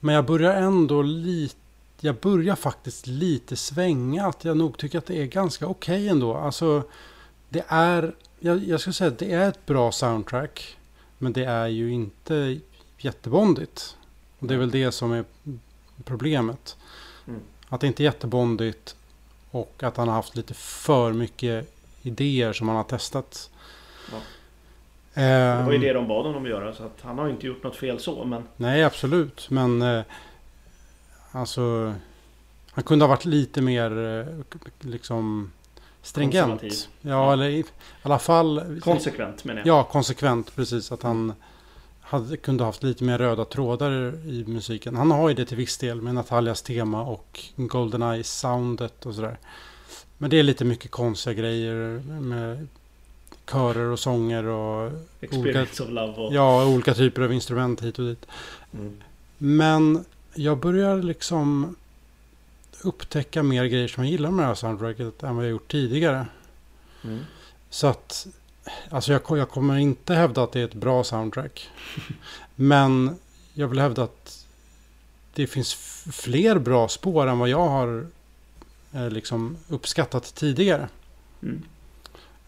[0.00, 1.56] Men jag börjar ändå lite,
[2.00, 6.34] jag börjar faktiskt lite svänga att jag nog tycker att det är ganska okej ändå.
[6.34, 6.82] Alltså,
[7.48, 10.76] det är, jag, jag skulle säga att det är ett bra soundtrack.
[11.18, 12.58] Men det är ju inte
[12.98, 13.96] jättebondigt.
[14.38, 15.24] Och det är väl det som är
[16.04, 16.76] problemet.
[17.26, 17.40] Mm.
[17.68, 18.96] Att det inte är jättebondigt
[19.50, 23.50] och att han har haft lite för mycket idéer som han har testat.
[24.12, 24.18] Ja.
[25.14, 27.46] Det var ju Ehm, det de bad honom att göra så att han har inte
[27.46, 29.50] gjort något fel så men Nej, absolut.
[29.50, 30.02] Men eh,
[31.32, 31.94] alltså...
[32.70, 35.52] Han kunde ha varit lite mer eh, liksom
[36.06, 36.62] stringent.
[36.62, 36.70] Ja,
[37.00, 37.32] Ja.
[37.32, 37.64] eller i
[38.02, 38.80] alla fall...
[38.84, 39.66] konsekvent menar jag.
[39.78, 40.56] Ja, konsekvent.
[40.56, 40.92] Precis.
[40.92, 41.32] Att han
[42.00, 43.90] hade, kunde ha haft lite mer röda trådar
[44.26, 44.96] i musiken.
[44.96, 49.38] Han har ju det till viss del med Natalias tema och Goldeneye-soundet och sådär.
[50.18, 52.66] Men det är lite mycket konstiga grejer med
[53.50, 56.34] körer och sånger och Experience of Love och...
[56.34, 58.26] ja, olika typer av instrument hit och dit.
[58.74, 59.02] Mm.
[59.38, 60.04] Men
[60.34, 61.76] jag börjar liksom
[62.82, 66.26] upptäcka mer grejer som jag gillar med det här soundtracket än vad jag gjort tidigare.
[67.04, 67.24] Mm.
[67.70, 68.26] Så att,
[68.90, 71.70] alltså jag, jag kommer inte hävda att det är ett bra soundtrack.
[72.54, 73.18] Men
[73.54, 74.46] jag vill hävda att
[75.34, 75.74] det finns
[76.12, 78.06] fler bra spår än vad jag har
[78.92, 80.88] eh, liksom uppskattat tidigare.
[81.42, 81.62] Mm.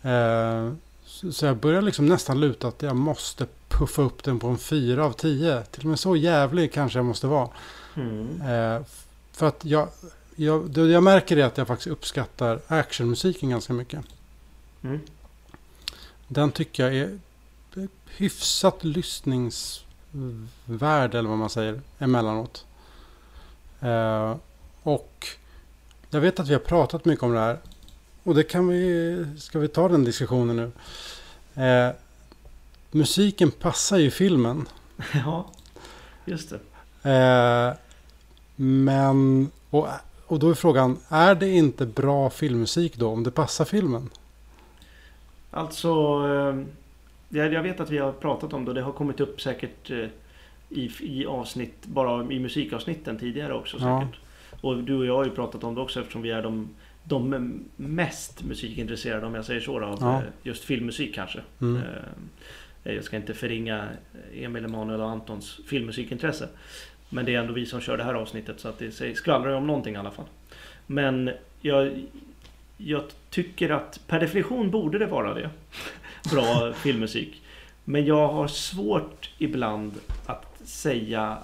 [0.03, 0.75] Eh,
[1.05, 4.59] så, så jag börjar liksom nästan luta att jag måste puffa upp den på en
[4.59, 5.63] 4 av 10.
[5.63, 7.49] Till och med så jävlig kanske jag måste vara.
[7.95, 8.41] Mm.
[8.41, 8.83] Eh,
[9.33, 9.89] för att jag,
[10.41, 14.01] jag, det jag märker är att jag faktiskt uppskattar actionmusiken ganska mycket.
[14.83, 15.01] Mm.
[16.29, 17.19] Den tycker jag är
[18.07, 22.67] hyfsat lyssningsvärd eller vad man säger emellanåt.
[23.81, 24.37] Eh,
[24.83, 25.27] och
[26.11, 27.59] jag vet att vi har pratat mycket om det här.
[28.23, 30.73] Och det kan vi, ska vi ta den diskussionen nu?
[31.65, 31.91] Eh,
[32.91, 34.69] musiken passar ju filmen.
[35.13, 35.51] Ja,
[36.25, 36.61] just det.
[37.11, 37.75] Eh,
[38.57, 39.89] men, och,
[40.29, 44.11] och då är frågan, är det inte bra filmmusik då om det passar filmen?
[45.51, 45.89] Alltså,
[47.29, 49.91] eh, jag vet att vi har pratat om det och det har kommit upp säkert
[49.91, 50.07] eh,
[50.71, 54.01] i, i avsnitt, bara i musikavsnitten tidigare också Ja.
[54.01, 54.21] säkert.
[54.61, 56.69] Och du och jag har ju pratat om det också eftersom vi är de,
[57.05, 60.17] de mest musikintresserade om jag säger så då, av Ja.
[60.17, 61.41] eh, just filmmusik kanske.
[61.61, 61.81] Mm.
[62.83, 63.89] Jag ska inte förringa
[64.35, 66.49] Emil Emanuel och Antons filmmusikintresse.
[67.09, 69.57] Men det är ändå vi som kör det här avsnittet så att det skvallrar ju
[69.57, 70.27] om någonting i alla fall.
[70.87, 71.31] Men
[71.61, 72.07] jag,
[72.77, 75.51] jag tycker att per definition borde det vara det.
[76.33, 77.43] Bra filmmusik.
[77.85, 79.95] Men jag har svårt ibland
[80.27, 81.39] att säga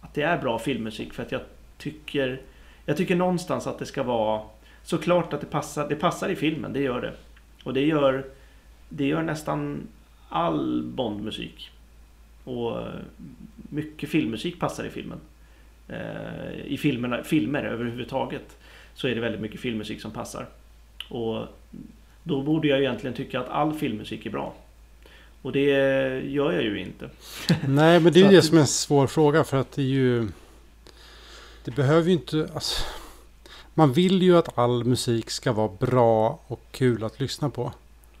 [0.00, 1.40] att det är bra filmmusik för att jag
[1.78, 2.40] tycker
[2.84, 4.42] Jag tycker någonstans att det ska vara
[4.82, 7.12] Såklart att det passar, det passar i filmen, det gör det.
[7.64, 8.24] Och det gör
[8.88, 9.88] Det gör nästan
[10.28, 11.70] all Bondmusik.
[12.44, 12.78] Och
[13.70, 15.18] mycket filmmusik passar i filmen.
[15.88, 18.56] Eh, I filmerna, filmer överhuvudtaget
[18.94, 20.46] så är det väldigt mycket filmmusik som passar.
[21.08, 21.46] Och
[22.22, 24.54] då borde jag egentligen tycka att all filmmusik är bra.
[25.42, 25.70] Och det
[26.20, 27.10] gör jag ju inte.
[27.68, 29.86] Nej, men det är ju det som är en svår fråga för att det är
[29.86, 30.28] ju...
[31.64, 32.48] Det behöver ju inte...
[32.54, 32.84] Alltså,
[33.74, 37.72] man vill ju att all musik ska vara bra och kul att lyssna på.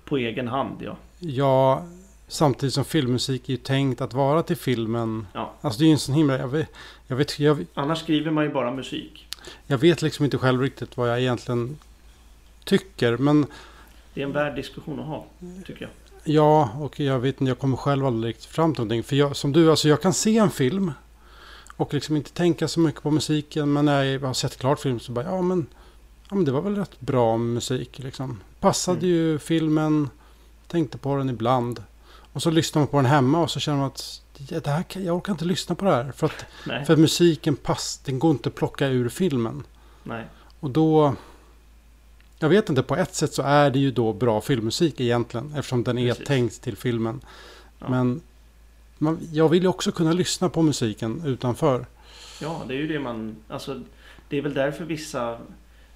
[0.04, 0.96] På egen hand, ja.
[1.18, 1.86] Ja,
[2.34, 5.26] samtidigt som filmmusik är ju tänkt att vara till filmen.
[5.32, 5.52] Ja.
[5.60, 6.38] Alltså det är ju en sån himla...
[6.38, 6.68] Jag vet,
[7.06, 9.26] jag vet, jag, Annars skriver man ju bara musik.
[9.66, 11.78] jag vet liksom inte själv riktigt vad jag egentligen
[12.64, 13.16] tycker.
[13.16, 13.46] Men
[14.14, 15.26] Det är en värd diskussion att ha,
[15.66, 15.90] tycker jag.
[16.34, 19.02] ja, och jag vet inte, jag kommer själv aldrig riktigt fram till någonting.
[19.02, 20.92] För jag, som du, alltså jag kan se en film
[21.76, 23.72] och liksom inte tänka så mycket på musiken.
[23.72, 25.66] Men när jag har sett klart film så bara, ja men,
[26.28, 28.40] ja, men det var väl rätt bra musik liksom.
[28.60, 29.10] Passade Mm.
[29.10, 30.08] ju filmen,
[30.68, 31.82] tänkte på den ibland.
[32.34, 35.16] Och så lyssnar man på den hemma och så känner man att det här, jag
[35.16, 36.12] orkar inte lyssna på det här.
[36.12, 39.62] För att, Nej, för att musiken pass, den går inte att plocka ur filmen.
[40.02, 40.24] nej.
[40.60, 41.14] Och då...
[42.38, 45.54] Jag vet inte, på ett sätt så är det ju då bra filmmusik egentligen.
[45.56, 46.26] Eftersom den är Precis.
[46.26, 47.20] tänkt till filmen.
[47.78, 47.88] Ja.
[47.88, 48.20] Men
[48.98, 51.86] man, jag vill ju också kunna lyssna på musiken utanför.
[52.40, 53.36] Ja, det är ju det man...
[53.48, 53.82] Alltså,
[54.28, 55.38] det är väl därför vissa...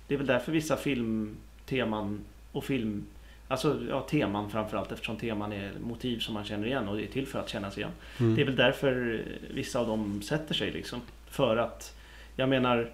[0.08, 2.20] Det är väl därför vissa filmteman
[2.52, 3.04] och film...
[3.48, 7.06] Alltså ja, teman framförallt eftersom teman är motiv som man känner igen och det är
[7.06, 7.90] till för att kännas igen.
[8.20, 8.34] Mm.
[8.34, 11.00] Det är väl därför vissa av dem sätter sig liksom.
[11.30, 11.96] För att,
[12.36, 12.90] jag menar,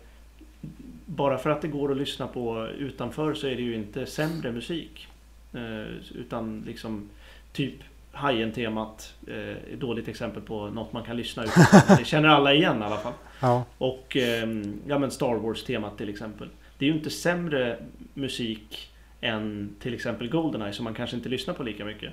[1.07, 4.53] bara för att det går att lyssna på utanför så är det ju inte sämre
[4.53, 5.09] musik.
[5.53, 7.09] Eh, utan liksom,
[7.53, 7.75] typ
[8.13, 11.97] Hajen-temat eh, är dåligt exempel på något man kan lyssna utanför.
[11.99, 13.13] Det känner alla igen i alla fall.
[13.41, 16.49] Ja, Och ehm, ja, men Star Wars-temat till exempel.
[16.79, 17.79] Det är ju inte sämre
[18.15, 18.94] musik
[19.25, 22.13] än till exempel Goldeneye som man kanske inte lyssnar på lika mycket.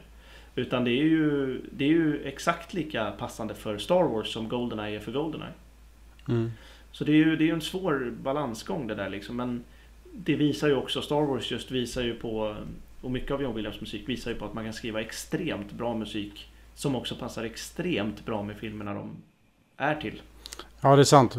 [0.55, 4.95] Utan det är ju, det är ju exakt lika passande för Star Wars som Goldeneye
[4.95, 5.53] är för Goldeneye.
[6.27, 6.51] mm.
[6.91, 9.35] Så det är ju det är en svår balansgång det där liksom.
[9.35, 9.63] Men
[10.13, 12.55] det visar ju också, Star Wars just visar ju på,
[13.01, 15.95] och mycket av John Williams musik visar ju på att man kan skriva extremt bra
[15.95, 19.15] musik som också passar extremt bra med filmerna de
[19.77, 20.21] är till.
[20.81, 21.37] ja det är sant.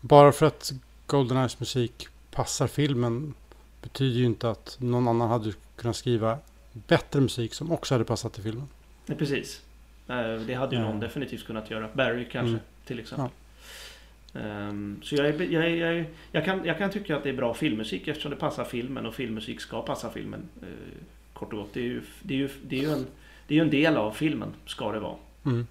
[0.00, 0.72] Bara för att
[1.06, 3.34] Goldeneyes musik passar filmen
[3.82, 6.38] betyder ju inte att någon annan hade kunnat skriva
[6.72, 8.68] bättre musik som också hade passat till filmen.
[9.06, 9.62] Nej, precis.
[10.08, 10.88] Eh, Det hade ju Ja.
[10.88, 11.88] någon definitivt kunnat göra.
[11.94, 12.60] Barry kanske, Mm.
[12.84, 13.28] till exempel.
[14.34, 17.28] Ehm, Så jag, är, jag, är, jag, är, jag, kan, jag kan tycka att det
[17.28, 20.48] är bra filmmusik eftersom det passar filmen och filmmusik ska passa filmen.
[20.62, 20.68] eh,
[21.32, 21.74] Kort och gott.
[21.74, 23.06] Det är ju, det är ju, det är ju, en,
[23.46, 25.16] det är ju en del av filmen, ska det vara.
[25.46, 25.66] Mm.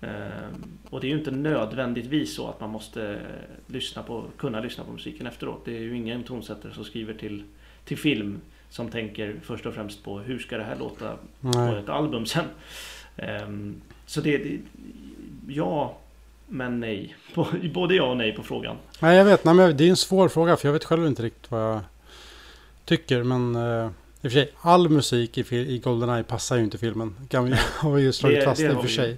[0.00, 4.60] Ehm, Och det är ju inte nödvändigtvis så att man måste eh, lyssna på, kunna
[4.60, 5.62] lyssna på musiken efteråt.
[5.64, 7.42] Det är ju ingen tonsättare som skriver till,
[7.84, 8.40] till film
[8.70, 11.78] som tänker först och främst på hur ska det här låta på Nej.
[11.78, 12.44] ett album sen.
[13.16, 14.58] Ehm, så det, det,
[15.48, 15.96] ja,
[16.48, 17.16] men nej.
[17.34, 18.76] På- Både ja och nej på frågan.
[19.00, 19.44] Nej, jag vet.
[19.44, 21.80] Nej, men det är en svår fråga för jag vet själv inte riktigt vad jag
[22.84, 23.22] tycker.
[23.22, 23.90] Men eh,
[24.22, 27.14] i och för sig, all musik i, i Goldeneye passar ju inte filmen.
[27.28, 29.16] Kan vi, har vi ju slagit fast det i och för vi sig.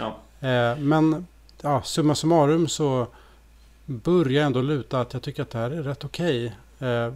[0.00, 0.16] Ja.
[0.48, 1.26] Eh, men
[1.60, 3.06] ja, summa summarum så
[3.84, 6.56] börjar jag ändå luta att jag tycker att det här är rätt okej.
[6.76, 7.10] Okay.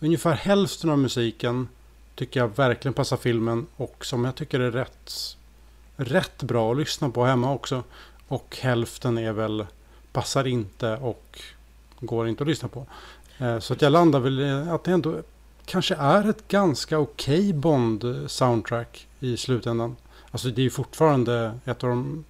[0.00, 1.68] ungefär hälften av musiken
[2.14, 5.36] tycker jag verkligen passar filmen och som jag tycker är rätt,
[5.96, 7.82] rätt bra att lyssna på hemma också.
[8.28, 9.66] Och hälften är väl
[10.12, 11.40] passar inte och
[12.00, 12.86] går inte att lyssna på.
[13.38, 15.22] Eh, så att jag landar väl i att det ändå
[15.64, 19.96] kanske är ett ganska okej Bond-soundtrack i slutändan.
[20.32, 22.24] Alltså det är ju fortfarande ett av de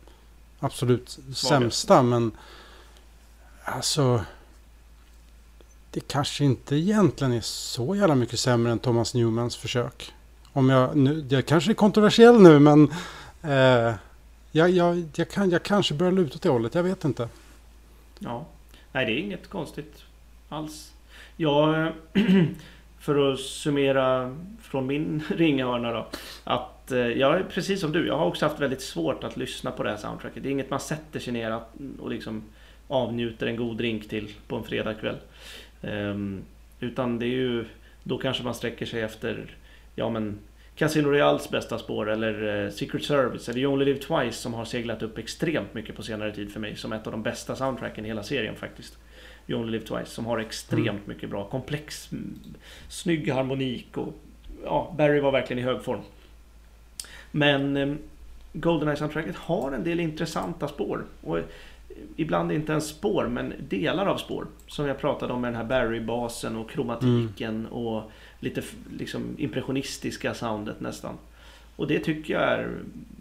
[0.60, 2.32] absolut sämsta men
[3.64, 4.24] alltså
[5.90, 10.12] det kanske inte egentligen är så jävla mycket sämre än Thomas Newmans försök.
[10.52, 12.92] Om jag nu, jag kanske är kontroversiell nu men
[13.42, 13.94] eh,
[14.52, 17.28] jag, jag, jag, kan, jag kanske börjar luta åt det hållet, jag vet inte.
[18.18, 18.46] Ja.
[18.92, 20.02] Nej, det är inget konstigt
[20.48, 20.92] alls.
[21.36, 21.92] Jag,
[23.00, 26.06] för att summera från min ringhörna då.
[26.44, 28.06] Att eh, jag är precis som du.
[28.06, 30.42] Jag har också haft väldigt svårt att lyssna på det här soundtracket.
[30.42, 32.42] Det är inget man sätter sig ner att- och liksom
[32.88, 35.16] avnjuter en god drink till på en fredagkväll.
[35.82, 36.42] Ehm,
[36.80, 37.64] utan det är ju
[38.02, 39.56] då kanske man sträcker sig efter
[39.94, 40.38] ja men
[40.76, 44.64] Casino Royales bästa spår eller eh, Secret Service eller You Only Live Twice som har
[44.64, 48.04] seglat upp extremt mycket på senare tid för mig som ett av de bästa soundtracken
[48.04, 48.98] i hela serien faktiskt.
[49.46, 51.00] You Only Live Twice som har extremt Mm.
[51.04, 52.38] mycket bra komplex mm,
[52.88, 54.14] snygg harmonik och
[54.64, 56.00] ja, Barry var verkligen i hög form.
[57.32, 57.94] Men eh,
[58.52, 61.04] Goldeneye-soundtracket har en del intressanta spår.
[61.20, 61.44] Och eh,
[62.16, 64.46] ibland inte ens spår, men delar av spår.
[64.66, 68.10] Som jag pratade om med den här Barry-basen och kromatiken och
[68.40, 68.62] lite
[68.98, 71.14] liksom impressionistiska soundet nästan.
[71.76, 72.70] Och det tycker jag är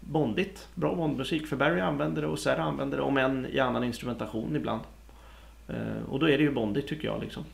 [0.00, 0.68] bondigt.
[0.74, 1.46] Bra Bondmusik.
[1.46, 4.80] För Barry använder det och Serra använder det, om än i annan instrumentation ibland.
[5.68, 7.20] Eh, Och då är det ju bondigt tycker jag.
[7.20, 7.44] Liksom.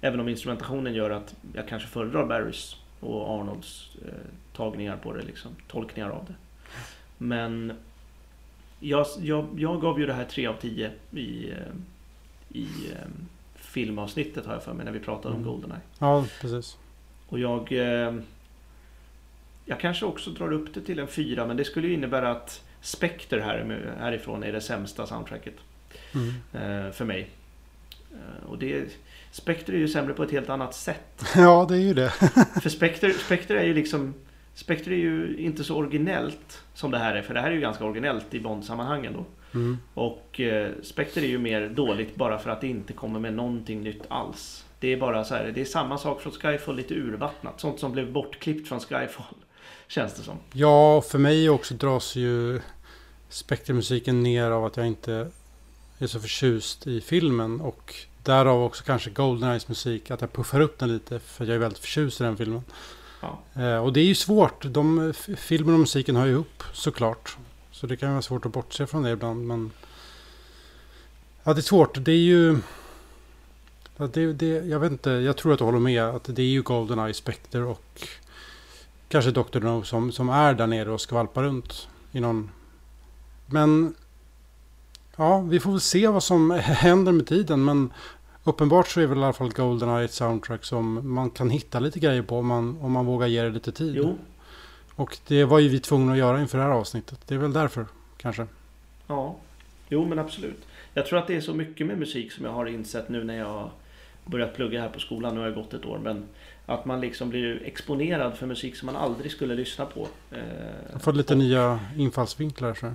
[0.00, 4.12] Även om instrumentationen gör att jag kanske föredrar Barrys och Arnolds eh,
[4.56, 6.34] tagningar på det, liksom, tolkningar av det.
[7.18, 7.72] Men
[8.80, 11.56] jag, jag, jag gav ju det här 3 av 10 i, eh,
[12.48, 12.62] i
[12.92, 13.08] eh,
[13.54, 15.46] filmavsnittet har jag för mig när vi pratade Mm.
[15.48, 15.80] om Goldeneye.
[15.98, 16.76] Ja, precis.
[17.28, 17.72] Och jag...
[17.72, 18.14] Eh,
[19.66, 22.64] jag kanske också drar upp det till en 4 men det skulle ju innebära att
[22.80, 25.54] Spectre här, härifrån är det sämsta soundtracket
[26.14, 26.28] Mm.
[26.86, 27.30] eh, för mig.
[28.46, 28.98] Och det...
[29.34, 31.24] Spectre är ju sämre på ett helt annat sätt.
[31.36, 32.10] Ja, det är ju det.
[32.62, 34.14] För Spectre, Spectre är ju liksom...
[34.54, 37.22] Spectre är ju inte så originellt som det här är.
[37.22, 39.24] För det här är ju ganska originellt i Bond-sammanhangen då.
[39.58, 39.78] Mm.
[39.94, 43.80] Och eh, Spectre är ju mer dåligt bara för att det inte kommer med någonting
[43.80, 44.64] nytt alls.
[44.78, 47.60] Det är bara så här, det är samma sak från Skyfall, lite urvattnat.
[47.60, 49.36] Sånt som blev bortklippt från Skyfall.
[49.88, 50.36] Känns det som.
[50.52, 52.60] Ja, för mig också dras ju
[53.28, 55.30] spektrummusiken ner av att jag inte
[55.98, 57.60] är så förtjust i filmen.
[57.60, 57.94] Och
[58.24, 61.78] därav också kanske Goldeneyes musik, att jag puffar upp den lite för jag är väldigt
[61.78, 62.62] förtjust i den filmen.
[63.20, 63.62] Ja.
[63.62, 64.64] Eh, och det är ju svårt.
[64.64, 67.36] De, filmen och musiken hör ju ihop såklart.
[67.70, 69.46] Så det kan vara svårt att bortse från det ibland.
[69.46, 69.70] Men
[71.44, 72.04] ja, det är svårt.
[72.04, 72.58] Det är ju...
[73.96, 76.04] Ja, det, det, jag vet inte, jag tror att du håller med.
[76.04, 78.08] Att det är ju Goldeneye, Spectre och
[79.08, 79.60] kanske Dr.
[79.60, 82.50] No som, som är där nere och skvalpar runt i någon...
[83.46, 83.94] Men
[85.16, 87.64] ja, vi får väl se vad som händer med tiden.
[87.64, 87.92] Men
[88.44, 92.00] uppenbart så är väl i alla fall Goldeneye ett soundtrack som man kan hitta lite
[92.00, 93.94] grejer på om man, om man vågar ge det lite tid.
[93.96, 94.18] Jo,
[94.96, 97.20] Och det var ju vi tvungna att göra inför det här avsnittet.
[97.26, 97.86] Det är väl därför
[98.16, 98.46] kanske.
[99.06, 99.36] ja.
[99.88, 100.62] Jo men absolut.
[100.94, 103.38] Jag tror att det är så mycket med musik som jag har insett nu när
[103.38, 103.70] jag
[104.26, 105.34] börjat plugga här på skolan.
[105.34, 105.98] Nu har jag gått ett år.
[106.02, 106.24] Men
[106.66, 110.08] att man liksom blir exponerad för musik som man aldrig skulle lyssna på.
[110.30, 110.38] Eh,
[110.92, 112.74] Jag får lite nya infallsvinklar.
[112.74, 112.86] Så.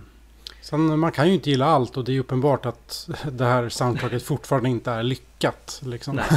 [0.62, 4.24] Sen man kan ju inte gilla allt och det är uppenbart att det här soundtracket
[4.24, 5.82] fortfarande inte är lyckat.
[5.86, 6.20] Liksom.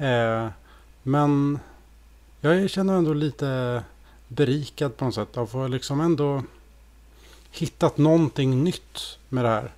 [0.00, 0.48] Eh,
[1.02, 1.58] men
[2.40, 3.82] jag känner ändå lite
[4.28, 5.36] berikad på något sätt.
[5.36, 6.42] Att få liksom ändå
[7.50, 9.72] hittat någonting nytt med det här.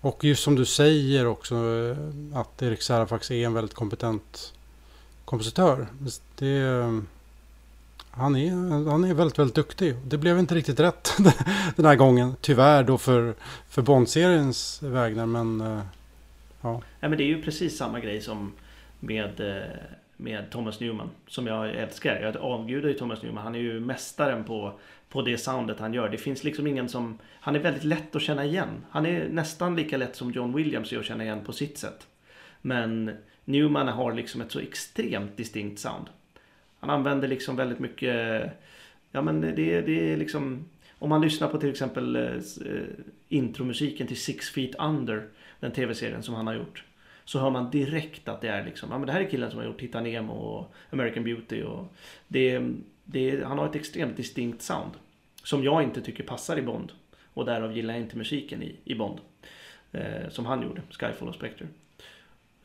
[0.00, 4.52] Och just som du säger också eh, att Erik faktiskt är en väldigt kompetent
[5.24, 5.86] kompositör.
[6.36, 7.00] Det, eh,
[8.16, 9.94] han, är, han är väldigt, väldigt duktig.
[10.06, 11.16] Det blev inte riktigt rätt
[11.76, 12.36] den här gången.
[12.40, 13.34] Tyvärr då för,
[13.68, 15.26] för Bond-seriens vägnar.
[15.26, 15.80] Men eh,
[16.60, 16.82] ja.
[17.00, 18.52] Nej, men det är ju precis samma grej som
[19.00, 19.62] med, eh,
[20.16, 21.10] med Thomas Newman.
[21.28, 22.20] Som jag älskar.
[22.20, 23.44] Jag avgudar ju Thomas Newman.
[23.44, 24.78] Han är ju mästaren på,
[25.08, 26.08] på det soundet han gör.
[26.08, 27.18] Det finns liksom ingen som...
[27.40, 28.84] Han är väldigt lätt att känna igen.
[28.90, 32.06] Han är nästan lika lätt som John Williams är att känna igen på sitt sätt.
[32.62, 36.06] Men Newman har liksom ett så extremt distinkt sound.
[36.86, 38.42] Han använder liksom väldigt mycket...
[39.10, 40.64] Ja men det, det är liksom...
[40.98, 42.86] om man lyssnar på till exempel eh, eh,
[43.28, 45.28] intromusiken till Six Feet Under,
[45.60, 46.84] den tv-serien som han har gjort.
[47.24, 49.58] Så hör man direkt att det är liksom, ja men det här är killen som
[49.58, 51.94] har gjort Titta Nemo och American Beauty och
[52.28, 52.62] det,
[53.04, 54.92] det, han har ett extremt distinkt sound.
[55.42, 56.92] Som jag inte tycker passar i Bond.
[57.34, 59.18] Och därav gillar jag inte musiken i, i Bond.
[59.92, 61.66] Eh, som han gjorde, Skyfall och Spectre.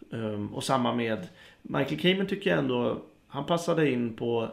[0.10, 1.28] Um, och samma med
[1.62, 4.52] Michael Kamen tycker jag ändå, han passade in på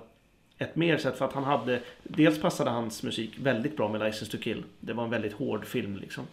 [0.58, 4.32] ett mer sätt för att han hade, dels passade hans musik väldigt bra med License
[4.32, 4.64] to Kill.
[4.80, 6.24] Det var en väldigt hård film liksom.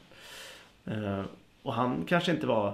[0.85, 1.23] Eh,
[1.61, 2.73] och han kanske inte var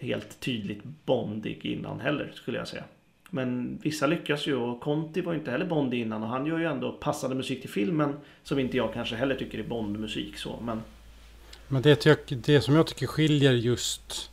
[0.00, 2.84] helt tydligt bondig innan heller skulle jag säga.
[3.30, 6.58] Men vissa lyckas ju och Conti var ju inte heller bondig innan och han gör
[6.58, 10.58] ju ändå passande musik till filmen som inte jag kanske heller tycker är Bondmusik så
[10.62, 10.82] men
[11.68, 14.30] Men det, det som jag tycker skiljer just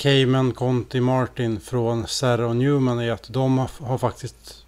[0.00, 4.66] Cayman, Conti, Martin från Serra och Newman är att de har, har faktiskt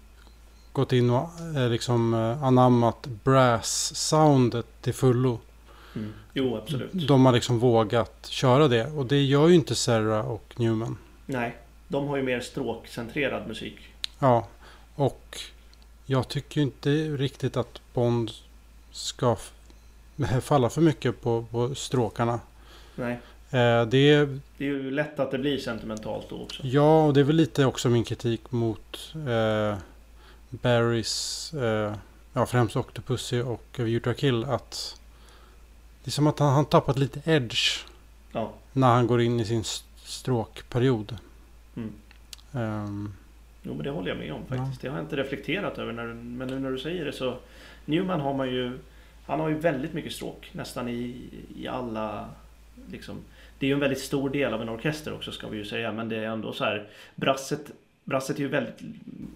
[0.71, 5.39] gått in och eh, liksom eh, anammat brass-soundet till fullo.
[6.33, 7.07] jo absolut.
[7.07, 10.97] De har liksom vågat köra det och det gör ju inte Serra och Newman.
[11.25, 11.57] Nej,
[11.87, 13.77] de har ju mer stråkcentrerad musik.
[14.19, 14.47] Ja,
[14.95, 15.39] och
[16.05, 18.31] jag tycker inte riktigt att Bond
[18.91, 19.37] ska
[20.41, 22.39] falla för mycket på, på stråkarna.
[22.95, 23.19] Nej,
[23.89, 26.61] det är det är ju lätt att det blir sentimentalt då också.
[26.67, 29.77] Ja, och det är väl lite också min kritik mot eh,
[30.49, 31.93] Barrys, eh,
[32.33, 34.43] ja främst Octopussy och a Kill.
[34.43, 34.99] Att
[36.03, 37.85] det är som att han, han tappat lite edge
[38.31, 41.17] Ja, när han går in i sin st- stråkperiod.
[41.75, 41.91] Mm.
[42.53, 43.13] Ehm,
[43.63, 44.81] jo men det håller jag med om faktiskt.
[44.81, 47.37] Det har jag inte reflekterat över när, men nu när du säger det så
[47.85, 48.79] Newman har man ju
[49.25, 51.15] Han har ju väldigt mycket stråk nästan i,
[51.57, 52.29] i alla
[52.91, 53.15] liksom
[53.63, 55.91] Det är ju en väldigt stor del av en orkester också ska vi ju säga
[55.91, 57.71] men det är ändå så här Brasset
[58.03, 58.79] Brasset är ju väldigt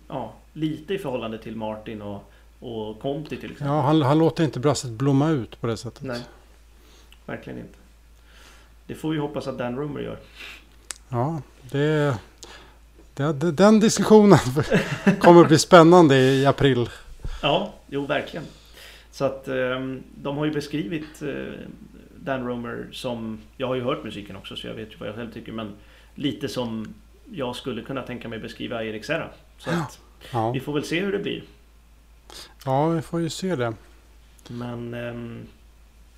[0.07, 3.67] ja, lite i förhållande till Martin och, och Conti till exempel.
[3.67, 6.03] ja, han, han låter inte brasset blomma ut på det sättet.
[6.03, 6.21] Nej,
[7.25, 7.77] verkligen inte.
[8.87, 10.17] Det får vi hoppas att Dan Rumor gör.
[11.09, 11.41] Ja,
[11.71, 12.17] det,
[13.13, 14.39] det, det, den diskussionen
[15.19, 16.89] kommer att bli spännande i april.
[17.41, 18.45] Ja, jo verkligen.
[19.11, 21.53] Så att ehm, de har ju beskrivit eh,
[22.27, 25.15] Dan Romer som, jag har ju hört musiken också så jag vet ju vad jag
[25.15, 25.71] själv tycker, men
[26.15, 26.93] lite som
[27.31, 29.29] jag skulle kunna tänka mig beskriva Erik Serra.
[29.57, 29.99] Så att
[30.33, 31.43] Ja, vi får väl se hur det blir.
[32.65, 33.73] ja vi får ju se det.
[34.47, 35.47] Men ehm,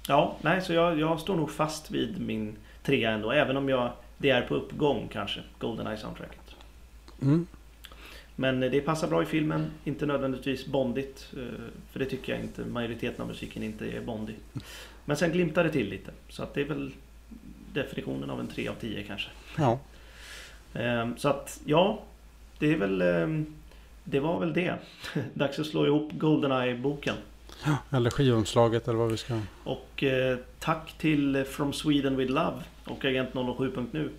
[0.07, 3.91] ja, nej, så jag, jag står nog fast vid min trea ändå, även om jag,
[4.17, 6.55] det är på uppgång kanske, Goldeneye soundtracket.
[7.21, 7.47] Mm.
[8.35, 11.33] Men det passar bra i filmen, inte nödvändigtvis bondigt.
[11.37, 11.43] eh,
[11.91, 14.35] För det tycker jag inte, majoriteten av musiken inte är bondig.
[15.09, 16.11] Men sen glimtar det till lite.
[16.29, 16.91] Så att det är väl
[17.73, 19.29] definitionen av en 3 av 10 kanske.
[19.57, 19.79] Ja.
[20.73, 22.01] Ehm, Så att ja,
[22.59, 23.45] det är väl ehm,
[24.03, 24.75] Det var väl det.
[25.33, 27.15] Dags att slå ihop Goldeneye-boken.
[27.91, 29.39] Eller skivomslaget eller vad vi ska...
[29.63, 34.09] Och eh, tack till From Sweden with Love och Agent 007.nu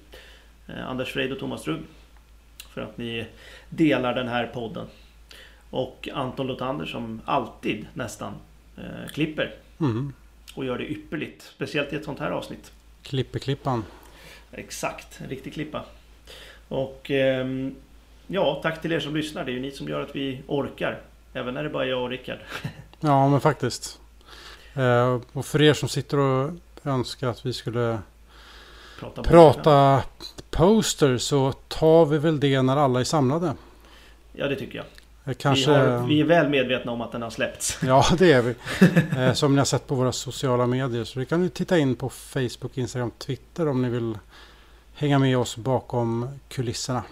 [0.66, 1.80] eh, Anders Freid och Thomas Drugg
[2.74, 3.26] För att ni
[3.68, 4.86] delar den här podden
[5.70, 8.32] Och Anton Lotander som alltid nästan
[8.76, 10.12] eh, klipper Mm.
[10.54, 11.42] Och gör det ypperligt.
[11.42, 12.72] Speciellt i ett sånt här avsnitt.
[13.02, 13.84] Klippeklippan.
[14.52, 15.84] Exakt, en riktig klippa.
[16.68, 17.74] Och ehm,
[18.26, 19.44] ja, tack till er som lyssnar.
[19.44, 21.00] Det är ju ni som gör att vi orkar.
[21.32, 22.38] Även när det bara är jag och Rickard.
[23.02, 24.00] Ja, men faktiskt.
[24.74, 26.50] Eh, och för er som sitter och
[26.84, 27.98] önskar att vi skulle
[29.00, 30.02] Prata, prata
[30.50, 31.18] poster.
[31.18, 33.54] så tar vi väl det när alla är samlade.
[34.32, 34.86] Ja, det tycker jag
[35.34, 35.70] Kanske...
[35.70, 38.54] vi, har, vi är väl medvetna om att den har släppts Ja, det är vi.
[39.18, 41.04] Eh, som ni har sett på våra sociala medier.
[41.04, 44.18] Så det kan ni titta in på Facebook, Instagram, Twitter om ni vill
[44.94, 47.02] hänga med oss bakom kulisserna.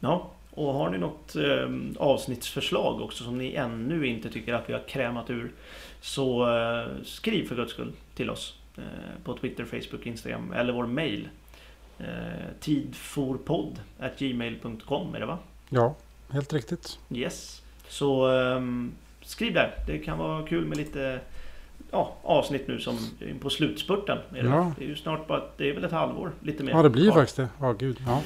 [0.00, 4.72] Ja, och har ni något eh, avsnittsförslag också som ni ännu inte tycker att vi
[4.72, 5.52] har krämat ur
[6.00, 8.82] så eh, skriv för guds skull till oss eh,
[9.24, 11.28] på Twitter, Facebook, Instagram eller vår mail.
[11.98, 12.06] Eh,
[12.60, 13.80] tidforpodd
[14.18, 15.38] gmail.com är det va?
[15.68, 15.94] Ja,
[16.32, 16.98] helt riktigt.
[17.10, 17.62] Yes.
[17.88, 18.92] Så ehm,
[19.22, 19.74] skriv där.
[19.86, 21.20] Det kan vara kul med lite
[21.90, 24.18] ja, avsnitt nu som är på slutspurten.
[24.34, 24.72] Är det, Ja.
[24.78, 26.72] det är ju snart bara, det är väl ett halvår lite mer.
[26.72, 27.20] Ja, det blir kvar.
[27.20, 27.48] faktiskt det.
[27.60, 27.96] Ja, gud.
[28.06, 28.20] Ja.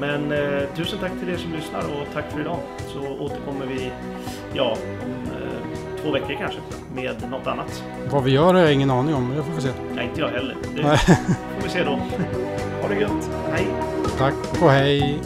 [0.00, 2.58] Men eh, tusen tack till er som lyssnar och tack för idag.
[2.88, 3.90] Så återkommer vi,
[4.54, 6.60] ja, om eh, två veckor kanske
[6.94, 7.84] med något annat.
[8.10, 9.70] Vad vi gör har jag ingen aning om, det får vi se.
[9.94, 10.56] Nej, inte jag heller.
[10.76, 10.98] Det Nej.
[10.98, 11.90] får vi se då.
[12.82, 13.30] Ha det gött.
[13.52, 13.66] Hej!
[14.18, 15.18] Tack och hej!